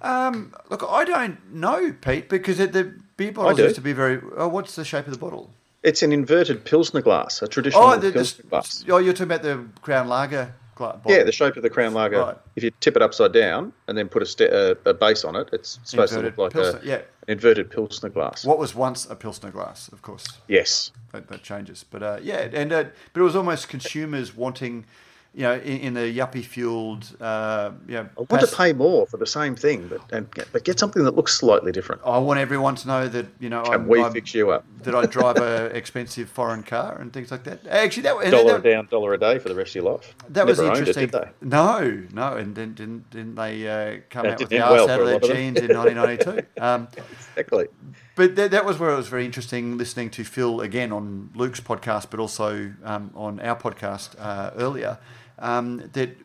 Um, 0.03 0.55
look, 0.71 0.83
I 0.89 1.05
don't 1.05 1.53
know, 1.55 1.93
Pete, 2.01 2.29
because 2.29 2.59
it, 2.61 2.73
the 2.73 2.95
beer 3.17 3.33
bottles 3.33 3.59
used 3.59 3.75
to 3.75 3.81
be 3.81 3.93
very. 3.93 4.21
Oh, 4.37 4.49
what's 4.49 4.77
the 4.77 4.85
shape 4.85 5.07
of 5.07 5.13
the 5.13 5.19
bottle? 5.19 5.51
It's 5.83 6.03
an 6.03 6.13
inverted 6.13 6.65
pilsner 6.65 7.01
glass, 7.01 7.41
a 7.43 7.49
traditional 7.49 7.83
Oh, 7.85 7.97
the, 7.97 8.13
pilsner 8.13 8.43
the, 8.43 8.49
glass. 8.49 8.85
oh, 8.89 8.99
you're 8.99 9.13
talking 9.15 9.33
about 9.33 9.43
the 9.43 9.65
Crown 9.81 10.09
Lager 10.09 10.55
bottle. 10.77 11.01
Yeah, 11.07 11.25
the 11.25 11.33
shape 11.33 11.57
of 11.57 11.63
the 11.63 11.71
Crown 11.71 11.93
Lager. 11.95 12.19
Right. 12.19 12.37
If 12.57 12.65
you 12.65 12.71
tip 12.81 12.97
it 12.97 13.03
upside 13.03 13.33
down 13.33 13.73
and 13.87 13.97
then 13.97 14.09
put 14.09 14.23
a, 14.23 14.27
st- 14.27 14.51
a, 14.51 14.77
a 14.87 14.95
base 14.95 15.25
on 15.25 15.37
it, 15.37 15.49
it's 15.53 15.79
supposed 15.85 16.13
Inverted 16.13 16.37
to 16.37 16.43
look 16.43 16.55
like 16.55 16.63
Pilsner, 16.63 16.81
a, 16.81 16.87
yeah. 16.87 16.95
an 16.97 17.03
inverted 17.29 17.71
pilsner 17.71 18.09
glass. 18.09 18.45
What 18.45 18.59
was 18.59 18.75
once 18.75 19.09
a 19.11 19.15
Pilsner 19.17 19.51
glass, 19.51 19.89
of 19.89 20.01
course. 20.03 20.27
Yes. 20.49 20.91
that, 21.13 21.29
that 21.29 21.43
changes. 21.43 21.85
But 21.89 22.03
uh, 22.03 22.19
yeah, 22.23 22.49
and 22.53 22.73
uh, 22.73 22.85
but 23.13 23.21
it 23.21 23.25
was 23.25 23.37
almost 23.37 23.69
consumers 23.69 24.35
wanting 24.37 24.85
you 25.33 25.43
know, 25.43 25.55
in, 25.55 25.79
in 25.79 25.95
the 25.95 26.01
yuppie 26.19 26.45
fueled, 26.45 27.07
uh, 27.21 27.71
you 27.87 27.95
know, 27.95 28.09
I 28.19 28.23
want 28.29 28.49
to 28.49 28.57
pay 28.57 28.73
more 28.73 29.07
for 29.07 29.17
the 29.17 29.27
same 29.27 29.55
thing, 29.55 29.87
but 29.87 30.01
and 30.13 30.29
get, 30.33 30.49
but 30.53 30.65
get 30.65 30.79
something 30.81 31.05
that 31.05 31.15
looks 31.15 31.35
slightly 31.35 31.71
different. 31.71 32.03
I 32.05 32.19
want 32.19 32.41
everyone 32.41 32.75
to 32.77 32.89
know 32.89 33.09
that 33.09 33.27
you 33.39 33.49
know 33.49 33.63
Can 33.63 33.75
I'm, 33.75 33.87
we 33.89 34.03
I'm- 34.03 34.13
fix 34.13 34.35
you 34.35 34.51
up? 34.51 34.65
that 34.83 34.95
I 34.95 35.05
drive 35.05 35.37
a 35.37 35.67
expensive 35.77 36.31
foreign 36.31 36.63
car 36.63 36.97
and 36.99 37.13
things 37.13 37.31
like 37.31 37.45
that. 37.45 37.67
Actually, 37.67 38.05
that, 38.05 38.31
Dollar 38.31 38.53
that, 38.59 38.63
down, 38.63 38.89
dollar 38.91 39.13
a 39.13 39.19
day 39.19 39.39
for 39.39 39.51
the 39.51 39.55
rest 39.55 39.71
of 39.77 39.83
your 39.83 39.93
life. 39.93 40.15
that 40.31 40.47
was 40.47 40.57
Never 40.59 40.71
owned 40.71 40.79
interesting. 40.79 41.05
It, 41.05 41.13
did 41.13 41.23
they? 41.41 41.47
No, 41.47 42.03
no, 42.13 42.37
and 42.37 42.55
didn't 42.55 42.77
didn't, 42.77 43.11
didn't 43.11 43.35
they 43.35 43.69
uh, 43.69 44.01
come 44.09 44.23
That 44.25 44.33
out 44.33 44.39
with 44.41 44.49
the 44.49 44.57
end 44.57 44.71
well 44.71 44.83
arse 44.83 44.91
out 44.91 45.01
of 45.01 45.07
their 45.07 45.21
jeans 45.35 45.59
in 45.61 45.69
1992? 45.77 46.47
Um, 46.61 46.89
Exactly. 47.37 47.69
but 48.17 48.35
that, 48.37 48.51
that 48.53 48.65
was 48.65 48.79
where 48.79 48.91
it 48.91 48.97
was 48.97 49.09
very 49.09 49.25
interesting 49.27 49.77
listening 49.79 50.11
to 50.11 50.25
Phil 50.25 50.61
again 50.63 50.93
on 50.93 51.31
Luke's 51.35 51.61
podcast, 51.61 52.07
but 52.11 52.19
also 52.19 52.73
um, 52.83 53.11
on 53.15 53.39
our 53.41 53.55
podcast 53.57 54.17
uh, 54.19 54.51
earlier. 54.57 54.99
Um, 55.41 55.91
that 55.95 56.17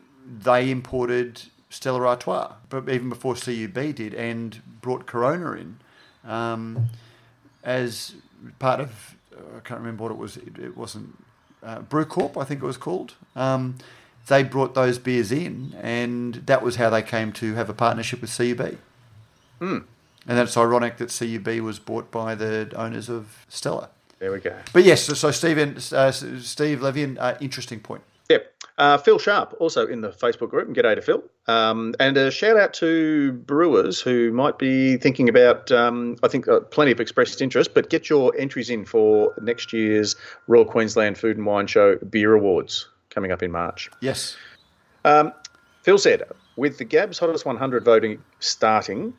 they 0.42 0.70
imported 0.70 1.42
Stella 1.70 2.06
Artois, 2.06 2.52
but 2.68 2.88
even 2.88 3.08
before 3.08 3.34
CUB 3.34 3.94
did, 3.94 4.14
and 4.14 4.60
brought 4.80 5.06
Corona 5.06 5.52
in 5.52 5.78
um, 6.24 6.88
as 7.64 8.14
part 8.58 8.80
of. 8.80 9.14
I 9.32 9.60
can't 9.60 9.80
remember 9.80 10.04
what 10.04 10.12
it 10.12 10.18
was. 10.18 10.36
It, 10.38 10.58
it 10.58 10.76
wasn't 10.76 11.16
uh, 11.62 11.80
Brew 11.80 12.04
Corp, 12.04 12.38
I 12.38 12.44
think 12.44 12.62
it 12.62 12.66
was 12.66 12.76
called. 12.76 13.14
Um, 13.34 13.76
they 14.28 14.42
brought 14.42 14.74
those 14.74 14.98
beers 14.98 15.32
in, 15.32 15.74
and 15.80 16.34
that 16.46 16.62
was 16.62 16.76
how 16.76 16.90
they 16.90 17.02
came 17.02 17.32
to 17.32 17.54
have 17.54 17.68
a 17.68 17.74
partnership 17.74 18.20
with 18.20 18.36
CUB. 18.36 18.78
Hmm. 19.58 19.78
And 20.28 20.38
that's 20.38 20.56
ironic 20.56 20.96
that 20.96 21.16
CUB 21.16 21.60
was 21.60 21.78
bought 21.78 22.10
by 22.10 22.34
the 22.34 22.72
owners 22.74 23.08
of 23.08 23.44
Stella. 23.48 23.90
There 24.18 24.32
we 24.32 24.40
go. 24.40 24.56
But 24.72 24.84
yes, 24.84 25.02
so, 25.02 25.14
so 25.14 25.30
Stephen, 25.30 25.76
uh, 25.92 26.10
Steve 26.10 26.80
Levian, 26.80 27.16
uh, 27.20 27.36
interesting 27.40 27.80
point. 27.80 28.02
Yep. 28.28 28.52
Uh, 28.78 28.98
Phil 28.98 29.18
Sharp, 29.18 29.54
also 29.58 29.86
in 29.86 30.02
the 30.02 30.10
Facebook 30.10 30.50
group, 30.50 30.66
and 30.66 30.76
g'day 30.76 30.94
to 30.94 31.02
Phil. 31.02 31.24
Um, 31.46 31.94
and 31.98 32.16
a 32.16 32.30
shout 32.30 32.58
out 32.58 32.74
to 32.74 33.32
brewers 33.32 34.00
who 34.00 34.32
might 34.32 34.58
be 34.58 34.98
thinking 34.98 35.28
about, 35.28 35.72
um, 35.72 36.16
I 36.22 36.28
think, 36.28 36.46
uh, 36.46 36.60
plenty 36.60 36.92
of 36.92 37.00
expressed 37.00 37.40
interest, 37.40 37.72
but 37.72 37.88
get 37.88 38.10
your 38.10 38.36
entries 38.38 38.68
in 38.68 38.84
for 38.84 39.34
next 39.40 39.72
year's 39.72 40.14
Royal 40.46 40.66
Queensland 40.66 41.16
Food 41.16 41.38
and 41.38 41.46
Wine 41.46 41.66
Show 41.66 41.96
Beer 41.96 42.34
Awards 42.34 42.88
coming 43.08 43.32
up 43.32 43.42
in 43.42 43.50
March. 43.50 43.90
Yes. 44.00 44.36
Um, 45.04 45.32
Phil 45.82 45.98
said, 45.98 46.24
with 46.56 46.78
the 46.78 46.84
GABS 46.84 47.18
Hottest 47.18 47.46
100 47.46 47.84
voting 47.84 48.22
starting 48.40 49.14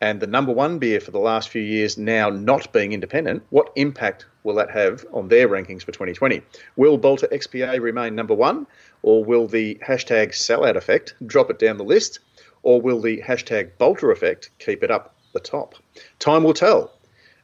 and 0.00 0.20
the 0.20 0.26
number 0.26 0.52
one 0.52 0.78
beer 0.78 1.00
for 1.00 1.10
the 1.10 1.18
last 1.18 1.48
few 1.48 1.62
years 1.62 1.96
now 1.96 2.28
not 2.28 2.72
being 2.72 2.92
independent, 2.92 3.42
what 3.50 3.70
impact 3.76 4.26
will 4.46 4.54
that 4.54 4.70
have 4.70 5.04
on 5.12 5.28
their 5.28 5.48
rankings 5.48 5.82
for 5.82 5.92
2020? 5.92 6.40
Will 6.76 6.98
Balter 6.98 7.30
XPA 7.30 7.78
remain 7.80 8.14
number 8.14 8.34
one, 8.34 8.66
or 9.02 9.22
will 9.24 9.46
the 9.46 9.78
hashtag 9.86 10.28
sellout 10.28 10.76
effect 10.76 11.14
drop 11.26 11.50
it 11.50 11.58
down 11.58 11.76
the 11.76 11.84
list, 11.84 12.20
or 12.62 12.80
will 12.80 13.00
the 13.00 13.20
hashtag 13.20 13.72
Balter 13.78 14.10
effect 14.10 14.50
keep 14.58 14.82
it 14.82 14.90
up 14.90 15.14
the 15.34 15.40
top? 15.40 15.74
Time 16.18 16.44
will 16.44 16.54
tell. 16.54 16.92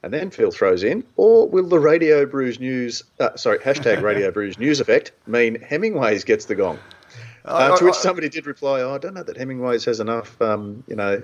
And 0.03 0.13
then 0.13 0.31
Phil 0.31 0.51
throws 0.51 0.83
in, 0.83 1.05
or 1.17 1.49
will 1.49 1.69
the 1.69 1.79
Radio 1.79 2.25
Brews 2.25 2.59
News, 2.59 3.05
uh, 3.21 3.37
sorry, 3.37 3.59
hashtag 3.59 4.03
Radio 4.03 4.31
Brews 4.37 4.59
News 4.59 4.81
effect 4.81 5.13
mean 5.27 5.57
Hemingway's 5.57 6.25
gets 6.25 6.47
the 6.47 6.55
gong? 6.55 6.79
Uh, 7.45 7.77
to 7.77 7.85
which 7.85 7.95
somebody 7.95 8.29
did 8.29 8.47
reply, 8.47 8.81
oh, 8.81 8.95
I 8.95 8.99
don't 8.99 9.15
know 9.15 9.23
that 9.23 9.37
Hemingway's 9.37 9.85
has 9.85 10.01
enough, 10.01 10.41
um, 10.41 10.85
you 10.87 10.95
know, 10.95 11.23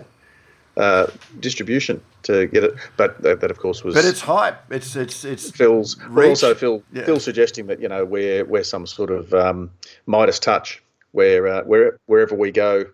uh, 0.79 1.09
distribution 1.41 2.01
to 2.22 2.47
get 2.47 2.62
it. 2.62 2.74
But 2.97 3.20
that, 3.22 3.41
that 3.41 3.51
of 3.51 3.59
course, 3.59 3.83
was 3.83 3.95
But 3.95 4.05
it's 4.05 4.20
hype. 4.20 4.61
It's 4.70 4.95
it's 4.95 5.24
it's 5.24 5.51
Phil's. 5.51 5.99
Reach. 6.09 6.29
also, 6.29 6.55
Phil, 6.55 6.83
Yeah. 6.93 7.05
Phil 7.05 7.18
suggesting 7.20 7.66
that 7.66 7.81
you 7.81 7.89
know 7.89 8.05
we're 8.05 8.45
we're 8.45 8.62
some 8.64 8.87
sort 8.87 9.11
of 9.11 9.35
um, 9.35 9.70
Midas 10.07 10.39
touch, 10.39 10.81
where 11.12 11.49
uh, 11.49 11.64
where 11.64 11.99
wherever 12.07 12.35
we 12.35 12.53
go, 12.53 12.85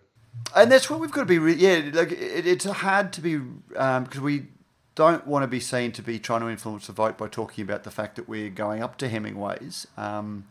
and 0.55 0.71
that's 0.71 0.89
what 0.89 0.99
we've 0.99 1.11
got 1.11 1.21
to 1.21 1.27
be. 1.27 1.37
Re- 1.37 1.53
yeah, 1.53 1.91
like 1.93 2.11
it, 2.11 2.47
it's 2.47 2.65
hard 2.65 3.13
to 3.13 3.21
be 3.21 3.37
because 3.37 4.19
we 4.19 4.47
don't 4.95 5.27
want 5.27 5.43
to 5.43 5.47
be 5.47 5.59
seen 5.59 5.91
to 5.91 6.01
be 6.01 6.17
trying 6.17 6.41
to 6.41 6.49
influence 6.49 6.87
the 6.87 6.93
vote 6.93 7.17
by 7.17 7.27
talking 7.27 7.63
about 7.63 7.83
the 7.83 7.91
fact 7.91 8.15
that 8.15 8.27
we're 8.27 8.49
going 8.49 8.81
up 8.81 8.97
to 8.97 9.07
Hemingway's 9.09 9.85
um, 9.95 10.45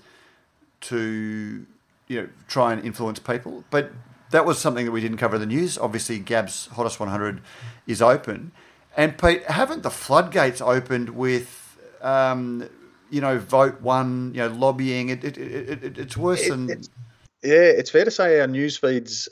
to 0.82 1.66
you 2.06 2.20
know 2.20 2.28
try 2.46 2.72
and 2.72 2.84
influence 2.84 3.18
people, 3.18 3.64
but. 3.70 3.90
That 4.30 4.44
was 4.44 4.58
something 4.58 4.84
that 4.84 4.90
we 4.92 5.00
didn't 5.00 5.18
cover 5.18 5.36
in 5.36 5.40
the 5.40 5.46
news. 5.46 5.78
Obviously, 5.78 6.18
GABS 6.18 6.66
Hottest 6.72 6.98
100 6.98 7.40
is 7.86 8.02
open. 8.02 8.52
And 8.96 9.16
Pete, 9.18 9.44
haven't 9.44 9.82
the 9.82 9.90
floodgates 9.90 10.60
opened 10.60 11.10
with, 11.10 11.78
um, 12.00 12.68
you 13.10 13.20
know, 13.20 13.38
vote 13.38 13.80
one, 13.80 14.32
you 14.34 14.40
know, 14.40 14.48
lobbying? 14.48 15.08
It, 15.10 15.24
it, 15.24 15.36
it, 15.38 15.84
it, 15.84 15.98
it's 15.98 16.16
worse 16.16 16.48
than. 16.48 16.70
it's- 16.70 16.88
yeah, 17.42 17.56
it's 17.60 17.90
fair 17.90 18.06
to 18.06 18.10
say 18.10 18.40
our 18.40 18.46
news 18.46 18.78
feeds 18.78 19.28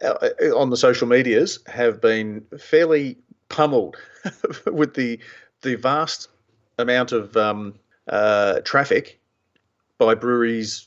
uh, 0.00 0.06
uh, 0.06 0.56
on 0.56 0.70
the 0.70 0.76
social 0.76 1.08
medias 1.08 1.58
have 1.66 2.00
been 2.00 2.44
fairly 2.60 3.18
pummeled 3.48 3.96
with 4.72 4.94
the 4.94 5.18
the 5.62 5.74
vast 5.74 6.28
amount 6.78 7.10
of 7.10 7.36
um, 7.36 7.74
uh, 8.08 8.60
traffic 8.60 9.18
by 9.98 10.14
breweries. 10.14 10.86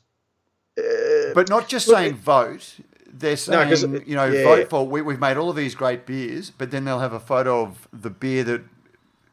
Uh, 0.78 1.34
But 1.34 1.50
not 1.50 1.68
just 1.68 1.86
saying 1.86 2.16
vote. 2.16 2.76
They're 3.12 3.32
No, 3.50 3.74
saying, 3.76 3.96
it- 3.96 4.08
you 4.08 4.16
know, 4.16 4.26
yeah. 4.26 4.44
vote 4.44 4.70
for, 4.70 4.88
we, 4.88 5.02
we've 5.02 5.20
made 5.20 5.38
all 5.38 5.50
of 5.50 5.56
these 5.56 5.76
great 5.76 6.06
beers, 6.06 6.50
but 6.52 6.72
then 6.72 6.86
they'll 6.86 7.00
have 7.00 7.14
a 7.14 7.20
photo 7.20 7.62
of 7.64 7.88
the 7.92 8.10
beer 8.10 8.44
that 8.44 8.62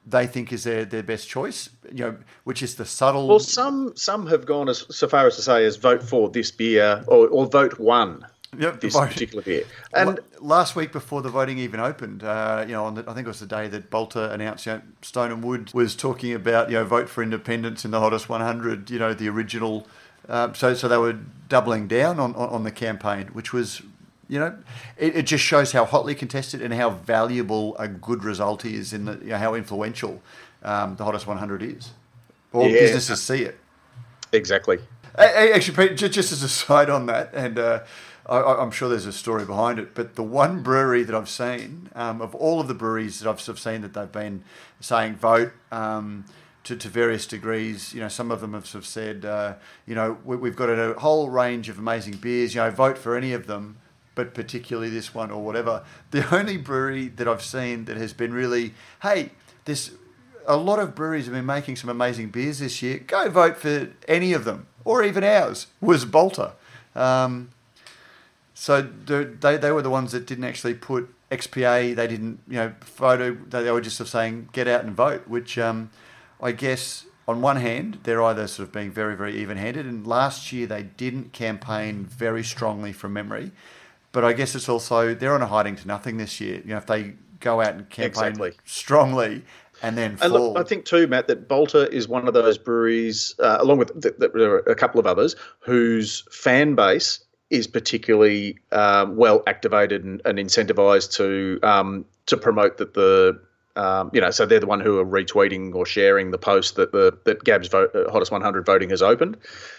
they 0.08 0.26
think 0.26 0.52
is 0.52 0.64
their, 0.64 0.84
their 0.84 1.02
best 1.02 1.28
choice, 1.28 1.68
you 1.92 2.04
know, 2.04 2.16
which 2.44 2.62
is 2.62 2.76
the 2.76 2.84
subtle. 2.84 3.26
Well, 3.28 3.40
some 3.40 3.92
some 3.96 4.26
have 4.28 4.46
gone 4.46 4.68
as 4.68 4.86
so 4.90 5.08
far 5.08 5.26
as 5.26 5.36
to 5.36 5.42
say 5.42 5.64
as 5.64 5.76
vote 5.76 6.02
for 6.02 6.28
this 6.28 6.50
beer 6.50 7.02
or, 7.08 7.26
or 7.28 7.46
vote 7.46 7.78
one 7.80 8.24
Yep, 8.56 8.80
this 8.80 8.94
vote. 8.94 9.08
particular 9.08 9.42
beer. 9.42 9.64
And 9.92 10.20
last 10.40 10.76
week 10.76 10.92
before 10.92 11.20
the 11.22 11.28
voting 11.28 11.58
even 11.58 11.80
opened, 11.80 12.22
uh, 12.22 12.64
you 12.66 12.72
know, 12.72 12.84
on 12.84 12.94
the, 12.94 13.02
I 13.02 13.14
think 13.14 13.26
it 13.26 13.28
was 13.28 13.40
the 13.40 13.46
day 13.46 13.66
that 13.68 13.90
Balter 13.90 14.30
announced, 14.32 14.64
you 14.66 14.72
know, 14.74 14.82
Stone 15.02 15.32
and 15.32 15.42
Wood 15.42 15.74
was 15.74 15.96
talking 15.96 16.32
about, 16.32 16.70
you 16.70 16.76
know, 16.76 16.84
vote 16.84 17.08
for 17.08 17.22
independence 17.22 17.84
in 17.84 17.90
the 17.90 17.98
hottest 18.00 18.28
100, 18.28 18.88
you 18.90 18.98
know, 19.00 19.12
the 19.12 19.28
original. 19.28 19.86
Uh, 20.28 20.52
so, 20.52 20.74
so 20.74 20.88
they 20.88 20.96
were 20.98 21.16
doubling 21.48 21.86
down 21.88 22.18
on, 22.18 22.34
on, 22.34 22.48
on 22.48 22.64
the 22.64 22.70
campaign, 22.70 23.28
which 23.28 23.52
was, 23.52 23.82
you 24.28 24.38
know, 24.40 24.56
it, 24.96 25.16
it 25.16 25.22
just 25.26 25.44
shows 25.44 25.72
how 25.72 25.84
hotly 25.84 26.14
contested 26.14 26.60
and 26.60 26.74
how 26.74 26.90
valuable 26.90 27.76
a 27.78 27.86
good 27.88 28.24
result 28.24 28.64
is 28.64 28.92
in 28.92 29.04
the, 29.04 29.12
you 29.18 29.28
know, 29.30 29.38
how 29.38 29.54
influential 29.54 30.20
um, 30.62 30.96
the 30.96 31.04
hottest 31.04 31.26
100 31.26 31.62
is. 31.62 31.90
All 32.52 32.68
Yeah. 32.68 32.80
businesses 32.80 33.22
see 33.22 33.42
it. 33.42 33.58
exactly. 34.32 34.78
Actually, 35.18 35.88
Pete, 35.88 35.96
just 35.96 36.32
as 36.32 36.42
a 36.42 36.48
side 36.66 36.90
on 36.90 37.06
that, 37.06 37.30
and 37.32 37.58
uh, 37.58 37.80
I, 38.26 38.36
I- 38.38 38.62
I'm 38.62 38.70
sure 38.70 38.88
there's 38.88 39.06
a 39.06 39.12
story 39.12 39.44
behind 39.46 39.78
it, 39.78 39.94
but 39.94 40.14
the 40.16 40.22
one 40.22 40.62
brewery 40.62 41.04
that 41.04 41.14
I've 41.14 41.28
seen, 41.28 41.88
um, 41.94 42.20
of 42.20 42.34
all 42.34 42.60
of 42.60 42.68
the 42.68 42.74
breweries 42.74 43.20
that 43.20 43.28
I've 43.30 43.40
sort 43.40 43.56
of 43.56 43.62
seen 43.62 43.80
that 43.82 43.94
they've 43.94 44.10
been 44.12 44.42
saying 44.80 45.14
vote 45.16 45.52
um, 45.72 46.24
to, 46.66 46.74
to 46.74 46.88
various 46.88 47.28
degrees, 47.28 47.94
you 47.94 48.00
know, 48.00 48.08
some 48.08 48.32
of 48.32 48.40
them 48.40 48.52
have 48.52 48.66
sort 48.66 48.82
of 48.82 48.88
said, 48.88 49.24
uh, 49.24 49.54
you 49.86 49.94
know, 49.94 50.18
we, 50.24 50.34
we've 50.34 50.56
got 50.56 50.68
a 50.68 50.94
whole 50.98 51.30
range 51.30 51.68
of 51.68 51.78
amazing 51.78 52.16
beers, 52.16 52.56
you 52.56 52.60
know, 52.60 52.70
vote 52.72 52.98
for 52.98 53.16
any 53.16 53.32
of 53.32 53.46
them, 53.46 53.76
but 54.16 54.34
particularly 54.34 54.90
this 54.90 55.14
one 55.14 55.30
or 55.30 55.44
whatever. 55.44 55.84
The 56.10 56.26
only 56.34 56.56
brewery 56.56 57.06
that 57.06 57.28
I've 57.28 57.42
seen 57.42 57.84
that 57.84 57.96
has 57.96 58.12
been 58.12 58.34
really, 58.34 58.74
hey, 59.02 59.30
this 59.64 59.92
a 60.48 60.56
lot 60.56 60.80
of 60.80 60.96
breweries 60.96 61.26
have 61.26 61.34
been 61.34 61.46
making 61.46 61.76
some 61.76 61.88
amazing 61.88 62.30
beers 62.30 62.58
this 62.58 62.82
year. 62.82 62.98
Go 62.98 63.30
vote 63.30 63.56
for 63.56 63.90
any 64.08 64.32
of 64.32 64.44
them, 64.44 64.66
or 64.84 65.04
even 65.04 65.22
ours 65.22 65.68
was 65.80 66.04
Balter. 66.04 66.52
Um, 66.96 67.50
so 68.54 68.82
they 68.82 69.56
they 69.56 69.70
were 69.70 69.82
the 69.82 69.90
ones 69.90 70.10
that 70.12 70.26
didn't 70.26 70.44
actually 70.44 70.74
put 70.74 71.14
XPA. 71.30 71.94
They 71.94 72.06
didn't 72.08 72.40
you 72.48 72.56
know 72.56 72.74
photo. 72.80 73.34
They, 73.34 73.62
they 73.62 73.70
were 73.70 73.80
just 73.80 73.98
sort 73.98 74.06
of 74.06 74.10
saying 74.12 74.48
get 74.52 74.66
out 74.66 74.84
and 74.84 74.96
vote, 74.96 75.28
which 75.28 75.58
um, 75.58 75.90
I 76.40 76.52
guess 76.52 77.06
on 77.28 77.40
one 77.40 77.56
hand 77.56 78.00
they're 78.04 78.22
either 78.22 78.46
sort 78.46 78.68
of 78.68 78.72
being 78.72 78.90
very 78.90 79.16
very 79.16 79.36
even 79.40 79.56
handed, 79.56 79.86
and 79.86 80.06
last 80.06 80.52
year 80.52 80.66
they 80.66 80.82
didn't 80.82 81.32
campaign 81.32 82.04
very 82.04 82.44
strongly 82.44 82.92
from 82.92 83.12
memory. 83.12 83.52
But 84.12 84.24
I 84.24 84.32
guess 84.32 84.54
it's 84.54 84.68
also 84.68 85.14
they're 85.14 85.34
on 85.34 85.42
a 85.42 85.46
hiding 85.46 85.76
to 85.76 85.86
nothing 85.86 86.16
this 86.16 86.40
year. 86.40 86.60
You 86.64 86.70
know 86.70 86.78
if 86.78 86.86
they 86.86 87.14
go 87.40 87.60
out 87.60 87.74
and 87.74 87.88
campaign 87.90 88.28
Exactly. 88.28 88.52
strongly 88.64 89.44
and 89.82 89.96
then 89.96 90.16
And 90.22 90.32
look, 90.32 90.56
I 90.56 90.62
think 90.62 90.84
too, 90.86 91.06
Matt, 91.06 91.26
that 91.28 91.48
Balter 91.48 91.88
is 91.88 92.08
one 92.08 92.26
of 92.26 92.34
those 92.34 92.56
breweries, 92.56 93.34
uh, 93.38 93.58
along 93.60 93.78
with 93.78 94.00
th- 94.00 94.18
th- 94.18 94.32
there 94.32 94.52
are 94.52 94.58
a 94.60 94.74
couple 94.74 94.98
of 94.98 95.06
others, 95.06 95.36
whose 95.60 96.24
fan 96.30 96.74
base 96.74 97.20
is 97.50 97.66
particularly 97.66 98.58
um, 98.72 99.16
well 99.16 99.42
activated 99.46 100.02
and, 100.04 100.22
and 100.24 100.38
incentivized 100.38 101.12
to 101.16 101.60
um, 101.62 102.04
to 102.26 102.36
promote 102.36 102.78
that 102.78 102.94
the 102.94 103.38
um, 103.76 104.10
you 104.12 104.20
know, 104.20 104.30
so 104.30 104.46
they're 104.46 104.60
the 104.60 104.66
one 104.66 104.80
who 104.80 104.98
are 104.98 105.04
retweeting 105.04 105.74
or 105.74 105.86
sharing 105.86 106.30
the 106.30 106.38
post 106.38 106.76
that 106.76 106.92
the 106.92 107.16
that 107.24 107.44
GABS 107.44 107.68
vote, 107.68 107.94
uh, 107.94 108.10
hottest 108.10 108.32
100 108.32 108.64
voting 108.64 108.90
has 108.90 109.02
opened. 109.02 109.36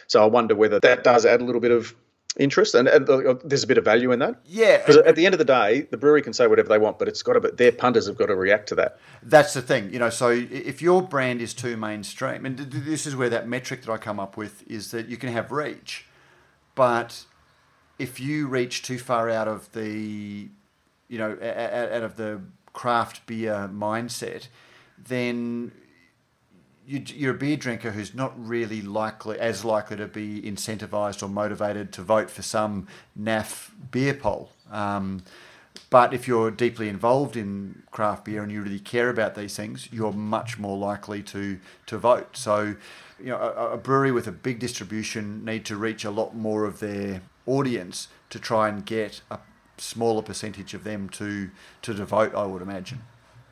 So 0.07 0.23
I 0.23 0.25
wonder 0.27 0.55
whether 0.55 0.79
that 0.79 1.03
does 1.03 1.25
add 1.25 1.41
a 1.41 1.43
little 1.43 1.61
bit 1.61 1.71
of 1.71 1.95
interest, 2.37 2.75
and, 2.75 2.87
and 2.87 3.09
uh, 3.09 3.35
there's 3.43 3.63
a 3.63 3.67
bit 3.67 3.77
of 3.77 3.83
value 3.83 4.11
in 4.11 4.19
that. 4.19 4.39
yeah, 4.45 4.77
Because 4.77 4.97
at 4.97 5.15
the 5.15 5.25
end 5.25 5.33
of 5.33 5.39
the 5.39 5.45
day, 5.45 5.87
the 5.89 5.97
brewery 5.97 6.21
can 6.21 6.33
say 6.33 6.47
whatever 6.47 6.69
they 6.69 6.77
want, 6.77 6.99
but 6.99 7.07
it's 7.07 7.23
got 7.23 7.33
to. 7.33 7.41
Be, 7.41 7.49
their 7.51 7.71
punters 7.71 8.07
have 8.07 8.17
got 8.17 8.27
to 8.27 8.35
react 8.35 8.69
to 8.69 8.75
that. 8.75 8.99
That's 9.23 9.53
the 9.53 9.61
thing, 9.61 9.91
you 9.91 9.99
know. 9.99 10.09
So 10.09 10.29
if 10.29 10.81
your 10.81 11.01
brand 11.01 11.41
is 11.41 11.53
too 11.53 11.77
mainstream, 11.77 12.45
and 12.45 12.57
th- 12.57 12.69
th- 12.69 12.83
this 12.83 13.07
is 13.07 13.15
where 13.15 13.29
that 13.29 13.47
metric 13.47 13.83
that 13.83 13.91
I 13.91 13.97
come 13.97 14.19
up 14.19 14.37
with 14.37 14.65
is 14.69 14.91
that 14.91 15.07
you 15.07 15.17
can 15.17 15.31
have 15.31 15.51
reach, 15.51 16.05
but 16.75 17.25
if 17.97 18.19
you 18.19 18.47
reach 18.47 18.83
too 18.83 18.99
far 18.99 19.29
out 19.29 19.47
of 19.47 19.71
the, 19.71 20.49
you 21.07 21.17
know, 21.17 21.31
out 21.31 22.03
of 22.03 22.15
the 22.17 22.41
craft 22.77 23.25
beer 23.25 23.67
mindset, 23.73 24.49
then 25.03 25.71
you're 26.85 27.33
a 27.33 27.37
beer 27.37 27.57
drinker 27.57 27.89
who's 27.89 28.13
not 28.13 28.31
really 28.37 28.83
likely 28.83 29.39
as 29.39 29.65
likely 29.65 29.97
to 29.97 30.05
be 30.05 30.43
incentivized 30.43 31.23
or 31.23 31.27
motivated 31.27 31.91
to 31.91 32.03
vote 32.03 32.29
for 32.29 32.43
some 32.43 32.87
naff 33.19 33.71
beer 33.89 34.13
poll. 34.13 34.51
Um, 34.71 35.23
but 35.89 36.13
if 36.13 36.27
you're 36.27 36.51
deeply 36.51 36.87
involved 36.87 37.35
in 37.35 37.81
craft 37.89 38.25
beer 38.25 38.43
and 38.43 38.51
you 38.51 38.61
really 38.61 38.79
care 38.79 39.09
about 39.09 39.33
these 39.33 39.55
things, 39.55 39.89
you're 39.91 40.13
much 40.13 40.59
more 40.59 40.77
likely 40.77 41.23
to 41.23 41.59
to 41.87 41.97
vote. 41.97 42.37
So, 42.37 42.75
you 43.19 43.31
know, 43.31 43.37
a, 43.37 43.71
a 43.73 43.77
brewery 43.77 44.11
with 44.11 44.27
a 44.27 44.31
big 44.31 44.59
distribution 44.59 45.43
need 45.43 45.65
to 45.65 45.75
reach 45.75 46.05
a 46.05 46.11
lot 46.11 46.35
more 46.35 46.63
of 46.65 46.79
their 46.79 47.21
audience 47.47 48.07
to 48.29 48.39
try 48.39 48.69
and 48.69 48.85
get 48.85 49.21
a 49.31 49.39
smaller 49.77 50.21
percentage 50.21 50.73
of 50.73 50.83
them 50.83 51.09
to 51.09 51.49
to 51.83 51.93
devote, 51.93 52.33
I 52.35 52.45
would 52.45 52.61
imagine. 52.61 53.01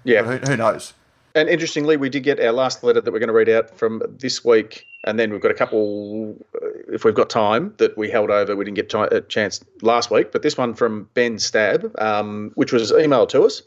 Yeah. 0.03 0.23
Who, 0.23 0.37
who 0.37 0.57
knows? 0.57 0.93
And 1.35 1.49
interestingly, 1.49 1.97
we 1.97 2.09
did 2.09 2.23
get 2.23 2.39
our 2.39 2.53
last 2.53 2.81
letter 2.81 3.01
that 3.01 3.11
we're 3.11 3.19
going 3.19 3.27
to 3.27 3.33
read 3.33 3.49
out 3.49 3.69
from 3.77 4.01
this 4.19 4.45
week, 4.45 4.87
and 5.03 5.19
then 5.19 5.33
we've 5.33 5.41
got 5.41 5.51
a 5.51 5.55
couple, 5.55 6.37
if 6.87 7.03
we've 7.03 7.13
got 7.13 7.29
time, 7.29 7.73
that 7.77 7.97
we 7.97 8.09
held 8.09 8.31
over. 8.31 8.55
We 8.55 8.63
didn't 8.63 8.77
get 8.77 8.93
a 8.93 9.19
chance 9.19 9.61
last 9.81 10.09
week, 10.09 10.31
but 10.31 10.43
this 10.43 10.57
one 10.57 10.73
from 10.73 11.09
Ben 11.13 11.37
Stab, 11.37 11.93
um, 11.99 12.51
which 12.55 12.71
was 12.71 12.93
emailed 12.93 13.27
to 13.29 13.43
us. 13.43 13.61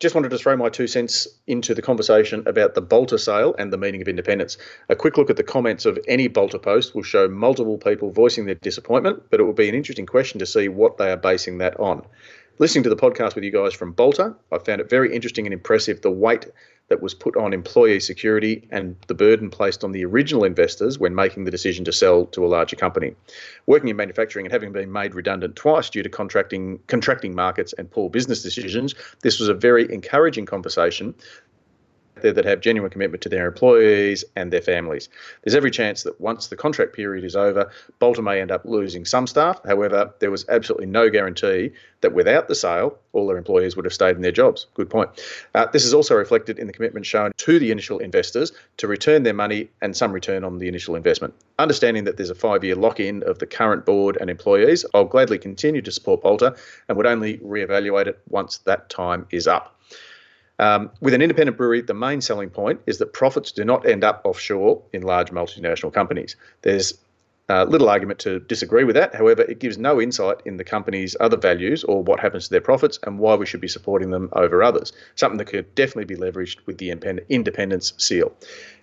Just 0.00 0.14
wanted 0.14 0.30
to 0.30 0.38
throw 0.38 0.56
my 0.56 0.68
two 0.68 0.88
cents 0.88 1.28
into 1.46 1.72
the 1.72 1.80
conversation 1.80 2.42
about 2.46 2.74
the 2.74 2.82
Balter 2.82 3.18
sale 3.18 3.54
and 3.58 3.72
the 3.72 3.78
meaning 3.78 4.02
of 4.02 4.08
independence. 4.08 4.58
A 4.88 4.96
quick 4.96 5.16
look 5.16 5.30
at 5.30 5.36
the 5.36 5.44
comments 5.44 5.86
of 5.86 5.98
any 6.08 6.28
Balter 6.28 6.60
post 6.60 6.96
will 6.96 7.04
show 7.04 7.28
multiple 7.28 7.78
people 7.78 8.10
voicing 8.10 8.44
their 8.44 8.56
disappointment, 8.56 9.22
but 9.30 9.38
it 9.38 9.44
will 9.44 9.52
be 9.52 9.68
an 9.68 9.74
interesting 9.74 10.04
question 10.04 10.40
to 10.40 10.46
see 10.46 10.68
what 10.68 10.98
they 10.98 11.12
are 11.12 11.16
basing 11.16 11.58
that 11.58 11.78
on. 11.78 12.04
Listening 12.58 12.82
to 12.84 12.90
the 12.90 12.96
podcast 12.96 13.36
with 13.36 13.44
you 13.44 13.52
guys 13.52 13.72
from 13.72 13.94
Balter, 13.94 14.34
I 14.50 14.58
found 14.58 14.80
it 14.80 14.90
very 14.90 15.14
interesting 15.14 15.46
and 15.46 15.52
impressive 15.52 16.02
the 16.02 16.10
weight 16.10 16.46
that 16.88 17.00
was 17.00 17.14
put 17.14 17.36
on 17.36 17.52
employee 17.52 18.00
security 18.00 18.66
and 18.70 18.96
the 19.06 19.14
burden 19.14 19.50
placed 19.50 19.84
on 19.84 19.92
the 19.92 20.04
original 20.04 20.44
investors 20.44 20.98
when 20.98 21.14
making 21.14 21.44
the 21.44 21.50
decision 21.50 21.84
to 21.84 21.92
sell 21.92 22.26
to 22.26 22.44
a 22.44 22.48
larger 22.48 22.76
company. 22.76 23.14
Working 23.66 23.88
in 23.88 23.96
manufacturing 23.96 24.46
and 24.46 24.52
having 24.52 24.72
been 24.72 24.92
made 24.92 25.14
redundant 25.14 25.56
twice 25.56 25.88
due 25.88 26.02
to 26.02 26.08
contracting 26.08 26.78
contracting 26.86 27.34
markets 27.34 27.72
and 27.78 27.90
poor 27.90 28.10
business 28.10 28.42
decisions, 28.42 28.94
this 29.22 29.40
was 29.40 29.48
a 29.48 29.54
very 29.54 29.90
encouraging 29.92 30.46
conversation 30.46 31.14
there 32.24 32.32
that 32.32 32.44
have 32.44 32.60
genuine 32.60 32.90
commitment 32.90 33.22
to 33.22 33.28
their 33.28 33.46
employees 33.46 34.24
and 34.34 34.52
their 34.52 34.62
families. 34.62 35.08
There's 35.42 35.54
every 35.54 35.70
chance 35.70 36.02
that 36.02 36.20
once 36.20 36.48
the 36.48 36.56
contract 36.56 36.94
period 36.94 37.22
is 37.22 37.36
over, 37.36 37.70
Balter 38.00 38.24
may 38.24 38.40
end 38.40 38.50
up 38.50 38.64
losing 38.64 39.04
some 39.04 39.26
staff. 39.26 39.60
However, 39.64 40.12
there 40.18 40.30
was 40.30 40.44
absolutely 40.48 40.86
no 40.86 41.10
guarantee 41.10 41.70
that 42.00 42.14
without 42.14 42.48
the 42.48 42.54
sale, 42.54 42.98
all 43.12 43.26
their 43.26 43.36
employees 43.36 43.76
would 43.76 43.84
have 43.84 43.92
stayed 43.92 44.16
in 44.16 44.22
their 44.22 44.32
jobs. 44.32 44.66
Good 44.74 44.90
point. 44.90 45.10
Uh, 45.54 45.66
this 45.66 45.84
is 45.84 45.94
also 45.94 46.14
reflected 46.16 46.58
in 46.58 46.66
the 46.66 46.72
commitment 46.72 47.06
shown 47.06 47.32
to 47.36 47.58
the 47.58 47.70
initial 47.70 47.98
investors 47.98 48.52
to 48.78 48.88
return 48.88 49.22
their 49.22 49.34
money 49.34 49.68
and 49.82 49.96
some 49.96 50.12
return 50.12 50.44
on 50.44 50.58
the 50.58 50.68
initial 50.68 50.96
investment. 50.96 51.34
Understanding 51.58 52.04
that 52.04 52.16
there's 52.16 52.30
a 52.30 52.34
five 52.34 52.64
year 52.64 52.74
lock 52.74 53.00
in 53.00 53.22
of 53.24 53.38
the 53.38 53.46
current 53.46 53.84
board 53.84 54.16
and 54.20 54.30
employees, 54.30 54.84
I'll 54.94 55.04
gladly 55.04 55.38
continue 55.38 55.82
to 55.82 55.92
support 55.92 56.22
Balter 56.22 56.58
and 56.88 56.96
would 56.96 57.06
only 57.06 57.38
re-evaluate 57.42 58.08
it 58.08 58.18
once 58.28 58.58
that 58.58 58.88
time 58.88 59.26
is 59.30 59.46
up. 59.46 59.74
Um, 60.58 60.90
with 61.00 61.14
an 61.14 61.22
independent 61.22 61.56
brewery, 61.56 61.82
the 61.82 61.94
main 61.94 62.20
selling 62.20 62.50
point 62.50 62.80
is 62.86 62.98
that 62.98 63.12
profits 63.12 63.50
do 63.50 63.64
not 63.64 63.86
end 63.86 64.04
up 64.04 64.22
offshore 64.24 64.82
in 64.92 65.02
large 65.02 65.30
multinational 65.30 65.92
companies. 65.92 66.36
There's 66.62 66.94
uh, 67.50 67.64
little 67.64 67.88
argument 67.88 68.18
to 68.20 68.40
disagree 68.40 68.84
with 68.84 68.96
that. 68.96 69.14
However, 69.14 69.42
it 69.42 69.58
gives 69.58 69.76
no 69.76 70.00
insight 70.00 70.38
in 70.46 70.56
the 70.56 70.64
company's 70.64 71.14
other 71.20 71.36
values 71.36 71.84
or 71.84 72.02
what 72.02 72.20
happens 72.20 72.44
to 72.44 72.50
their 72.50 72.60
profits 72.60 72.98
and 73.02 73.18
why 73.18 73.34
we 73.34 73.44
should 73.44 73.60
be 73.60 73.68
supporting 73.68 74.10
them 74.10 74.30
over 74.32 74.62
others. 74.62 74.92
Something 75.14 75.38
that 75.38 75.46
could 75.46 75.74
definitely 75.74 76.14
be 76.14 76.20
leveraged 76.20 76.64
with 76.66 76.78
the 76.78 76.90
independence 77.28 77.92
seal. 77.98 78.32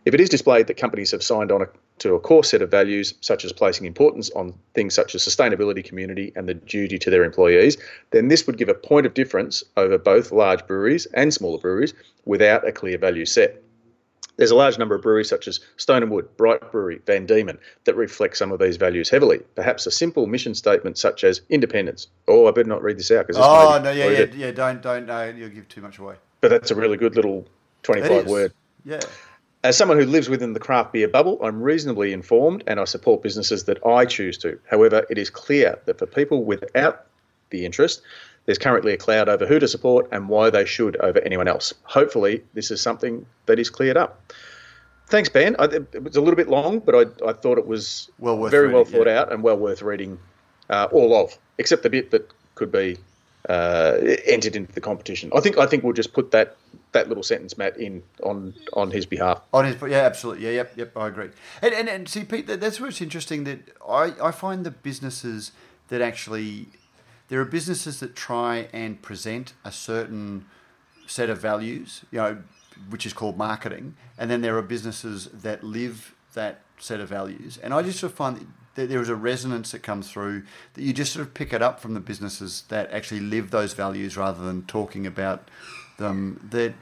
If 0.05 0.14
it 0.14 0.20
is 0.20 0.30
displayed 0.30 0.68
that 0.68 0.78
companies 0.78 1.12
have 1.12 1.24
signed 1.24 1.51
on 1.51 1.64
a 1.64 1.68
to 2.01 2.16
a 2.16 2.20
core 2.20 2.43
set 2.43 2.64
of 2.64 2.72
values, 2.72 3.14
such 3.22 3.45
as 3.45 3.53
placing 3.53 3.86
importance 3.86 4.32
on 4.32 4.55
things 4.74 4.95
such 4.95 5.14
as 5.14 5.22
sustainability, 5.22 5.84
community, 5.84 6.34
and 6.36 6.49
the 6.49 6.55
duty 6.55 6.97
to 6.97 7.12
their 7.12 7.24
employees, 7.24 7.78
then 8.09 8.28
this 8.28 8.47
would 8.47 8.57
give 8.57 8.70
a 8.70 8.74
point 8.74 9.05
of 9.05 9.14
difference 9.14 9.64
over 9.78 9.99
both 9.99 10.32
large 10.32 10.66
breweries 10.66 11.05
and 11.14 11.32
smaller 11.32 11.59
breweries 11.59 11.93
without 12.26 12.68
a 12.68 12.72
clear 12.72 12.97
value 12.97 13.26
set. 13.26 13.62
There's 14.41 14.49
a 14.49 14.55
large 14.55 14.79
number 14.79 14.95
of 14.95 15.03
breweries 15.03 15.29
such 15.29 15.47
as 15.47 15.59
Stone 15.77 16.01
and 16.01 16.11
Wood, 16.11 16.35
Bright 16.35 16.71
Brewery, 16.71 16.99
Van 17.05 17.27
Diemen 17.27 17.59
that 17.83 17.95
reflect 17.95 18.35
some 18.37 18.51
of 18.51 18.57
these 18.57 18.75
values 18.75 19.07
heavily. 19.07 19.41
Perhaps 19.53 19.85
a 19.85 19.91
simple 19.91 20.25
mission 20.25 20.55
statement 20.55 20.97
such 20.97 21.23
as 21.23 21.41
independence. 21.47 22.07
Oh, 22.27 22.47
I 22.47 22.51
better 22.51 22.67
not 22.67 22.81
read 22.81 22.97
this 22.97 23.11
out 23.11 23.27
because 23.27 23.39
oh 23.39 23.79
no, 23.83 23.91
yeah, 23.91 24.09
yeah, 24.09 24.25
yeah, 24.33 24.49
don't, 24.49 24.81
don't, 24.81 25.05
no, 25.05 25.25
you'll 25.29 25.49
give 25.49 25.67
too 25.67 25.81
much 25.81 25.99
away. 25.99 26.15
But 26.39 26.49
that's 26.49 26.71
a 26.71 26.75
really 26.75 26.97
good 26.97 27.15
little 27.15 27.47
twenty-five 27.83 28.25
word. 28.25 28.51
Yeah. 28.83 29.01
As 29.63 29.77
someone 29.77 29.99
who 29.99 30.07
lives 30.07 30.27
within 30.27 30.53
the 30.53 30.59
craft 30.59 30.91
beer 30.93 31.07
bubble, 31.07 31.37
I'm 31.43 31.61
reasonably 31.61 32.11
informed 32.11 32.63
and 32.65 32.79
I 32.79 32.85
support 32.85 33.21
businesses 33.21 33.65
that 33.65 33.85
I 33.85 34.05
choose 34.05 34.39
to. 34.39 34.59
However, 34.67 35.05
it 35.07 35.19
is 35.19 35.29
clear 35.29 35.77
that 35.85 35.99
for 35.99 36.07
people 36.07 36.43
without 36.43 37.05
the 37.51 37.63
interest, 37.63 38.01
there's 38.45 38.57
currently 38.57 38.93
a 38.93 38.97
cloud 38.97 39.29
over 39.29 39.45
who 39.45 39.59
to 39.59 39.67
support 39.67 40.07
and 40.11 40.27
why 40.27 40.49
they 40.49 40.65
should 40.65 40.97
over 40.97 41.19
anyone 41.19 41.47
else. 41.47 41.73
Hopefully, 41.83 42.43
this 42.53 42.71
is 42.71 42.81
something 42.81 43.25
that 43.45 43.59
is 43.59 43.69
cleared 43.69 43.97
up. 43.97 44.33
Thanks, 45.07 45.29
Ben. 45.29 45.55
I, 45.59 45.65
it 45.65 46.03
was 46.03 46.15
a 46.15 46.21
little 46.21 46.37
bit 46.37 46.47
long, 46.47 46.79
but 46.79 46.95
I, 46.95 47.29
I 47.29 47.33
thought 47.33 47.57
it 47.57 47.67
was 47.67 48.09
well 48.17 48.47
very 48.47 48.67
reading, 48.67 48.75
well 48.75 48.85
thought 48.85 49.07
yeah. 49.07 49.21
out 49.21 49.31
and 49.31 49.43
well 49.43 49.57
worth 49.57 49.81
reading 49.81 50.17
uh, 50.69 50.87
all 50.91 51.15
of, 51.15 51.37
except 51.57 51.83
the 51.83 51.89
bit 51.89 52.11
that 52.11 52.31
could 52.55 52.71
be 52.71 52.97
uh, 53.49 53.97
entered 54.25 54.55
into 54.55 54.71
the 54.71 54.81
competition. 54.81 55.31
I 55.35 55.41
think 55.41 55.57
I 55.57 55.65
think 55.65 55.83
we'll 55.83 55.93
just 55.93 56.13
put 56.13 56.31
that 56.31 56.55
that 56.93 57.09
little 57.09 57.23
sentence, 57.23 57.57
Matt, 57.57 57.77
in 57.77 58.03
on 58.23 58.53
on 58.73 58.91
his 58.91 59.05
behalf. 59.05 59.41
On 59.53 59.65
his, 59.65 59.75
yeah, 59.81 59.99
absolutely, 59.99 60.45
yeah, 60.45 60.51
yep, 60.51 60.73
yep, 60.77 60.97
I 60.97 61.07
agree. 61.07 61.29
And 61.61 61.73
and, 61.73 61.89
and 61.89 62.07
see, 62.07 62.23
Pete, 62.23 62.47
that's 62.47 62.79
where 62.79 62.89
it's 62.89 63.01
interesting 63.01 63.43
that 63.43 63.75
I 63.87 64.13
I 64.21 64.31
find 64.31 64.65
the 64.65 64.71
businesses 64.71 65.51
that 65.89 66.01
actually 66.01 66.67
there 67.32 67.39
are 67.39 67.45
businesses 67.45 68.01
that 68.01 68.13
try 68.13 68.67
and 68.73 69.01
present 69.01 69.53
a 69.63 69.71
certain 69.71 70.43
set 71.07 71.29
of 71.29 71.38
values, 71.38 72.03
you 72.11 72.17
know, 72.17 72.43
which 72.89 73.05
is 73.05 73.13
called 73.13 73.38
marketing, 73.38 73.95
and 74.17 74.29
then 74.29 74.41
there 74.41 74.57
are 74.57 74.61
businesses 74.61 75.27
that 75.27 75.63
live 75.63 76.13
that 76.34 76.59
set 76.77 76.99
of 76.99 77.07
values, 77.07 77.57
and 77.63 77.73
I 77.73 77.84
just 77.84 77.99
sort 77.99 78.11
of 78.11 78.17
find 78.17 78.51
that 78.75 78.89
there 78.89 78.99
is 78.99 79.07
a 79.07 79.15
resonance 79.15 79.71
that 79.71 79.79
comes 79.79 80.11
through 80.11 80.43
that 80.73 80.82
you 80.82 80.91
just 80.91 81.13
sort 81.13 81.25
of 81.25 81.34
pick 81.34 81.53
it 81.53 81.61
up 81.61 81.79
from 81.79 81.93
the 81.93 82.01
businesses 82.01 82.65
that 82.67 82.91
actually 82.91 83.21
live 83.21 83.49
those 83.51 83.71
values 83.71 84.17
rather 84.17 84.43
than 84.43 84.63
talking 84.63 85.07
about 85.07 85.47
them 85.99 86.45
that 86.51 86.73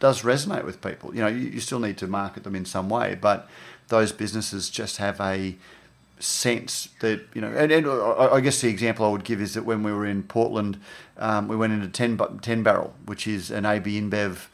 does 0.00 0.22
resonate 0.22 0.64
with 0.64 0.80
people. 0.80 1.14
You 1.14 1.20
know, 1.20 1.28
you, 1.28 1.48
you 1.48 1.60
still 1.60 1.78
need 1.78 1.96
to 1.98 2.08
market 2.08 2.42
them 2.42 2.56
in 2.56 2.64
some 2.64 2.88
way, 2.88 3.14
but 3.14 3.48
those 3.86 4.10
businesses 4.10 4.68
just 4.68 4.96
have 4.96 5.20
a 5.20 5.56
sense 6.22 6.88
that 7.00 7.20
you 7.34 7.40
know, 7.40 7.48
and, 7.48 7.72
and 7.72 7.86
I 7.86 8.40
guess 8.40 8.60
the 8.60 8.68
example 8.68 9.06
I 9.06 9.08
would 9.08 9.24
give 9.24 9.40
is 9.40 9.54
that 9.54 9.64
when 9.64 9.82
we 9.82 9.92
were 9.92 10.06
in 10.06 10.22
Portland, 10.22 10.80
um, 11.18 11.48
we 11.48 11.56
went 11.56 11.72
into 11.72 11.88
10, 11.88 12.40
10 12.40 12.62
Barrel, 12.62 12.94
which 13.06 13.26
is 13.26 13.50
an 13.50 13.66
AB 13.66 14.00
InBev 14.00 14.46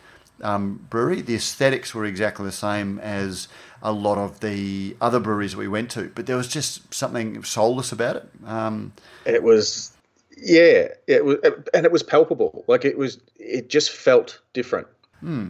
um, 0.42 0.86
brewery. 0.90 1.20
The 1.22 1.34
aesthetics 1.34 1.94
were 1.94 2.04
exactly 2.04 2.46
the 2.46 2.52
same 2.52 2.98
as 3.00 3.48
a 3.82 3.92
lot 3.92 4.18
of 4.18 4.40
the 4.40 4.96
other 5.00 5.20
breweries 5.20 5.54
we 5.54 5.68
went 5.68 5.90
to, 5.92 6.10
but 6.14 6.26
there 6.26 6.36
was 6.36 6.48
just 6.48 6.92
something 6.92 7.42
soulless 7.44 7.92
about 7.92 8.16
it. 8.16 8.28
Um, 8.44 8.92
it 9.24 9.42
was, 9.42 9.92
yeah, 10.36 10.88
it 11.06 11.24
was, 11.24 11.38
and 11.74 11.84
it 11.84 11.92
was 11.92 12.02
palpable. 12.02 12.64
Like 12.66 12.84
it 12.84 12.98
was, 12.98 13.18
it 13.36 13.68
just 13.68 13.90
felt 13.90 14.40
different. 14.52 14.88
Hmm. 15.20 15.48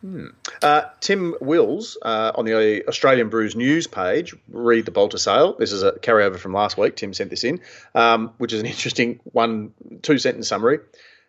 Hmm. 0.00 0.28
Uh, 0.62 0.82
Tim 1.00 1.34
Wills 1.40 1.98
uh, 2.00 2.32
on 2.34 2.46
the 2.46 2.86
Australian 2.88 3.28
Brews 3.28 3.54
News 3.54 3.86
page, 3.86 4.34
read 4.48 4.86
the 4.86 4.90
Balter 4.90 5.18
sale. 5.18 5.54
This 5.58 5.72
is 5.72 5.82
a 5.82 5.92
carryover 5.92 6.38
from 6.38 6.54
last 6.54 6.78
week. 6.78 6.96
Tim 6.96 7.12
sent 7.12 7.28
this 7.28 7.44
in, 7.44 7.60
um, 7.94 8.32
which 8.38 8.52
is 8.52 8.60
an 8.60 8.66
interesting 8.74 9.20
one, 9.24 9.74
two 10.02 10.18
sentence 10.18 10.48
summary. 10.48 10.78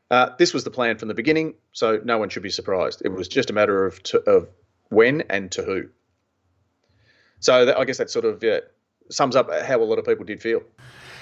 Uh, 0.10 0.30
this 0.38 0.54
was 0.54 0.64
the 0.64 0.72
plan 0.72 0.98
from 0.98 1.08
the 1.08 1.14
beginning, 1.14 1.54
so 1.74 2.02
no 2.04 2.18
one 2.18 2.30
should 2.30 2.44
be 2.44 2.50
surprised. 2.50 3.02
It 3.04 3.10
was 3.10 3.28
just 3.28 3.50
a 3.50 3.54
matter 3.54 3.86
of 3.86 4.02
to, 4.04 4.20
of 4.30 4.48
when 4.90 5.22
and 5.30 5.52
to 5.54 5.64
who. 5.64 5.90
So 7.40 7.66
that, 7.66 7.78
I 7.78 7.86
guess 7.86 7.98
that 7.98 8.10
sort 8.10 8.26
of 8.26 8.44
yeah, 8.44 8.60
sums 9.10 9.36
up 9.36 9.50
how 9.64 9.82
a 9.82 9.84
lot 9.84 10.00
of 10.00 10.06
people 10.06 10.26
did 10.26 10.42
feel. 10.42 10.64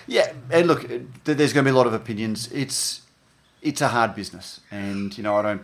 Yeah, 0.08 0.32
and 0.50 0.68
look, 0.68 0.88
there's 1.24 1.54
going 1.54 1.66
to 1.66 1.72
be 1.72 1.74
a 1.74 1.78
lot 1.78 1.86
of 1.86 1.94
opinions. 1.94 2.52
It's 2.52 3.02
it's 3.62 3.82
a 3.82 3.90
hard 3.90 4.16
business, 4.16 4.62
and 4.72 5.16
you 5.18 5.24
know 5.24 5.36
I 5.36 5.42
don't 5.42 5.62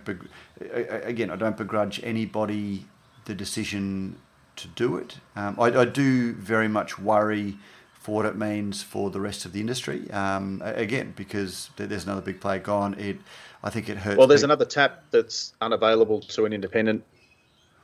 again 0.59 1.29
I 1.29 1.35
don't 1.35 1.57
begrudge 1.57 2.01
anybody 2.03 2.85
the 3.25 3.33
decision 3.33 4.17
to 4.57 4.67
do 4.69 4.97
it. 4.97 5.17
Um, 5.35 5.57
I, 5.59 5.65
I, 5.65 5.85
do 5.85 6.33
very 6.33 6.67
much 6.69 6.97
worry 6.97 7.57
for 7.93 8.15
what 8.15 8.25
it 8.25 8.37
means 8.37 8.83
for 8.83 9.09
the 9.09 9.19
rest 9.19 9.43
of 9.43 9.51
the 9.51 9.59
industry. 9.59 10.09
Um, 10.11 10.61
again, 10.63 11.13
because 11.15 11.71
there's 11.75 12.05
another 12.05 12.21
big 12.21 12.39
player 12.39 12.59
gone. 12.59 12.93
It 12.99 13.17
I 13.63 13.69
think 13.69 13.89
it 13.89 13.97
hurts. 13.97 14.17
Well, 14.17 14.27
there's 14.27 14.41
people. 14.41 14.51
another 14.51 14.65
tap 14.65 15.03
that's 15.11 15.53
unavailable 15.59 16.21
to 16.21 16.45
an 16.45 16.53
independent 16.53 17.03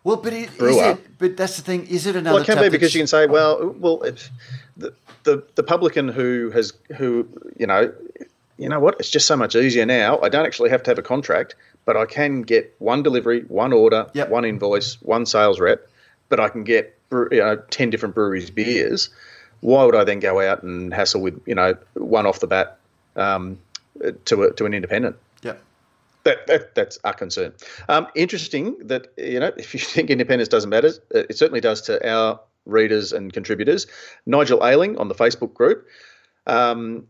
Well, 0.03 0.18
but 0.18 0.34
it, 0.34 0.57
brewer. 0.57 0.91
it? 0.91 1.18
But 1.18 1.38
that's 1.38 1.57
the 1.57 1.64
thing. 1.64 1.88
Is 1.88 2.05
it 2.05 2.16
another? 2.16 2.36
Well, 2.36 2.43
it 2.43 2.45
can 2.45 2.55
tap 2.55 2.66
be 2.66 2.70
because 2.70 2.93
you 2.93 3.01
can 3.01 3.07
say, 3.07 3.28
well, 3.28 3.76
well, 3.78 3.97
the, 4.78 4.93
the 5.24 5.43
the 5.55 5.64
publican 5.64 6.07
who 6.07 6.51
has 6.51 6.74
who 6.97 7.28
you 7.57 7.68
know, 7.68 7.93
you 8.62 8.70
know 8.70 8.80
what? 8.80 8.95
It's 8.99 9.09
just 9.09 9.26
so 9.26 9.36
much 9.36 9.55
easier 9.55 9.88
now. 9.88 10.20
I 10.22 10.30
don't 10.30 10.45
actually 10.45 10.70
have 10.70 10.84
to 10.84 10.91
have 10.91 10.99
a 10.99 11.01
contract, 11.01 11.55
but 11.84 11.97
I 11.97 12.05
can 12.05 12.43
get 12.43 12.76
one 12.78 13.01
delivery, 13.01 13.41
one 13.47 13.74
order, 13.74 14.07
Yep. 14.14 14.30
one 14.30 14.45
invoice, 14.45 15.01
one 15.01 15.26
sales 15.26 15.59
rep, 15.59 15.88
but 16.30 16.39
I 16.39 16.47
can 16.47 16.64
get 16.64 16.95
you 17.12 17.28
know 17.32 17.55
ten 17.72 17.89
different 17.89 18.14
breweries 18.14 18.51
beers. 18.51 19.09
Why 19.62 19.84
would 19.84 19.95
I 19.95 20.03
then 20.03 20.20
go 20.20 20.39
out 20.39 20.62
and 20.62 20.93
hassle 20.93 21.22
with 21.22 21.41
you 21.47 21.55
know 21.55 21.76
one 21.95 22.28
off 22.28 22.39
the 22.39 22.47
bat 22.47 22.78
um, 23.16 23.57
to 24.26 24.43
a, 24.43 24.53
to 24.53 24.66
an 24.66 24.76
independent? 24.76 25.16
Yep. 25.41 25.59
That, 26.24 26.45
that 26.45 26.76
that's 26.76 26.99
our 27.03 27.14
concern. 27.14 27.53
Um, 27.89 28.07
interesting 28.14 28.78
that 28.88 29.07
you 29.18 29.39
know 29.39 29.51
if 29.57 29.74
you 29.74 29.80
think 29.95 30.12
independence 30.12 30.49
doesn't 30.49 30.70
matter, 30.70 30.91
it 31.09 31.36
certainly 31.36 31.62
does 31.62 31.82
to 31.82 32.07
our 32.07 32.39
readers 32.68 33.12
and 33.12 33.34
contributors. 33.34 33.88
Nigel 34.28 34.64
Ailing 34.64 34.99
on 34.99 35.07
the 35.07 35.16
Facebook 35.16 35.55
group, 35.55 35.88
um, 36.45 37.07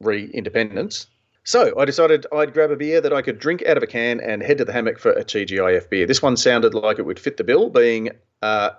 re 0.00 0.30
Independence. 0.32 1.06
So 1.44 1.78
I 1.78 1.84
decided 1.84 2.26
I'd 2.32 2.52
grab 2.52 2.72
a 2.72 2.76
beer 2.76 3.00
that 3.00 3.12
I 3.12 3.22
could 3.22 3.38
drink 3.38 3.64
out 3.66 3.76
of 3.76 3.82
a 3.82 3.86
can 3.86 4.20
and 4.20 4.42
head 4.42 4.58
to 4.58 4.64
the 4.64 4.72
hammock 4.72 4.98
for 4.98 5.12
a 5.12 5.24
TGIF 5.24 5.88
beer. 5.88 6.04
This 6.04 6.20
one 6.20 6.36
sounded 6.36 6.74
like 6.74 6.98
it 6.98 7.06
would 7.06 7.20
fit 7.20 7.36
the 7.36 7.44
bill, 7.44 7.70
being 7.70 8.10
uh, 8.42 8.70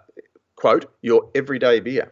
quote 0.57 0.91
your 1.01 1.29
everyday 1.33 1.79
beer. 1.79 2.11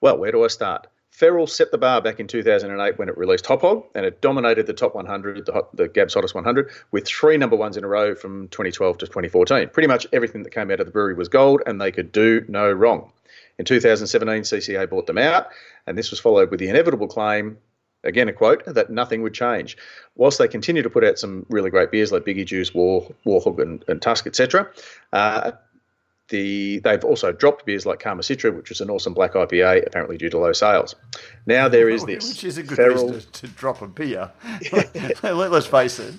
Well, 0.00 0.18
where 0.18 0.32
do 0.32 0.42
I 0.44 0.48
start? 0.48 0.88
Feral 1.14 1.46
set 1.46 1.70
the 1.70 1.78
bar 1.78 2.02
back 2.02 2.18
in 2.18 2.26
2008 2.26 2.98
when 2.98 3.08
it 3.08 3.16
released 3.16 3.46
Hop 3.46 3.60
Hog, 3.60 3.84
and 3.94 4.04
it 4.04 4.20
dominated 4.20 4.66
the 4.66 4.72
top 4.72 4.96
100, 4.96 5.46
the, 5.46 5.52
hot, 5.52 5.76
the 5.76 5.86
GABS 5.86 6.14
Hottest 6.14 6.34
100, 6.34 6.72
with 6.90 7.06
three 7.06 7.36
number 7.36 7.54
ones 7.54 7.76
in 7.76 7.84
a 7.84 7.86
row 7.86 8.16
from 8.16 8.48
2012 8.48 8.98
to 8.98 9.06
2014. 9.06 9.68
Pretty 9.68 9.86
much 9.86 10.08
everything 10.12 10.42
that 10.42 10.50
came 10.50 10.72
out 10.72 10.80
of 10.80 10.86
the 10.86 10.92
brewery 10.92 11.14
was 11.14 11.28
gold, 11.28 11.62
and 11.66 11.80
they 11.80 11.92
could 11.92 12.10
do 12.10 12.44
no 12.48 12.68
wrong. 12.68 13.12
In 13.60 13.64
2017, 13.64 14.42
CCA 14.42 14.90
bought 14.90 15.06
them 15.06 15.18
out, 15.18 15.50
and 15.86 15.96
this 15.96 16.10
was 16.10 16.18
followed 16.18 16.50
with 16.50 16.58
the 16.58 16.68
inevitable 16.68 17.06
claim, 17.06 17.58
again 18.04 18.28
a 18.28 18.32
quote, 18.32 18.64
that 18.66 18.90
nothing 18.90 19.22
would 19.22 19.34
change. 19.34 19.76
Whilst 20.14 20.38
they 20.38 20.48
continue 20.48 20.82
to 20.82 20.90
put 20.90 21.04
out 21.04 21.18
some 21.18 21.46
really 21.48 21.70
great 21.70 21.90
beers 21.90 22.12
like 22.12 22.24
Biggie 22.24 22.46
Juice, 22.46 22.72
War, 22.72 23.10
Warhog, 23.26 23.60
and, 23.60 23.84
and 23.88 24.00
Tusk, 24.00 24.26
etc., 24.26 24.70
uh, 25.12 25.52
the 26.28 26.78
they've 26.80 27.04
also 27.04 27.32
dropped 27.32 27.66
beers 27.66 27.84
like 27.84 28.00
Karma 28.00 28.22
Citra, 28.22 28.54
which 28.54 28.70
was 28.70 28.80
an 28.80 28.90
awesome 28.90 29.12
black 29.12 29.34
IPA, 29.34 29.86
apparently 29.86 30.16
due 30.16 30.30
to 30.30 30.38
low 30.38 30.52
sales. 30.52 30.94
Now 31.46 31.68
there 31.68 31.90
is 31.90 32.04
this 32.04 32.28
Which 32.28 32.44
is 32.44 32.58
a 32.58 32.62
good 32.62 32.76
feral 32.76 33.12
reason 33.12 33.30
to, 33.32 33.40
to 33.42 33.48
drop 33.48 33.82
a 33.82 33.88
beer. 33.88 34.30
Let, 35.22 35.52
us 35.52 35.66
face 35.66 35.98
it. 35.98 36.14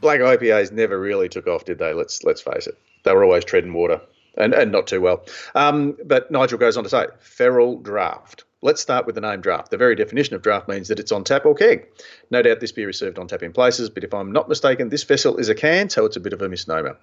black 0.00 0.20
IPAs 0.20 0.70
never 0.70 1.00
really 1.00 1.28
took 1.28 1.48
off, 1.48 1.64
did 1.64 1.78
they? 1.78 1.92
Let's 1.92 2.22
let's 2.22 2.40
face 2.40 2.66
it. 2.68 2.78
They 3.04 3.12
were 3.12 3.24
always 3.24 3.44
treading 3.44 3.72
water, 3.72 4.00
and, 4.38 4.54
and 4.54 4.72
not 4.72 4.86
too 4.86 5.00
well. 5.00 5.24
Um, 5.54 5.96
but 6.04 6.30
Nigel 6.30 6.58
goes 6.58 6.76
on 6.76 6.84
to 6.84 6.90
say, 6.90 7.06
feral 7.18 7.78
draft. 7.78 8.44
Let's 8.60 8.82
start 8.82 9.06
with 9.06 9.14
the 9.14 9.20
name 9.20 9.40
draft. 9.40 9.70
The 9.70 9.76
very 9.76 9.94
definition 9.94 10.34
of 10.34 10.42
draft 10.42 10.68
means 10.68 10.88
that 10.88 10.98
it's 10.98 11.12
on 11.12 11.22
tap 11.22 11.46
or 11.46 11.54
keg. 11.54 11.86
No 12.30 12.42
doubt 12.42 12.58
this 12.58 12.72
beer 12.72 12.88
is 12.88 12.98
served 12.98 13.18
on 13.18 13.28
tap 13.28 13.44
in 13.44 13.52
places, 13.52 13.88
but 13.88 14.02
if 14.02 14.12
I'm 14.12 14.32
not 14.32 14.48
mistaken, 14.48 14.88
this 14.88 15.04
vessel 15.04 15.36
is 15.36 15.48
a 15.48 15.54
can, 15.54 15.90
so 15.90 16.04
it's 16.04 16.16
a 16.16 16.20
bit 16.20 16.32
of 16.32 16.42
a 16.42 16.48
misnomer. 16.48 16.98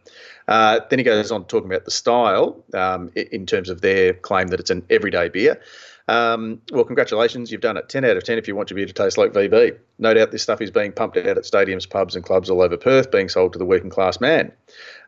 Uh, 0.49 0.81
then 0.89 0.99
he 0.99 1.05
goes 1.05 1.31
on 1.31 1.41
to 1.41 1.47
talking 1.47 1.71
about 1.71 1.85
the 1.85 1.91
style 1.91 2.61
um, 2.73 3.09
in 3.15 3.45
terms 3.45 3.69
of 3.69 3.79
their 3.79 4.13
claim 4.13 4.47
that 4.47 4.59
it's 4.59 4.69
an 4.69 4.85
everyday 4.89 5.29
beer. 5.29 5.61
Um, 6.09 6.61
well, 6.71 6.83
congratulations, 6.83 7.51
you've 7.51 7.61
done 7.61 7.77
it. 7.77 7.87
10 7.87 8.03
out 8.03 8.17
of 8.17 8.23
10 8.25 8.37
if 8.37 8.49
you 8.49 8.55
want 8.55 8.69
your 8.69 8.75
beer 8.75 8.85
to 8.85 8.93
taste 8.93 9.17
like 9.17 9.31
VB. 9.31 9.77
No 9.97 10.13
doubt 10.13 10.31
this 10.31 10.43
stuff 10.43 10.61
is 10.61 10.71
being 10.71 10.91
pumped 10.91 11.15
out 11.15 11.25
at 11.25 11.43
stadiums, 11.45 11.89
pubs, 11.89 12.17
and 12.17 12.25
clubs 12.25 12.49
all 12.49 12.61
over 12.61 12.75
Perth, 12.75 13.11
being 13.11 13.29
sold 13.29 13.53
to 13.53 13.59
the 13.59 13.65
working 13.65 13.89
class 13.89 14.19
man. 14.19 14.51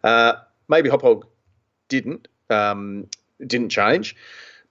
Uh, 0.01 0.33
maybe 0.69 0.89
Hop 0.89 1.01
Hog 1.01 1.25
didn't 1.89 2.27
um, 2.49 3.07
didn't 3.45 3.69
change, 3.69 4.15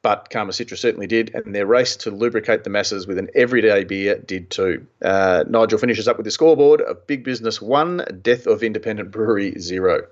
but 0.03 0.29
Karma 0.31 0.53
Citra 0.53 0.77
certainly 0.79 1.07
did, 1.07 1.35
and 1.35 1.55
their 1.55 1.67
race 1.67 1.97
to 1.97 2.11
lubricate 2.11 2.65
the 2.65 2.71
masses 2.71 3.07
with 3.07 3.19
an 3.19 3.29
everyday 3.35 3.85
beer 3.85 4.19
did 4.19 4.51
too. 4.51 4.87
Uh, 5.03 5.45
Nigel 5.49 5.79
finishes 5.79 6.09
up 6.09 6.17
with 6.17 6.25
the 6.25 6.31
scoreboard 6.31 6.81
of 6.81 7.07
Big 7.07 7.23
Business 7.25 7.61
one, 7.61 8.05
Death 8.23 8.47
of 8.47 8.63
Independent 8.63 9.11
Brewery 9.11 9.59
zero. 9.59 10.07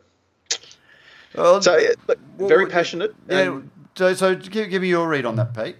Well, 1.34 1.60
So 1.62 1.76
yeah, 1.76 1.90
look, 2.06 2.18
Well, 2.38 2.48
very 2.48 2.66
passionate. 2.66 3.14
yeah, 3.28 3.60
so, 3.96 4.14
so 4.14 4.34
give, 4.36 4.70
give 4.70 4.82
me 4.82 4.88
your 4.88 5.08
read 5.08 5.24
on 5.26 5.36
that, 5.36 5.54
Pete. 5.54 5.76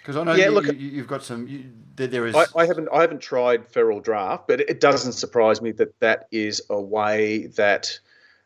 Because 0.00 0.16
I 0.16 0.24
know 0.24 0.34
Yeah, 0.34 0.46
you, 0.46 0.50
look- 0.52 0.66
you, 0.66 0.72
you've 0.74 1.06
got 1.08 1.22
some. 1.22 1.46
You, 1.46 1.64
there, 1.96 2.06
there 2.06 2.26
is. 2.26 2.34
I, 2.34 2.44
I 2.56 2.66
haven't 2.66 2.88
I 2.92 3.00
haven't 3.02 3.20
tried 3.20 3.66
feral 3.68 4.00
draft, 4.00 4.48
but 4.48 4.60
it 4.60 4.80
doesn't 4.80 5.12
surprise 5.12 5.60
me 5.60 5.72
that 5.72 5.98
that 6.00 6.28
is 6.30 6.62
a 6.70 6.80
way 6.80 7.46
that 7.56 7.98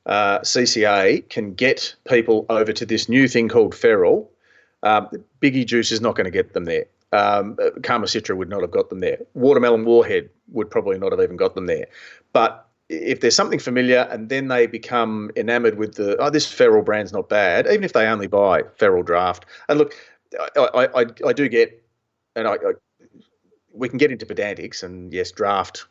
uh, 0.06 0.40
CCA 0.40 1.28
can 1.28 1.54
get 1.54 1.94
people 2.08 2.46
over 2.48 2.72
to 2.72 2.86
this 2.86 3.08
new 3.08 3.28
thing 3.28 3.48
called 3.48 3.74
feral. 3.74 4.30
Um, 4.82 5.08
Biggie 5.40 5.66
Juice 5.66 5.92
is 5.92 6.00
not 6.00 6.16
going 6.16 6.24
to 6.24 6.30
get 6.30 6.54
them 6.54 6.64
there. 6.64 6.86
Um, 7.12 7.56
Karma 7.82 8.06
Citra 8.06 8.36
would 8.36 8.48
not 8.48 8.62
have 8.62 8.70
got 8.70 8.88
them 8.88 9.00
there. 9.00 9.18
Watermelon 9.34 9.84
Warhead 9.84 10.30
would 10.48 10.70
probably 10.70 10.98
not 10.98 11.12
have 11.12 11.20
even 11.20 11.36
got 11.36 11.54
them 11.54 11.66
there. 11.66 11.86
But 12.32 12.66
if 12.88 13.20
there's 13.20 13.36
something 13.36 13.58
familiar 13.58 14.08
and 14.10 14.28
then 14.28 14.48
they 14.48 14.66
become 14.66 15.30
enamored 15.36 15.78
with 15.78 15.94
the 15.94 16.16
oh 16.18 16.30
this 16.30 16.50
feral 16.50 16.82
brand's 16.82 17.12
not 17.12 17.28
bad, 17.28 17.66
even 17.66 17.84
if 17.84 17.92
they 17.92 18.06
only 18.06 18.26
buy 18.26 18.62
feral 18.76 19.02
draft. 19.02 19.46
And 19.68 19.78
look, 19.78 19.94
I 20.56 20.88
I, 20.94 21.06
I, 21.26 21.32
do 21.32 21.48
get 21.48 21.82
and 22.34 22.48
I, 22.48 22.54
I 22.54 22.72
we 23.72 23.88
can 23.88 23.98
get 23.98 24.10
into 24.10 24.26
pedantics 24.26 24.82
and 24.82 25.12
yes, 25.12 25.30
draft, 25.30 25.86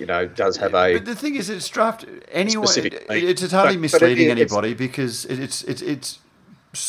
you 0.00 0.06
know, 0.06 0.26
does 0.26 0.56
have 0.56 0.74
a 0.74 0.94
But 0.94 1.04
the 1.04 1.14
thing 1.14 1.36
is, 1.36 1.48
it's 1.50 1.68
draft 1.68 2.04
anyway. 2.32 2.66
Specific. 2.66 3.06
It's 3.10 3.42
entirely 3.42 3.76
But- 3.76 3.92
but 3.92 4.02
it- 4.02 4.06
misleading 4.06 4.30
anybody 4.30 4.74
because 4.74 5.26
it's 5.26 5.62
it's 5.64 5.82
it's 5.82 6.18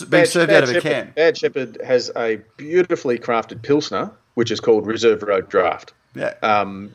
being 0.09 0.25
served 0.25 0.51
out 0.51 0.63
of 0.63 0.69
a 0.69 0.73
Shepherd, 0.73 0.89
can. 0.91 1.11
Bad 1.15 1.37
Shepherd 1.37 1.77
has 1.83 2.11
a 2.15 2.39
beautifully 2.57 3.17
crafted 3.19 3.61
pilsner, 3.63 4.11
which 4.35 4.51
is 4.51 4.59
called 4.59 4.85
Reserve 4.87 5.23
Road 5.23 5.49
Draft. 5.49 5.93
Yeah. 6.15 6.33
Um, 6.41 6.91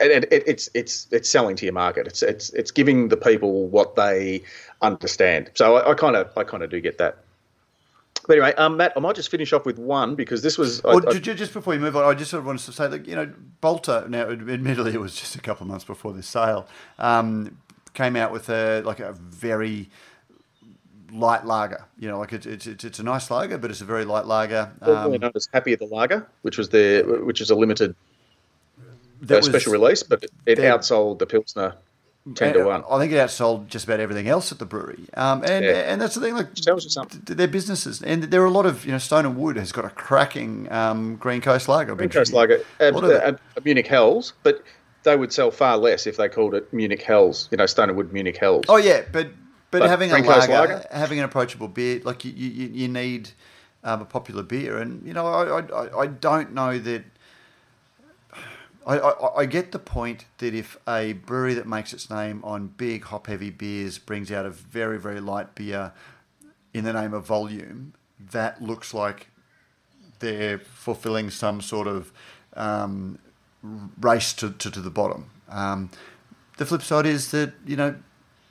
and 0.00 0.10
it, 0.10 0.32
it, 0.32 0.42
it's 0.46 0.70
it's 0.74 1.06
it's 1.10 1.28
selling 1.28 1.56
to 1.56 1.64
your 1.66 1.72
market. 1.74 2.06
It's 2.06 2.22
it's 2.22 2.50
it's 2.50 2.70
giving 2.70 3.08
the 3.08 3.16
people 3.16 3.66
what 3.68 3.96
they 3.96 4.42
understand. 4.80 5.50
So 5.54 5.76
I 5.88 5.94
kind 5.94 6.16
of 6.16 6.30
I 6.36 6.44
kind 6.44 6.62
of 6.62 6.70
do 6.70 6.80
get 6.80 6.98
that. 6.98 7.18
But 8.26 8.34
anyway, 8.38 8.54
um, 8.54 8.76
Matt, 8.76 8.92
I 8.96 9.00
might 9.00 9.16
just 9.16 9.30
finish 9.30 9.52
off 9.52 9.66
with 9.66 9.78
one 9.78 10.14
because 10.14 10.42
this 10.42 10.56
was. 10.56 10.82
Well, 10.82 11.00
I- 11.08 11.18
ju- 11.18 11.34
just 11.34 11.52
before 11.52 11.74
you 11.74 11.80
move 11.80 11.96
on, 11.96 12.04
I 12.04 12.14
just 12.14 12.30
sort 12.30 12.40
of 12.40 12.46
wanted 12.46 12.64
to 12.66 12.72
say 12.72 12.86
that 12.88 13.06
you 13.06 13.16
know 13.16 13.32
Balter. 13.62 14.08
Now, 14.08 14.30
admittedly, 14.30 14.94
it 14.94 15.00
was 15.00 15.14
just 15.16 15.34
a 15.34 15.40
couple 15.40 15.64
of 15.64 15.68
months 15.70 15.84
before 15.84 16.12
this 16.12 16.26
sale. 16.26 16.68
Um, 16.98 17.58
came 17.94 18.16
out 18.16 18.32
with 18.32 18.48
a 18.48 18.82
like 18.82 19.00
a 19.00 19.12
very 19.12 19.90
light 21.12 21.44
lager. 21.44 21.84
You 21.98 22.08
know, 22.08 22.18
like 22.18 22.32
it's 22.32 22.46
it's 22.46 22.66
it's, 22.66 22.98
a 22.98 23.02
nice 23.02 23.30
lager, 23.30 23.58
but 23.58 23.70
it's 23.70 23.80
a 23.80 23.84
very 23.84 24.04
light 24.04 24.26
lager. 24.26 24.72
Um, 24.82 25.12
known 25.12 25.32
as 25.34 25.48
Happy 25.52 25.74
the 25.74 25.86
Lager, 25.86 26.26
which 26.42 26.58
was 26.58 26.68
their 26.70 27.04
which 27.24 27.40
is 27.40 27.50
a 27.50 27.54
limited 27.54 27.94
that 29.22 29.34
uh, 29.34 29.38
was- 29.38 29.46
special 29.46 29.72
release, 29.72 30.02
but 30.02 30.22
it, 30.24 30.30
it 30.46 30.58
outsold 30.58 31.18
the 31.18 31.26
Pilsner 31.26 31.74
ten 32.34 32.54
to 32.54 32.64
one. 32.64 32.84
I 32.90 32.98
think 32.98 33.12
it 33.12 33.16
outsold 33.16 33.66
just 33.66 33.84
about 33.84 34.00
everything 34.00 34.28
else 34.28 34.52
at 34.52 34.58
the 34.58 34.64
brewery. 34.66 35.04
Um, 35.14 35.42
and 35.44 35.64
Yeah. 35.64 35.72
and 35.92 36.00
that's 36.00 36.14
the 36.14 36.20
thing. 36.20 36.34
Like 36.34 36.54
tells 36.54 36.84
you 36.84 36.90
something. 36.90 37.22
th- 37.22 37.36
They're 37.36 37.48
businesses, 37.48 38.02
and 38.02 38.24
there 38.24 38.42
are 38.42 38.46
a 38.46 38.50
lot 38.50 38.66
of 38.66 38.84
you 38.86 38.92
know 38.92 38.98
Stone 38.98 39.26
and 39.26 39.36
Wood 39.36 39.56
has 39.56 39.72
got 39.72 39.84
a 39.84 39.90
cracking 39.90 40.70
um, 40.72 41.16
Green 41.16 41.40
Coast 41.40 41.68
lager. 41.68 41.94
Green 41.94 42.08
Coast 42.10 42.32
Lager, 42.32 42.60
What 42.78 43.04
are 43.04 43.08
they? 43.08 43.14
uh, 43.16 43.32
uh, 43.32 43.60
Munich 43.64 43.86
Hells, 43.86 44.32
but 44.42 44.62
they 45.02 45.16
would 45.16 45.32
sell 45.32 45.50
far 45.50 45.76
less 45.78 46.06
if 46.06 46.16
they 46.16 46.28
called 46.28 46.54
it 46.54 46.72
Munich 46.72 47.02
Hells. 47.02 47.48
You 47.50 47.56
know, 47.58 47.66
Stone 47.66 47.88
and 47.88 47.96
Wood 47.98 48.12
Munich 48.12 48.36
Hells. 48.36 48.66
Oh 48.68 48.76
yeah, 48.76 49.02
but 49.12 49.28
but, 49.72 49.80
But 49.80 49.88
having 49.90 50.10
a 50.12 50.14
Green 50.20 50.24
Coast 50.24 50.48
lager, 50.48 50.74
lager? 50.74 50.86
having 50.92 51.18
an 51.18 51.24
approachable 51.24 51.66
beer, 51.68 52.00
like 52.04 52.24
you 52.24 52.32
you, 52.32 52.68
you 52.68 52.88
need 52.88 53.30
um, 53.84 54.00
a 54.02 54.04
popular 54.04 54.42
beer, 54.44 54.78
and 54.78 55.04
you 55.06 55.12
know 55.12 55.26
I 55.26 55.60
I, 55.60 56.00
I 56.02 56.06
don't 56.06 56.52
know 56.52 56.78
that. 56.78 57.04
I, 58.86 58.98
I, 58.98 59.36
I 59.40 59.46
get 59.46 59.72
the 59.72 59.78
point 59.78 60.24
that 60.38 60.54
if 60.54 60.76
a 60.88 61.14
brewery 61.14 61.54
that 61.54 61.66
makes 61.66 61.92
its 61.92 62.10
name 62.10 62.42
on 62.44 62.68
big 62.68 63.04
hop 63.04 63.26
heavy 63.26 63.50
beers 63.50 63.98
brings 63.98 64.30
out 64.32 64.46
a 64.46 64.50
very 64.50 64.98
very 64.98 65.20
light 65.20 65.54
beer 65.54 65.92
in 66.74 66.84
the 66.84 66.92
name 66.92 67.12
of 67.12 67.26
volume, 67.26 67.94
that 68.18 68.62
looks 68.62 68.94
like 68.94 69.28
they're 70.20 70.58
fulfilling 70.58 71.30
some 71.30 71.60
sort 71.60 71.86
of 71.86 72.12
um, 72.54 73.18
race 74.00 74.32
to, 74.34 74.50
to, 74.50 74.70
to 74.70 74.80
the 74.80 74.90
bottom. 74.90 75.30
Um, 75.48 75.90
the 76.56 76.66
flip 76.66 76.82
side 76.82 77.06
is 77.06 77.30
that 77.30 77.52
you 77.66 77.76
know 77.76 77.96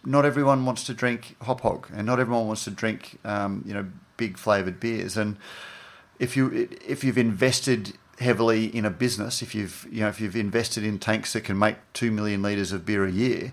not 0.06 0.26
everyone 0.26 0.66
wants 0.66 0.84
to 0.86 0.94
drink 0.94 1.36
hop 1.42 1.62
hog, 1.62 1.88
and 1.94 2.06
not 2.06 2.20
everyone 2.20 2.48
wants 2.48 2.64
to 2.66 2.72
drink 2.72 3.20
um, 3.24 3.64
you 3.66 3.74
know 3.74 3.88
big 4.18 4.38
flavored 4.38 4.80
beers. 4.80 5.18
And 5.18 5.38
if 6.20 6.38
you 6.38 6.70
if 6.86 7.04
you've 7.04 7.18
invested 7.18 7.94
heavily 8.22 8.66
in 8.66 8.86
a 8.86 8.90
business, 8.90 9.42
if 9.42 9.54
you've 9.54 9.88
you 9.92 10.02
know 10.02 10.08
if 10.08 10.22
you've 10.22 10.36
invested 10.36 10.84
in 10.84 11.00
tanks 11.00 11.34
that 11.34 11.42
can 11.42 11.58
make 11.58 11.76
two 11.94 12.12
million 12.12 12.42
liters 12.42 12.72
of 12.72 12.86
beer 12.86 13.06
a 13.06 13.12
year, 13.12 13.52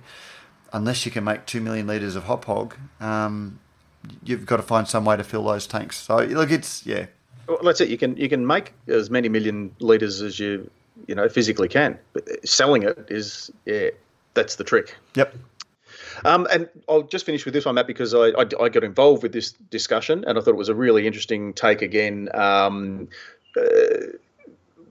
unless 0.73 1.05
you 1.05 1.13
can 1.13 1.25
make 1.25 1.47
two 1.47 1.61
million 1.61 1.87
liters 1.87 2.15
of 2.15 2.25
hop 2.25 2.45
hog, 2.45 2.77
um, 3.01 3.59
you've 4.23 4.47
got 4.47 4.59
to 4.59 4.63
find 4.63 4.87
some 4.87 5.05
way 5.05 5.17
to 5.17 5.25
fill 5.25 5.45
those 5.45 5.67
tanks. 5.67 5.97
So 5.97 6.19
look, 6.19 6.51
it's 6.51 6.87
yeah, 6.87 7.07
Well, 7.49 7.59
that's 7.63 7.81
it. 7.81 7.89
You 7.89 7.99
can 7.99 8.17
you 8.17 8.29
can 8.29 8.47
make 8.47 8.75
as 8.87 9.11
many 9.11 9.29
million 9.29 9.75
liters 9.81 10.23
as 10.23 10.39
you 10.39 10.71
you 11.07 11.15
know 11.15 11.29
physically 11.29 11.69
can, 11.69 11.99
but 12.13 12.29
selling 12.49 12.83
it 12.83 13.07
is 13.09 13.51
yeah, 13.65 13.89
that's 14.35 14.57
the 14.57 14.65
trick. 14.65 14.95
yep. 15.15 15.35
Um, 16.25 16.49
and 16.51 16.69
I'll 16.89 17.03
just 17.03 17.25
finish 17.25 17.45
with 17.45 17.55
this 17.55 17.65
one, 17.65 17.77
Matt, 17.77 17.87
because 17.87 18.13
I, 18.13 18.31
I, 18.31 18.45
I, 18.61 18.69
got 18.69 18.83
involved 18.83 19.23
with 19.23 19.33
this 19.33 19.53
discussion 19.71 20.25
and 20.27 20.37
I 20.37 20.41
thought 20.41 20.51
it 20.51 20.57
was 20.57 20.69
a 20.69 20.75
really 20.75 21.07
interesting 21.07 21.53
take 21.53 21.81
again. 21.81 22.29
Um, 22.35 23.09
uh, 23.57 24.19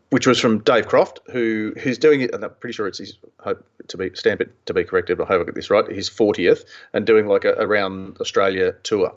which 0.10 0.26
was 0.26 0.40
from 0.40 0.60
Dave 0.60 0.88
Croft, 0.88 1.20
who 1.32 1.74
who's 1.80 1.98
doing 1.98 2.22
it, 2.22 2.34
and 2.34 2.44
I'm 2.44 2.52
pretty 2.60 2.74
sure 2.74 2.88
it's 2.88 3.00
his 3.00 3.18
hope 3.40 3.66
to 3.88 3.98
be 3.98 4.12
stamp 4.14 4.42
it 4.42 4.66
to 4.66 4.74
be 4.74 4.84
corrected, 4.84 5.18
but 5.18 5.26
I 5.26 5.28
hope 5.28 5.42
I 5.42 5.46
get 5.46 5.56
this 5.56 5.70
right. 5.70 5.88
His 5.90 6.10
40th 6.10 6.66
and 6.94 7.06
doing 7.06 7.28
like 7.28 7.46
a 7.46 7.54
around 7.54 8.18
Australia 8.20 8.74
tour. 8.84 9.14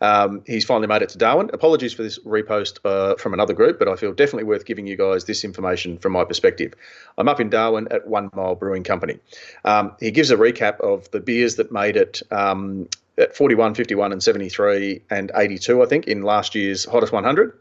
Um, 0.00 0.42
he's 0.46 0.64
finally 0.64 0.86
made 0.86 1.02
it 1.02 1.08
to 1.10 1.18
Darwin. 1.18 1.50
Apologies 1.52 1.92
for 1.92 2.02
this 2.02 2.18
repost 2.20 2.78
uh, 2.84 3.14
from 3.16 3.32
another 3.32 3.54
group, 3.54 3.78
but 3.78 3.88
I 3.88 3.96
feel 3.96 4.12
definitely 4.12 4.44
worth 4.44 4.64
giving 4.64 4.86
you 4.86 4.96
guys 4.96 5.24
this 5.24 5.44
information 5.44 5.98
from 5.98 6.12
my 6.12 6.24
perspective. 6.24 6.74
I'm 7.16 7.28
up 7.28 7.40
in 7.40 7.48
Darwin 7.48 7.88
at 7.90 8.06
One 8.06 8.30
Mile 8.34 8.56
Brewing 8.56 8.84
Company. 8.84 9.18
Um, 9.64 9.92
he 10.00 10.10
gives 10.10 10.30
a 10.30 10.36
recap 10.36 10.80
of 10.80 11.10
the 11.12 11.20
beers 11.20 11.56
that 11.56 11.72
made 11.72 11.96
it 11.96 12.22
um, 12.30 12.88
at 13.16 13.36
41, 13.36 13.74
51, 13.74 14.12
and 14.12 14.22
73 14.22 15.02
and 15.10 15.30
82, 15.34 15.82
I 15.82 15.86
think, 15.86 16.06
in 16.06 16.22
last 16.22 16.54
year's 16.54 16.84
Hottest 16.84 17.12
100. 17.12 17.56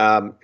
Um, 0.00 0.34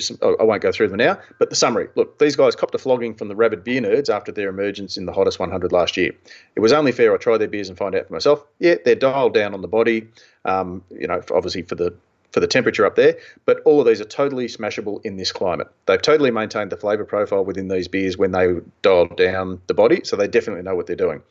some, 0.00 0.18
I 0.22 0.42
won't 0.42 0.60
go 0.60 0.72
through 0.72 0.88
them 0.88 0.96
now, 0.96 1.16
but 1.38 1.48
the 1.48 1.54
summary. 1.54 1.88
Look, 1.94 2.18
these 2.18 2.34
guys 2.34 2.56
copped 2.56 2.74
a 2.74 2.78
flogging 2.78 3.14
from 3.14 3.28
the 3.28 3.36
rabid 3.36 3.62
beer 3.62 3.80
nerds 3.80 4.12
after 4.12 4.32
their 4.32 4.48
emergence 4.48 4.96
in 4.96 5.06
the 5.06 5.12
hottest 5.12 5.38
100 5.38 5.70
last 5.70 5.96
year. 5.96 6.10
It 6.56 6.60
was 6.60 6.72
only 6.72 6.90
fair 6.90 7.14
I 7.14 7.18
try 7.18 7.38
their 7.38 7.46
beers 7.46 7.68
and 7.68 7.78
find 7.78 7.94
out 7.94 8.08
for 8.08 8.12
myself. 8.12 8.44
Yeah, 8.58 8.74
they're 8.84 8.96
dialed 8.96 9.32
down 9.32 9.54
on 9.54 9.62
the 9.62 9.68
body, 9.68 10.08
um, 10.44 10.82
you 10.90 11.06
know, 11.06 11.22
obviously 11.32 11.62
for 11.62 11.76
the 11.76 11.94
for 12.32 12.40
the 12.40 12.48
temperature 12.48 12.84
up 12.84 12.96
there, 12.96 13.16
but 13.46 13.60
all 13.64 13.80
of 13.80 13.86
these 13.86 14.00
are 14.00 14.06
totally 14.06 14.46
smashable 14.46 15.00
in 15.06 15.16
this 15.16 15.30
climate. 15.30 15.68
They've 15.86 16.02
totally 16.02 16.32
maintained 16.32 16.72
the 16.72 16.76
flavour 16.76 17.04
profile 17.04 17.44
within 17.44 17.68
these 17.68 17.86
beers 17.86 18.18
when 18.18 18.32
they 18.32 18.56
dialed 18.82 19.16
down 19.16 19.60
the 19.68 19.74
body, 19.74 20.00
so 20.02 20.16
they 20.16 20.26
definitely 20.26 20.64
know 20.64 20.74
what 20.74 20.88
they're 20.88 20.96
doing. 20.96 21.22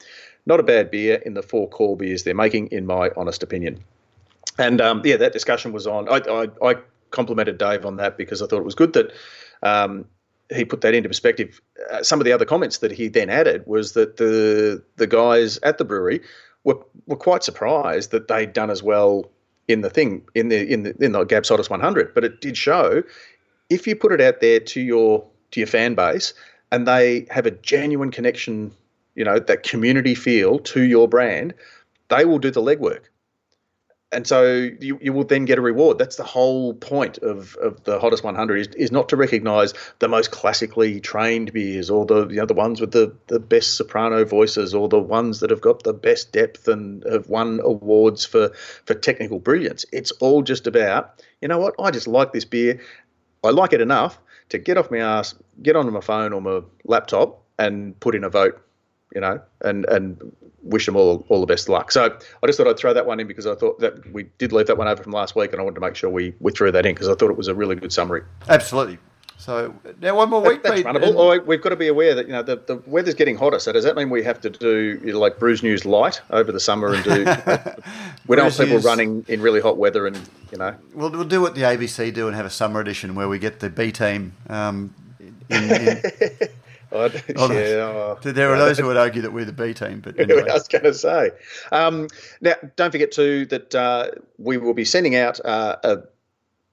Not 0.45 0.61
a 0.61 0.63
bad 0.63 0.89
beer 0.89 1.15
in 1.25 1.33
the 1.33 1.43
four 1.43 1.67
core 1.67 1.97
beers 1.97 2.23
they're 2.23 2.33
making, 2.33 2.67
in 2.67 2.85
my 2.85 3.09
honest 3.17 3.43
opinion. 3.43 3.83
And 4.57 4.79
um, 4.79 5.01
yeah, 5.03 5.17
that 5.17 5.33
discussion 5.33 5.73
was 5.73 5.87
on. 5.87 6.07
I, 6.07 6.21
I, 6.29 6.69
I 6.69 6.75
complimented 7.13 7.57
Dave 7.57 7.85
on 7.85 7.95
that 7.95 8.17
because 8.17 8.41
I 8.41 8.47
thought 8.47 8.59
it 8.59 8.65
was 8.65 8.75
good 8.75 8.91
that 8.93 9.13
um, 9.61 10.05
he 10.53 10.65
put 10.65 10.81
that 10.81 10.93
into 10.93 11.07
perspective. 11.07 11.61
Uh, 11.89 12.03
some 12.03 12.19
of 12.19 12.25
the 12.25 12.33
other 12.33 12.43
comments 12.43 12.79
that 12.79 12.91
he 12.91 13.07
then 13.07 13.29
added 13.29 13.65
was 13.65 13.93
that 13.93 14.17
the 14.17 14.83
the 14.97 15.07
guys 15.07 15.57
at 15.63 15.77
the 15.77 15.85
brewery 15.85 16.19
were 16.65 16.79
were 17.07 17.15
quite 17.15 17.43
surprised 17.43 18.11
that 18.11 18.27
they'd 18.27 18.51
done 18.51 18.69
as 18.69 18.83
well 18.83 19.29
in 19.69 19.81
the 19.81 19.89
thing 19.89 20.23
in 20.35 20.49
the 20.49 20.67
in 20.71 20.83
the 20.83 20.95
in 20.99 21.13
the 21.13 21.23
GABS 21.23 21.47
Hottest 21.47 21.69
100. 21.69 22.13
But 22.13 22.25
it 22.25 22.41
did 22.41 22.57
show 22.57 23.03
if 23.69 23.87
you 23.87 23.95
put 23.95 24.11
it 24.11 24.19
out 24.19 24.41
there 24.41 24.59
to 24.59 24.81
your 24.81 25.25
to 25.51 25.59
your 25.59 25.67
fan 25.67 25.95
base 25.95 26.33
and 26.71 26.87
they 26.87 27.27
have 27.29 27.45
a 27.45 27.51
genuine 27.51 28.11
connection, 28.11 28.71
you 29.15 29.23
know, 29.23 29.39
that 29.39 29.63
community 29.63 30.15
feel 30.15 30.59
to 30.59 30.81
your 30.81 31.07
brand, 31.07 31.53
they 32.09 32.25
will 32.25 32.39
do 32.39 32.51
the 32.51 32.61
legwork 32.61 33.05
and 34.13 34.27
so 34.27 34.69
you, 34.79 34.97
you 35.01 35.11
will 35.11 35.23
then 35.23 35.45
get 35.45 35.57
a 35.57 35.61
reward. 35.61 35.97
That's 35.97 36.15
the 36.15 36.23
whole 36.23 36.73
point 36.73 37.17
of, 37.19 37.55
of 37.55 37.83
the 37.83 37.99
hottest 37.99 38.23
100 38.23 38.55
is, 38.57 38.67
is 38.75 38.91
not 38.91 39.09
to 39.09 39.17
recognise 39.17 39.73
the 39.99 40.07
most 40.07 40.31
classically 40.31 40.99
trained 40.99 41.51
beers 41.51 41.89
or 41.89 42.05
the 42.05 42.27
you 42.27 42.37
know 42.37 42.45
the 42.45 42.53
ones 42.53 42.79
with 42.79 42.91
the, 42.91 43.15
the 43.27 43.39
best 43.39 43.75
soprano 43.75 44.23
voices 44.25 44.73
or 44.73 44.87
the 44.87 44.99
ones 44.99 45.39
that 45.39 45.49
have 45.49 45.61
got 45.61 45.83
the 45.83 45.93
best 45.93 46.31
depth 46.31 46.67
and 46.67 47.03
have 47.09 47.27
won 47.27 47.59
awards 47.63 48.25
for 48.25 48.49
for 48.85 48.93
technical 48.93 49.39
brilliance. 49.39 49.85
It's 49.91 50.11
all 50.11 50.41
just 50.41 50.67
about 50.67 51.21
you 51.41 51.47
know 51.47 51.59
what 51.59 51.75
I 51.79 51.91
just 51.91 52.07
like 52.07 52.31
this 52.31 52.45
beer. 52.45 52.81
I 53.43 53.49
like 53.49 53.73
it 53.73 53.81
enough 53.81 54.19
to 54.49 54.57
get 54.57 54.77
off 54.77 54.91
my 54.91 54.99
ass, 54.99 55.35
get 55.61 55.75
onto 55.75 55.91
my 55.91 56.01
phone 56.01 56.33
or 56.33 56.41
my 56.41 56.61
laptop 56.85 57.41
and 57.57 57.99
put 57.99 58.15
in 58.15 58.23
a 58.23 58.29
vote 58.29 58.61
you 59.13 59.21
know, 59.21 59.41
and 59.61 59.85
and 59.85 60.35
wish 60.63 60.85
them 60.85 60.95
all 60.95 61.25
all 61.29 61.39
the 61.39 61.45
best 61.45 61.69
luck. 61.69 61.91
So 61.91 62.05
I 62.05 62.47
just 62.47 62.57
thought 62.57 62.67
I'd 62.67 62.77
throw 62.77 62.93
that 62.93 63.05
one 63.05 63.19
in 63.19 63.27
because 63.27 63.45
I 63.47 63.55
thought 63.55 63.79
that 63.79 64.11
we 64.11 64.23
did 64.37 64.51
leave 64.51 64.67
that 64.67 64.77
one 64.77 64.87
over 64.87 65.03
from 65.03 65.11
last 65.11 65.35
week, 65.35 65.51
and 65.51 65.59
I 65.59 65.63
wanted 65.63 65.75
to 65.75 65.81
make 65.81 65.95
sure 65.95 66.09
we, 66.09 66.33
we 66.39 66.51
threw 66.51 66.71
that 66.71 66.85
in 66.85 66.93
because 66.93 67.09
I 67.09 67.15
thought 67.15 67.29
it 67.29 67.37
was 67.37 67.47
a 67.47 67.55
really 67.55 67.75
good 67.75 67.93
summary. 67.93 68.23
Absolutely. 68.49 68.97
So 69.37 69.75
now 69.99 70.15
one 70.15 70.29
more 70.29 70.41
week. 70.41 70.63
That, 70.63 70.69
that's 70.69 70.87
runnable. 70.87 71.15
Oh, 71.17 71.43
we've 71.43 71.61
got 71.61 71.69
to 71.69 71.75
be 71.75 71.89
aware 71.89 72.15
that 72.15 72.27
you 72.27 72.31
know 72.31 72.43
the, 72.43 72.55
the 72.55 72.77
weather's 72.85 73.13
getting 73.13 73.35
hotter. 73.35 73.59
So 73.59 73.73
does 73.73 73.83
that 73.83 73.95
mean 73.97 74.09
we 74.09 74.23
have 74.23 74.39
to 74.39 74.49
do 74.49 75.01
you 75.03 75.11
know, 75.11 75.19
like 75.19 75.37
Brews 75.37 75.61
News 75.61 75.85
light 75.85 76.21
over 76.29 76.51
the 76.51 76.61
summer 76.61 76.93
and 76.93 77.03
do? 77.03 77.11
we 78.27 78.37
don't 78.37 78.45
want 78.45 78.57
people 78.57 78.75
News. 78.75 78.85
running 78.85 79.25
in 79.27 79.41
really 79.41 79.59
hot 79.59 79.77
weather 79.77 80.07
and 80.07 80.17
you 80.51 80.57
know. 80.57 80.73
We'll, 80.93 81.09
we'll 81.09 81.25
do 81.25 81.41
what 81.41 81.55
the 81.55 81.61
ABC 81.61 82.13
do 82.13 82.27
and 82.27 82.37
have 82.37 82.45
a 82.45 82.49
summer 82.49 82.79
edition 82.79 83.15
where 83.15 83.27
we 83.27 83.37
get 83.37 83.59
the 83.59 83.69
B 83.69 83.91
team. 83.91 84.33
Um, 84.47 84.95
in, 85.49 85.71
in, 85.71 86.01
yeah, 87.27 87.35
oh, 87.35 88.17
there 88.21 88.51
are 88.53 88.57
those 88.57 88.77
who 88.77 88.85
would 88.87 88.97
argue 88.97 89.21
that 89.21 89.33
we're 89.33 89.45
the 89.45 89.53
B 89.53 89.73
team, 89.73 90.01
but 90.01 90.19
anyway. 90.19 90.49
I 90.49 90.53
was 90.53 90.67
going 90.67 90.83
to 90.83 90.93
say. 90.93 91.31
Um, 91.71 92.07
now, 92.41 92.53
don't 92.75 92.91
forget 92.91 93.11
too 93.11 93.45
that 93.47 93.73
uh, 93.75 94.11
we 94.37 94.57
will 94.57 94.73
be 94.73 94.85
sending 94.85 95.15
out 95.15 95.43
uh, 95.45 95.77
a 95.83 95.97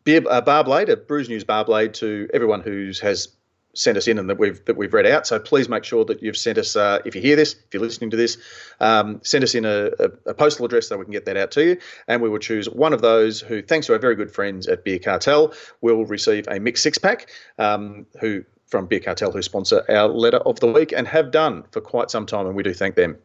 beer, 0.04 0.22
a 0.30 0.42
bar 0.42 0.64
blade, 0.64 0.88
a 0.88 0.96
Brews 0.96 1.28
News 1.28 1.44
bar 1.44 1.64
blade 1.64 1.94
to 1.94 2.28
everyone 2.34 2.60
who 2.60 2.92
has 3.02 3.28
sent 3.74 3.96
us 3.96 4.08
in 4.08 4.18
and 4.18 4.28
that 4.28 4.38
we've 4.38 4.64
that 4.64 4.76
we've 4.76 4.92
read 4.92 5.06
out. 5.06 5.26
So 5.26 5.38
please 5.38 5.68
make 5.68 5.84
sure 5.84 6.04
that 6.04 6.22
you've 6.22 6.36
sent 6.36 6.58
us. 6.58 6.76
Uh, 6.76 6.98
if 7.04 7.14
you 7.14 7.20
hear 7.20 7.36
this, 7.36 7.54
if 7.54 7.72
you're 7.72 7.82
listening 7.82 8.10
to 8.10 8.16
this, 8.16 8.36
um, 8.80 9.20
send 9.22 9.44
us 9.44 9.54
in 9.54 9.64
a, 9.64 9.90
a, 9.98 10.10
a, 10.26 10.34
postal 10.34 10.66
address 10.66 10.88
so 10.88 10.98
we 10.98 11.04
can 11.04 11.12
get 11.12 11.24
that 11.26 11.36
out 11.36 11.50
to 11.52 11.64
you, 11.64 11.76
and 12.08 12.20
we 12.20 12.28
will 12.28 12.38
choose 12.38 12.68
one 12.68 12.92
of 12.92 13.00
those 13.00 13.40
who, 13.40 13.62
thanks 13.62 13.86
to 13.86 13.92
our 13.92 13.98
very 13.98 14.16
good 14.16 14.30
friends 14.30 14.66
at 14.66 14.84
Beer 14.84 14.98
Cartel, 14.98 15.54
will 15.80 16.04
receive 16.04 16.46
a 16.48 16.58
mixed 16.58 16.82
six 16.82 16.98
pack. 16.98 17.30
Um, 17.58 18.06
who 18.20 18.44
from 18.70 18.86
Beer 18.86 19.00
Cartel 19.00 19.32
who 19.32 19.42
sponsor 19.42 19.84
our 19.88 20.08
letter 20.08 20.38
of 20.38 20.60
the 20.60 20.68
week 20.68 20.92
and 20.96 21.06
have 21.08 21.30
done 21.30 21.64
for 21.72 21.80
quite 21.80 22.10
some 22.10 22.26
time, 22.26 22.46
and 22.46 22.54
we 22.54 22.62
do 22.62 22.72
thank 22.72 22.94
them 22.94 23.18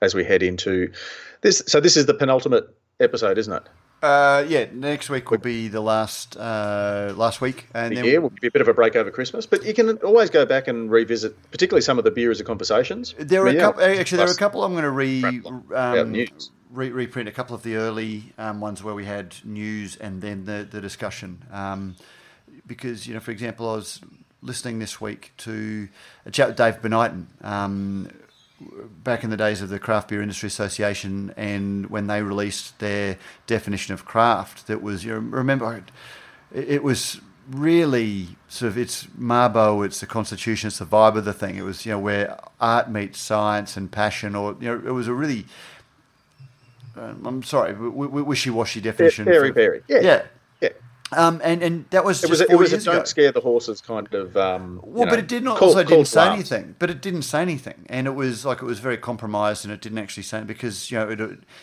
as 0.00 0.14
we 0.14 0.24
head 0.24 0.42
into 0.42 0.92
this. 1.40 1.62
So 1.66 1.80
this 1.80 1.96
is 1.96 2.06
the 2.06 2.14
penultimate 2.14 2.68
episode, 3.00 3.38
isn't 3.38 3.52
it? 3.52 3.62
Uh, 4.02 4.44
yeah, 4.48 4.66
next 4.72 5.08
week 5.08 5.30
will 5.30 5.38
be 5.38 5.68
the 5.68 5.80
last 5.80 6.36
uh, 6.36 7.12
last 7.16 7.40
week, 7.40 7.68
and 7.72 7.96
then 7.96 8.04
yeah, 8.04 8.18
we'll 8.18 8.30
give 8.30 8.42
you 8.42 8.48
a 8.48 8.50
bit 8.50 8.60
of 8.60 8.66
a 8.66 8.74
break 8.74 8.96
over 8.96 9.12
Christmas. 9.12 9.46
But 9.46 9.64
you 9.64 9.72
can 9.72 9.96
always 9.98 10.28
go 10.28 10.44
back 10.44 10.66
and 10.66 10.90
revisit, 10.90 11.36
particularly 11.52 11.82
some 11.82 11.98
of 11.98 12.04
the 12.04 12.10
beer 12.10 12.32
as 12.32 12.40
a 12.40 12.44
conversations. 12.44 13.14
There 13.16 13.44
are 13.44 13.48
a 13.48 13.56
couple. 13.56 13.84
Actually, 13.84 14.18
there 14.18 14.26
are 14.26 14.32
a 14.32 14.36
couple. 14.36 14.64
I'm 14.64 14.72
going 14.72 14.82
to 14.82 14.90
re, 14.90 15.22
um, 15.72 16.12
re 16.72 16.90
reprint 16.90 17.28
a 17.28 17.32
couple 17.32 17.54
of 17.54 17.62
the 17.62 17.76
early 17.76 18.32
um, 18.38 18.60
ones 18.60 18.82
where 18.82 18.94
we 18.94 19.04
had 19.04 19.36
news 19.44 19.94
and 19.94 20.20
then 20.20 20.46
the 20.46 20.66
the 20.68 20.80
discussion. 20.80 21.44
Um, 21.52 21.94
because 22.66 23.06
you 23.06 23.14
know, 23.14 23.20
for 23.20 23.30
example, 23.30 23.70
I 23.70 23.76
was 23.76 24.00
listening 24.42 24.78
this 24.78 25.00
week 25.00 25.32
to 25.38 25.88
a 26.26 26.30
chat 26.30 26.48
with 26.48 26.56
Dave 26.56 26.82
Bonighton, 26.82 27.26
um, 27.42 28.08
back 29.02 29.24
in 29.24 29.30
the 29.30 29.36
days 29.36 29.60
of 29.62 29.68
the 29.68 29.78
Craft 29.78 30.08
Beer 30.08 30.22
Industry 30.22 30.48
Association, 30.48 31.32
and 31.36 31.88
when 31.90 32.06
they 32.06 32.22
released 32.22 32.78
their 32.78 33.18
definition 33.46 33.94
of 33.94 34.04
craft, 34.04 34.66
that 34.66 34.82
was 34.82 35.04
you 35.04 35.12
know, 35.12 35.18
remember 35.18 35.82
it, 36.52 36.68
it 36.68 36.82
was 36.82 37.20
really 37.50 38.36
sort 38.48 38.68
of 38.68 38.78
it's 38.78 39.04
Mabo, 39.18 39.84
it's 39.84 40.00
the 40.00 40.06
constitution, 40.06 40.68
it's 40.68 40.78
the 40.78 40.86
vibe 40.86 41.16
of 41.16 41.24
the 41.24 41.32
thing. 41.32 41.56
It 41.56 41.62
was 41.62 41.86
you 41.86 41.92
know 41.92 41.98
where 41.98 42.38
art 42.60 42.90
meets 42.90 43.20
science 43.20 43.76
and 43.76 43.90
passion, 43.90 44.34
or 44.34 44.56
you 44.60 44.68
know 44.68 44.82
it 44.86 44.92
was 44.92 45.08
a 45.08 45.14
really 45.14 45.46
uh, 46.96 47.14
I'm 47.24 47.42
sorry, 47.42 47.74
wishy-washy 47.74 48.80
definition. 48.80 49.24
Very, 49.24 49.50
very, 49.50 49.82
yeah. 49.88 50.00
yeah. 50.00 50.22
Um, 51.12 51.40
and 51.44 51.62
and 51.62 51.84
that 51.90 52.04
was 52.04 52.24
it 52.24 52.30
was 52.30 52.40
a, 52.40 52.50
it 52.50 52.56
was 52.56 52.72
a 52.72 52.82
don't 52.82 53.06
scare 53.06 53.32
the 53.32 53.40
horses 53.40 53.80
kind 53.80 54.12
of. 54.14 54.36
Um, 54.36 54.80
well, 54.82 55.04
know, 55.04 55.10
but 55.10 55.18
it 55.18 55.28
did 55.28 55.42
not 55.42 55.58
call, 55.58 55.68
also 55.68 55.84
didn't 55.84 56.06
say 56.06 56.28
anything. 56.28 56.76
But 56.78 56.90
it 56.90 57.00
didn't 57.00 57.22
say 57.22 57.42
anything, 57.42 57.86
and 57.88 58.06
it 58.06 58.12
was 58.12 58.44
like 58.44 58.62
it 58.62 58.66
was 58.66 58.78
very 58.78 58.96
compromised, 58.96 59.64
and 59.64 59.72
it 59.72 59.80
didn't 59.80 59.98
actually 59.98 60.22
say 60.22 60.42
because 60.42 60.90
you 60.90 60.98
know 60.98 61.08
it 61.08 61.20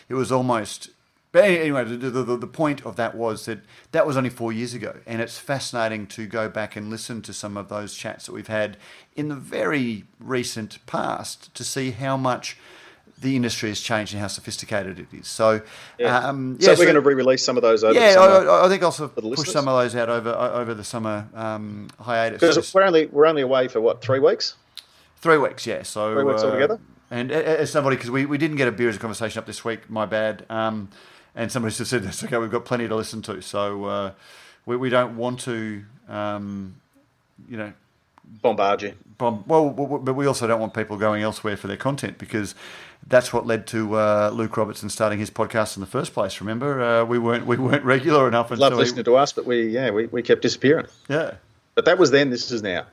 it 0.08 0.14
was 0.14 0.30
almost. 0.30 0.90
But 1.32 1.44
anyway, 1.44 1.84
the, 1.84 2.10
the, 2.10 2.36
the 2.36 2.46
point 2.48 2.84
of 2.84 2.96
that 2.96 3.14
was 3.16 3.44
that 3.46 3.60
that 3.92 4.04
was 4.04 4.16
only 4.16 4.30
four 4.30 4.52
years 4.52 4.74
ago, 4.74 4.98
and 5.06 5.20
it's 5.20 5.38
fascinating 5.38 6.08
to 6.08 6.26
go 6.26 6.48
back 6.48 6.74
and 6.74 6.90
listen 6.90 7.22
to 7.22 7.32
some 7.32 7.56
of 7.56 7.68
those 7.68 7.94
chats 7.94 8.26
that 8.26 8.32
we've 8.32 8.48
had 8.48 8.76
in 9.14 9.28
the 9.28 9.36
very 9.36 10.04
recent 10.18 10.84
past 10.86 11.54
to 11.54 11.62
see 11.62 11.92
how 11.92 12.16
much 12.16 12.56
the 13.20 13.36
industry 13.36 13.70
is 13.70 13.80
changed 13.80 14.12
and 14.12 14.20
how 14.20 14.28
sophisticated 14.28 14.98
it 14.98 15.06
is. 15.12 15.28
So, 15.28 15.60
yeah. 15.98 16.18
Um, 16.18 16.56
yeah, 16.58 16.66
so 16.66 16.72
we're 16.72 16.76
so, 16.76 16.82
going 16.84 16.94
to 16.94 17.00
re-release 17.00 17.44
some 17.44 17.56
of 17.56 17.62
those 17.62 17.84
over. 17.84 17.98
Yeah, 17.98 18.16
I, 18.18 18.66
I, 18.66 18.68
think 18.68 18.82
I'll 18.82 18.92
sort 18.92 19.16
of 19.16 19.34
push 19.34 19.50
some 19.50 19.68
of 19.68 19.78
those 19.80 19.94
out 19.94 20.08
over 20.08 20.30
over 20.30 20.74
the 20.74 20.84
summer 20.84 21.28
um, 21.34 21.88
hiatus. 22.00 22.40
Because 22.40 22.74
we're 22.74 22.84
only 22.84 23.06
we're 23.06 23.26
only 23.26 23.42
away 23.42 23.68
for 23.68 23.80
what 23.80 24.00
three 24.00 24.20
weeks. 24.20 24.54
Three 25.16 25.38
weeks, 25.38 25.66
yeah. 25.66 25.82
So 25.82 26.14
three 26.14 26.24
weeks 26.24 26.42
uh, 26.42 26.46
altogether. 26.46 26.80
And 27.10 27.32
as 27.32 27.72
somebody, 27.72 27.96
because 27.96 28.10
we, 28.10 28.24
we 28.24 28.38
didn't 28.38 28.56
get 28.56 28.68
a 28.68 28.72
beer 28.72 28.88
as 28.88 28.96
a 28.96 29.00
conversation 29.00 29.40
up 29.40 29.46
this 29.46 29.64
week, 29.64 29.90
my 29.90 30.06
bad. 30.06 30.46
Um, 30.48 30.88
and 31.34 31.50
somebody 31.50 31.74
just 31.76 31.90
said, 31.90 32.02
"That's 32.02 32.24
okay. 32.24 32.38
We've 32.38 32.50
got 32.50 32.64
plenty 32.64 32.88
to 32.88 32.96
listen 32.96 33.20
to." 33.22 33.42
So 33.42 33.84
uh, 33.84 34.12
we 34.64 34.76
we 34.76 34.88
don't 34.88 35.16
want 35.16 35.40
to, 35.40 35.84
um, 36.08 36.76
you 37.48 37.56
know, 37.56 37.72
bombard 38.42 38.82
you. 38.82 38.94
Bomb, 39.18 39.44
well, 39.46 39.70
but 39.70 40.14
we 40.14 40.26
also 40.26 40.46
don't 40.46 40.60
want 40.60 40.74
people 40.74 40.96
going 40.96 41.22
elsewhere 41.22 41.56
for 41.56 41.66
their 41.66 41.76
content 41.76 42.18
because 42.18 42.54
that's 43.06 43.32
what 43.32 43.46
led 43.46 43.66
to 43.68 43.96
uh, 43.96 44.30
Luke 44.32 44.56
Robertson 44.56 44.88
starting 44.88 45.18
his 45.18 45.30
podcast 45.30 45.76
in 45.76 45.80
the 45.80 45.86
first 45.86 46.14
place. 46.14 46.40
Remember, 46.40 46.82
uh, 46.82 47.04
we 47.04 47.18
weren't 47.18 47.46
we 47.46 47.56
weren't 47.56 47.84
regular 47.84 48.28
enough. 48.28 48.50
Love 48.50 48.74
listening 48.74 49.04
to 49.04 49.16
us, 49.16 49.32
but 49.32 49.44
we 49.44 49.68
yeah 49.68 49.90
we, 49.90 50.06
we 50.06 50.22
kept 50.22 50.42
disappearing. 50.42 50.86
Yeah, 51.08 51.34
but 51.74 51.84
that 51.84 51.98
was 51.98 52.10
then. 52.10 52.30
This 52.30 52.50
is 52.50 52.62
now. 52.62 52.86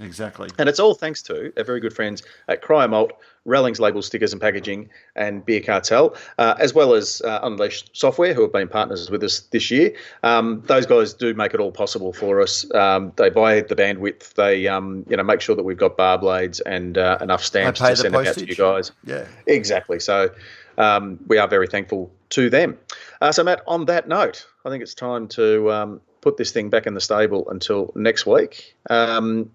Exactly. 0.00 0.48
And 0.58 0.68
it's 0.68 0.80
all 0.80 0.94
thanks 0.94 1.22
to 1.22 1.52
our 1.56 1.64
very 1.64 1.80
good 1.80 1.92
friends 1.92 2.22
at 2.48 2.62
Cryomalt, 2.62 2.90
Malt, 2.90 3.12
Rallings 3.44 3.80
Label 3.80 4.02
Stickers 4.02 4.32
and 4.32 4.40
Packaging, 4.40 4.90
and 5.16 5.44
Beer 5.44 5.60
Cartel, 5.60 6.14
uh, 6.38 6.54
as 6.58 6.74
well 6.74 6.94
as 6.94 7.22
uh, 7.22 7.40
Unleashed 7.42 7.90
Software, 7.96 8.34
who 8.34 8.42
have 8.42 8.52
been 8.52 8.68
partners 8.68 9.10
with 9.10 9.22
us 9.22 9.40
this 9.40 9.70
year. 9.70 9.94
Um, 10.22 10.62
those 10.66 10.86
guys 10.86 11.14
do 11.14 11.34
make 11.34 11.54
it 11.54 11.60
all 11.60 11.72
possible 11.72 12.12
for 12.12 12.40
us. 12.40 12.70
Um, 12.74 13.12
they 13.16 13.30
buy 13.30 13.62
the 13.62 13.74
bandwidth. 13.74 14.34
They 14.34 14.68
um, 14.68 15.04
you 15.08 15.16
know 15.16 15.22
make 15.22 15.40
sure 15.40 15.56
that 15.56 15.64
we've 15.64 15.78
got 15.78 15.96
bar 15.96 16.18
blades 16.18 16.60
and 16.60 16.98
uh, 16.98 17.18
enough 17.20 17.42
stamps 17.42 17.80
to 17.80 17.96
send 17.96 18.14
it 18.14 18.26
out 18.26 18.34
to 18.34 18.46
you 18.46 18.54
guys. 18.54 18.92
Yeah. 19.04 19.26
Exactly. 19.46 20.00
So 20.00 20.30
um, 20.76 21.18
we 21.26 21.38
are 21.38 21.48
very 21.48 21.66
thankful 21.66 22.10
to 22.30 22.50
them. 22.50 22.78
Uh, 23.20 23.32
so 23.32 23.42
Matt, 23.42 23.62
on 23.66 23.86
that 23.86 24.08
note, 24.08 24.46
I 24.64 24.70
think 24.70 24.82
it's 24.82 24.94
time 24.94 25.28
to 25.28 25.72
um, 25.72 26.00
put 26.20 26.36
this 26.36 26.52
thing 26.52 26.70
back 26.70 26.86
in 26.86 26.94
the 26.94 27.00
stable 27.00 27.48
until 27.50 27.92
next 27.94 28.26
week. 28.26 28.76
Um, 28.90 29.50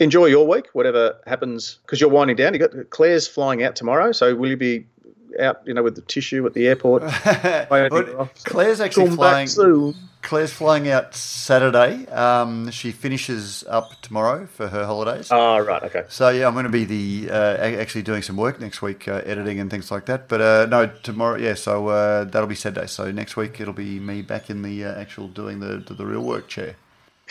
enjoy 0.00 0.26
your 0.26 0.46
week, 0.48 0.66
whatever 0.72 1.16
happens, 1.26 1.78
because 1.82 2.00
you're 2.00 2.10
winding 2.10 2.36
down. 2.36 2.54
You 2.54 2.58
got 2.58 2.90
Claire's 2.90 3.28
flying 3.28 3.62
out 3.62 3.76
tomorrow, 3.76 4.12
so 4.12 4.34
will 4.34 4.50
you 4.50 4.56
be 4.56 4.86
out, 5.38 5.60
you 5.64 5.74
know, 5.74 5.82
with 5.82 5.94
the 5.94 6.02
tissue 6.02 6.44
at 6.46 6.54
the 6.54 6.66
airport? 6.66 7.02
Claire's 8.44 8.80
actually 8.80 9.06
Come 9.06 9.16
flying. 9.16 9.94
Claire's 10.22 10.52
flying 10.52 10.88
out 10.88 11.14
Saturday. 11.14 12.06
Um, 12.08 12.70
she 12.70 12.92
finishes 12.92 13.64
up 13.68 14.00
tomorrow 14.02 14.46
for 14.46 14.68
her 14.68 14.84
holidays. 14.84 15.28
Oh, 15.30 15.58
right, 15.58 15.82
okay. 15.84 16.04
So 16.08 16.28
yeah, 16.28 16.46
I'm 16.46 16.52
going 16.52 16.66
to 16.66 16.70
be 16.70 16.84
the 16.84 17.30
uh, 17.30 17.56
actually 17.56 18.02
doing 18.02 18.22
some 18.22 18.36
work 18.36 18.60
next 18.60 18.82
week, 18.82 19.08
uh, 19.08 19.22
editing 19.24 19.60
and 19.60 19.70
things 19.70 19.90
like 19.90 20.06
that. 20.06 20.28
But 20.28 20.40
uh, 20.40 20.66
no, 20.66 20.86
tomorrow, 21.02 21.38
yeah. 21.38 21.54
So 21.54 21.88
uh, 21.88 22.24
that'll 22.24 22.48
be 22.48 22.54
Saturday. 22.54 22.86
So 22.86 23.10
next 23.10 23.36
week 23.36 23.60
it'll 23.60 23.72
be 23.72 23.98
me 23.98 24.20
back 24.20 24.50
in 24.50 24.62
the 24.62 24.84
uh, 24.84 25.00
actual 25.00 25.28
doing 25.28 25.60
the 25.60 25.78
the 25.78 26.04
real 26.04 26.22
work 26.22 26.48
chair, 26.48 26.76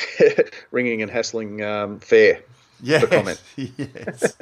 ringing 0.72 1.04
and 1.04 1.12
hassling 1.12 1.64
um, 1.64 2.00
fair. 2.00 2.42
Yes, 2.84 3.02
for 3.02 3.08
comment. 3.08 3.42
yes. 3.56 4.38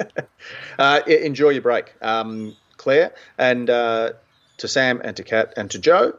Uh, 0.78 1.00
enjoy 1.06 1.50
your 1.50 1.62
break, 1.62 1.92
um, 2.02 2.56
Claire, 2.76 3.12
and 3.36 3.66
to 3.66 4.14
Sam 4.58 5.00
and 5.02 5.16
to 5.16 5.22
Kat 5.22 5.54
and 5.56 5.70
to 5.70 5.78
Joe 5.78 6.14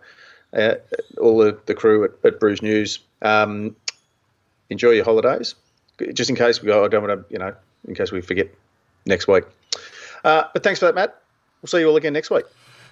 uh, 0.53 0.75
all 1.19 1.37
the, 1.37 1.57
the 1.65 1.75
crew 1.75 2.03
at, 2.03 2.11
at 2.23 2.61
News. 2.61 2.99
Um, 3.21 3.75
enjoy 4.69 4.91
your 4.91 5.05
holidays, 5.05 5.55
just 6.13 6.29
in 6.29 6.35
case 6.35 6.61
we 6.61 6.67
go. 6.67 6.85
I 6.85 6.87
don't 6.87 7.05
want 7.05 7.27
to, 7.27 7.33
you 7.33 7.39
know, 7.39 7.53
in 7.87 7.95
case 7.95 8.11
we 8.11 8.21
forget 8.21 8.49
next 9.05 9.27
week. 9.27 9.43
Uh, 10.23 10.43
but 10.53 10.63
thanks 10.63 10.79
for 10.79 10.85
that, 10.85 10.95
Matt. 10.95 11.21
We'll 11.61 11.67
see 11.67 11.79
you 11.79 11.89
all 11.89 11.97
again 11.97 12.13
next 12.13 12.29
week. 12.29 12.45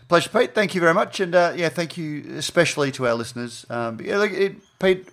Pleasure, 0.08 0.30
Pete. 0.30 0.54
Thank 0.54 0.74
you 0.74 0.82
very 0.82 0.94
much, 0.94 1.20
and 1.20 1.36
uh, 1.36 1.54
yeah, 1.56 1.70
thank 1.70 1.98
you 1.98 2.24
especially 2.38 2.92
to 2.94 3.08
our 3.08 3.14
listeners. 3.16 3.66
Um, 3.70 4.00
yeah, 4.02 4.18
like 4.18 4.32
it, 4.32 4.56
Pete, 4.80 5.08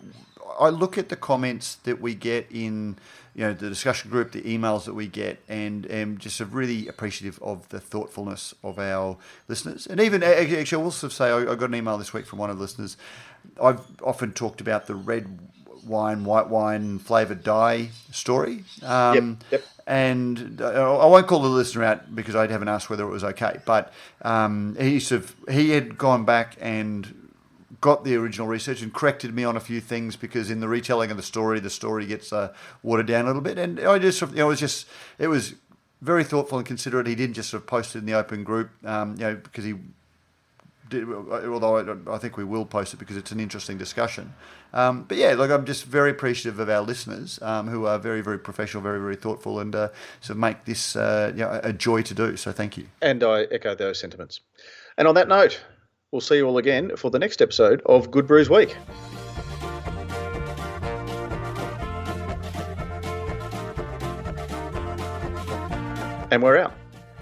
I 0.58 0.68
look 0.68 0.98
at 0.98 1.08
the 1.08 1.16
comments 1.16 1.76
that 1.84 2.00
we 2.00 2.14
get 2.14 2.46
in 2.50 2.96
you 3.34 3.44
know 3.44 3.52
the 3.52 3.68
discussion 3.68 4.10
group, 4.10 4.32
the 4.32 4.42
emails 4.42 4.84
that 4.84 4.94
we 4.94 5.08
get, 5.08 5.40
and 5.48 5.90
am 5.90 6.18
just 6.18 6.38
really 6.40 6.86
appreciative 6.86 7.42
of 7.42 7.68
the 7.70 7.80
thoughtfulness 7.80 8.54
of 8.62 8.78
our 8.78 9.16
listeners. 9.48 9.86
And 9.86 10.00
even 10.00 10.22
actually, 10.22 10.80
I 10.80 10.82
will 10.82 10.92
say 10.92 11.30
I 11.30 11.44
got 11.56 11.68
an 11.68 11.74
email 11.74 11.98
this 11.98 12.12
week 12.12 12.26
from 12.26 12.38
one 12.38 12.50
of 12.50 12.56
the 12.56 12.62
listeners. 12.62 12.96
I've 13.60 13.80
often 14.02 14.32
talked 14.32 14.60
about 14.60 14.86
the 14.86 14.94
red 14.94 15.38
wine, 15.84 16.24
white 16.24 16.48
wine 16.48 16.98
flavored 16.98 17.42
dye 17.42 17.90
story. 18.10 18.64
Um, 18.82 19.38
yep, 19.50 19.60
yep. 19.60 19.64
And 19.86 20.62
uh, 20.62 20.98
I 20.98 21.06
won't 21.06 21.26
call 21.26 21.40
the 21.40 21.48
listener 21.48 21.84
out 21.84 22.14
because 22.14 22.34
I 22.34 22.46
haven't 22.46 22.68
asked 22.68 22.88
whether 22.88 23.04
it 23.04 23.10
was 23.10 23.24
okay. 23.24 23.58
But 23.66 23.92
um, 24.22 24.76
he 24.78 25.00
sort 25.00 25.22
of 25.22 25.34
he 25.50 25.70
had 25.70 25.98
gone 25.98 26.24
back 26.24 26.56
and 26.60 27.23
got 27.84 28.02
the 28.02 28.16
original 28.16 28.46
research 28.46 28.80
and 28.80 28.94
corrected 28.94 29.34
me 29.34 29.44
on 29.44 29.58
a 29.58 29.60
few 29.60 29.78
things 29.78 30.16
because 30.16 30.50
in 30.50 30.60
the 30.60 30.68
retelling 30.68 31.10
of 31.10 31.18
the 31.18 31.22
story, 31.22 31.60
the 31.60 31.68
story 31.68 32.06
gets 32.06 32.32
uh, 32.32 32.50
watered 32.82 33.06
down 33.06 33.24
a 33.24 33.26
little 33.26 33.42
bit. 33.42 33.58
And 33.58 33.78
I 33.78 33.98
just, 33.98 34.22
you 34.22 34.28
know, 34.36 34.46
it 34.46 34.48
was 34.48 34.60
just, 34.60 34.86
it 35.18 35.26
was 35.26 35.56
very 36.00 36.24
thoughtful 36.24 36.56
and 36.56 36.66
considerate. 36.66 37.06
He 37.06 37.14
didn't 37.14 37.34
just 37.34 37.50
sort 37.50 37.62
of 37.62 37.66
post 37.66 37.94
it 37.94 37.98
in 37.98 38.06
the 38.06 38.14
open 38.14 38.42
group, 38.42 38.70
um, 38.86 39.16
you 39.18 39.24
know, 39.24 39.34
because 39.34 39.64
he 39.64 39.74
did, 40.88 41.06
although 41.06 41.76
I, 41.76 42.14
I, 42.14 42.16
think 42.16 42.38
we 42.38 42.44
will 42.44 42.64
post 42.64 42.94
it 42.94 42.96
because 42.96 43.18
it's 43.18 43.32
an 43.32 43.38
interesting 43.38 43.76
discussion. 43.76 44.32
Um, 44.72 45.02
but 45.02 45.18
yeah, 45.18 45.34
look, 45.34 45.50
I'm 45.50 45.66
just 45.66 45.84
very 45.84 46.10
appreciative 46.10 46.58
of 46.60 46.70
our 46.70 46.80
listeners 46.80 47.38
um, 47.42 47.68
who 47.68 47.84
are 47.84 47.98
very, 47.98 48.22
very 48.22 48.38
professional, 48.38 48.82
very, 48.82 48.98
very 48.98 49.16
thoughtful, 49.16 49.60
and 49.60 49.74
uh, 49.74 49.88
sort 50.22 50.36
of 50.36 50.38
make 50.38 50.64
this 50.64 50.96
uh, 50.96 51.32
you 51.34 51.42
know, 51.42 51.60
a 51.62 51.74
joy 51.74 52.00
to 52.00 52.14
do. 52.14 52.38
So 52.38 52.50
thank 52.50 52.78
you. 52.78 52.86
And 53.02 53.22
I 53.22 53.42
echo 53.50 53.74
those 53.74 54.00
sentiments. 54.00 54.40
And 54.96 55.06
on 55.06 55.14
that 55.16 55.28
note, 55.28 55.60
We'll 56.14 56.20
see 56.20 56.36
you 56.36 56.46
all 56.46 56.58
again 56.58 56.94
for 56.94 57.10
the 57.10 57.18
next 57.18 57.42
episode 57.42 57.82
of 57.86 58.08
Good 58.12 58.28
Brews 58.28 58.48
Week. 58.48 58.76
And 66.30 66.40
we're 66.40 66.58
out. 66.58 66.72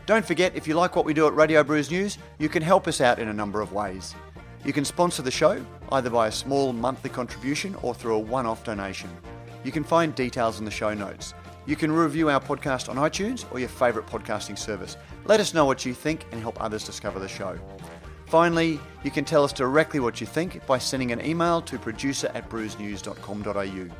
Don't 0.05 0.27
forget, 0.27 0.55
if 0.55 0.69
you 0.69 0.75
like 0.75 0.95
what 0.95 1.07
we 1.07 1.15
do 1.15 1.27
at 1.27 1.35
Radio 1.35 1.65
Brews 1.65 1.91
News, 1.91 2.19
you 2.39 2.51
can 2.51 2.63
help 2.63 2.87
us 2.87 3.01
out 3.01 3.19
in 3.19 3.29
a 3.29 3.33
number 3.33 3.63
of 3.63 3.73
ways. 3.73 4.15
You 4.63 4.75
can 4.75 4.85
sponsor 4.85 5.23
the 5.23 5.31
show 5.31 5.65
either 5.93 6.11
by 6.11 6.27
a 6.27 6.31
small 6.31 6.75
monthly 6.75 7.09
contribution 7.09 7.75
or 7.77 7.95
through 7.95 8.17
a 8.17 8.19
one 8.19 8.45
off 8.45 8.63
donation. 8.63 9.09
You 9.65 9.73
can 9.73 9.85
find 9.85 10.15
details 10.15 10.59
in 10.59 10.67
the 10.67 10.71
show 10.71 10.93
notes. 10.93 11.33
You 11.65 11.77
can 11.77 11.91
review 11.91 12.29
our 12.29 12.41
podcast 12.41 12.91
on 12.91 12.97
iTunes 12.97 13.51
or 13.53 13.59
your 13.59 13.71
favourite 13.71 14.07
podcasting 14.07 14.59
service. 14.59 14.99
Let 15.25 15.41
us 15.41 15.55
know 15.55 15.65
what 15.65 15.87
you 15.87 15.95
think 15.95 16.27
and 16.31 16.43
help 16.43 16.63
others 16.63 16.85
discover 16.85 17.19
the 17.19 17.29
show. 17.29 17.59
Finally, 18.33 18.81
you 19.05 19.11
can 19.11 19.27
tell 19.27 19.45
us 19.45 19.53
directly 19.53 20.01
what 20.01 20.19
you 20.19 20.27
think 20.27 20.65
by 20.65 20.79
sending 20.79 21.13
an 21.13 21.23
email 21.23 21.61
to 21.61 21.79
producer 21.79 22.31
at 22.33 22.49
brewsnews.com.au. 22.49 23.95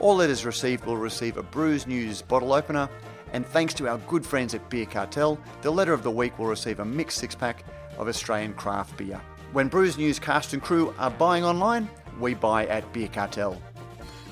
All 0.00 0.16
letters 0.16 0.44
received 0.44 0.84
will 0.84 0.96
receive 0.96 1.36
a 1.36 1.44
Brews 1.44 1.86
News 1.86 2.20
bottle 2.20 2.52
opener, 2.52 2.88
and 3.32 3.46
thanks 3.46 3.72
to 3.74 3.86
our 3.86 3.98
good 3.98 4.26
friends 4.26 4.52
at 4.52 4.68
Beer 4.68 4.84
Cartel, 4.84 5.38
the 5.62 5.70
letter 5.70 5.92
of 5.92 6.02
the 6.02 6.10
week 6.10 6.40
will 6.40 6.46
receive 6.46 6.80
a 6.80 6.84
mixed 6.84 7.18
six 7.18 7.36
pack 7.36 7.62
of 7.98 8.08
Australian 8.08 8.52
craft 8.54 8.96
beer. 8.96 9.20
When 9.52 9.68
Brews 9.68 9.96
News 9.96 10.18
cast 10.18 10.54
and 10.54 10.60
crew 10.60 10.92
are 10.98 11.12
buying 11.12 11.44
online, 11.44 11.88
we 12.18 12.34
buy 12.34 12.66
at 12.66 12.92
Beer 12.92 13.06
Cartel. 13.06 13.62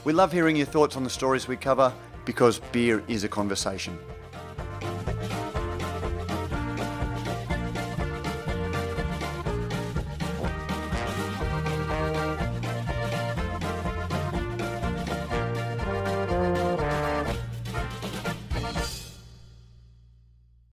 We 0.02 0.12
love 0.12 0.32
hearing 0.32 0.56
your 0.56 0.66
thoughts 0.66 0.96
on 0.96 1.04
the 1.04 1.08
stories 1.08 1.46
we 1.46 1.56
cover 1.56 1.92
because 2.24 2.58
beer 2.72 3.00
is 3.06 3.22
a 3.22 3.28
conversation. 3.28 3.96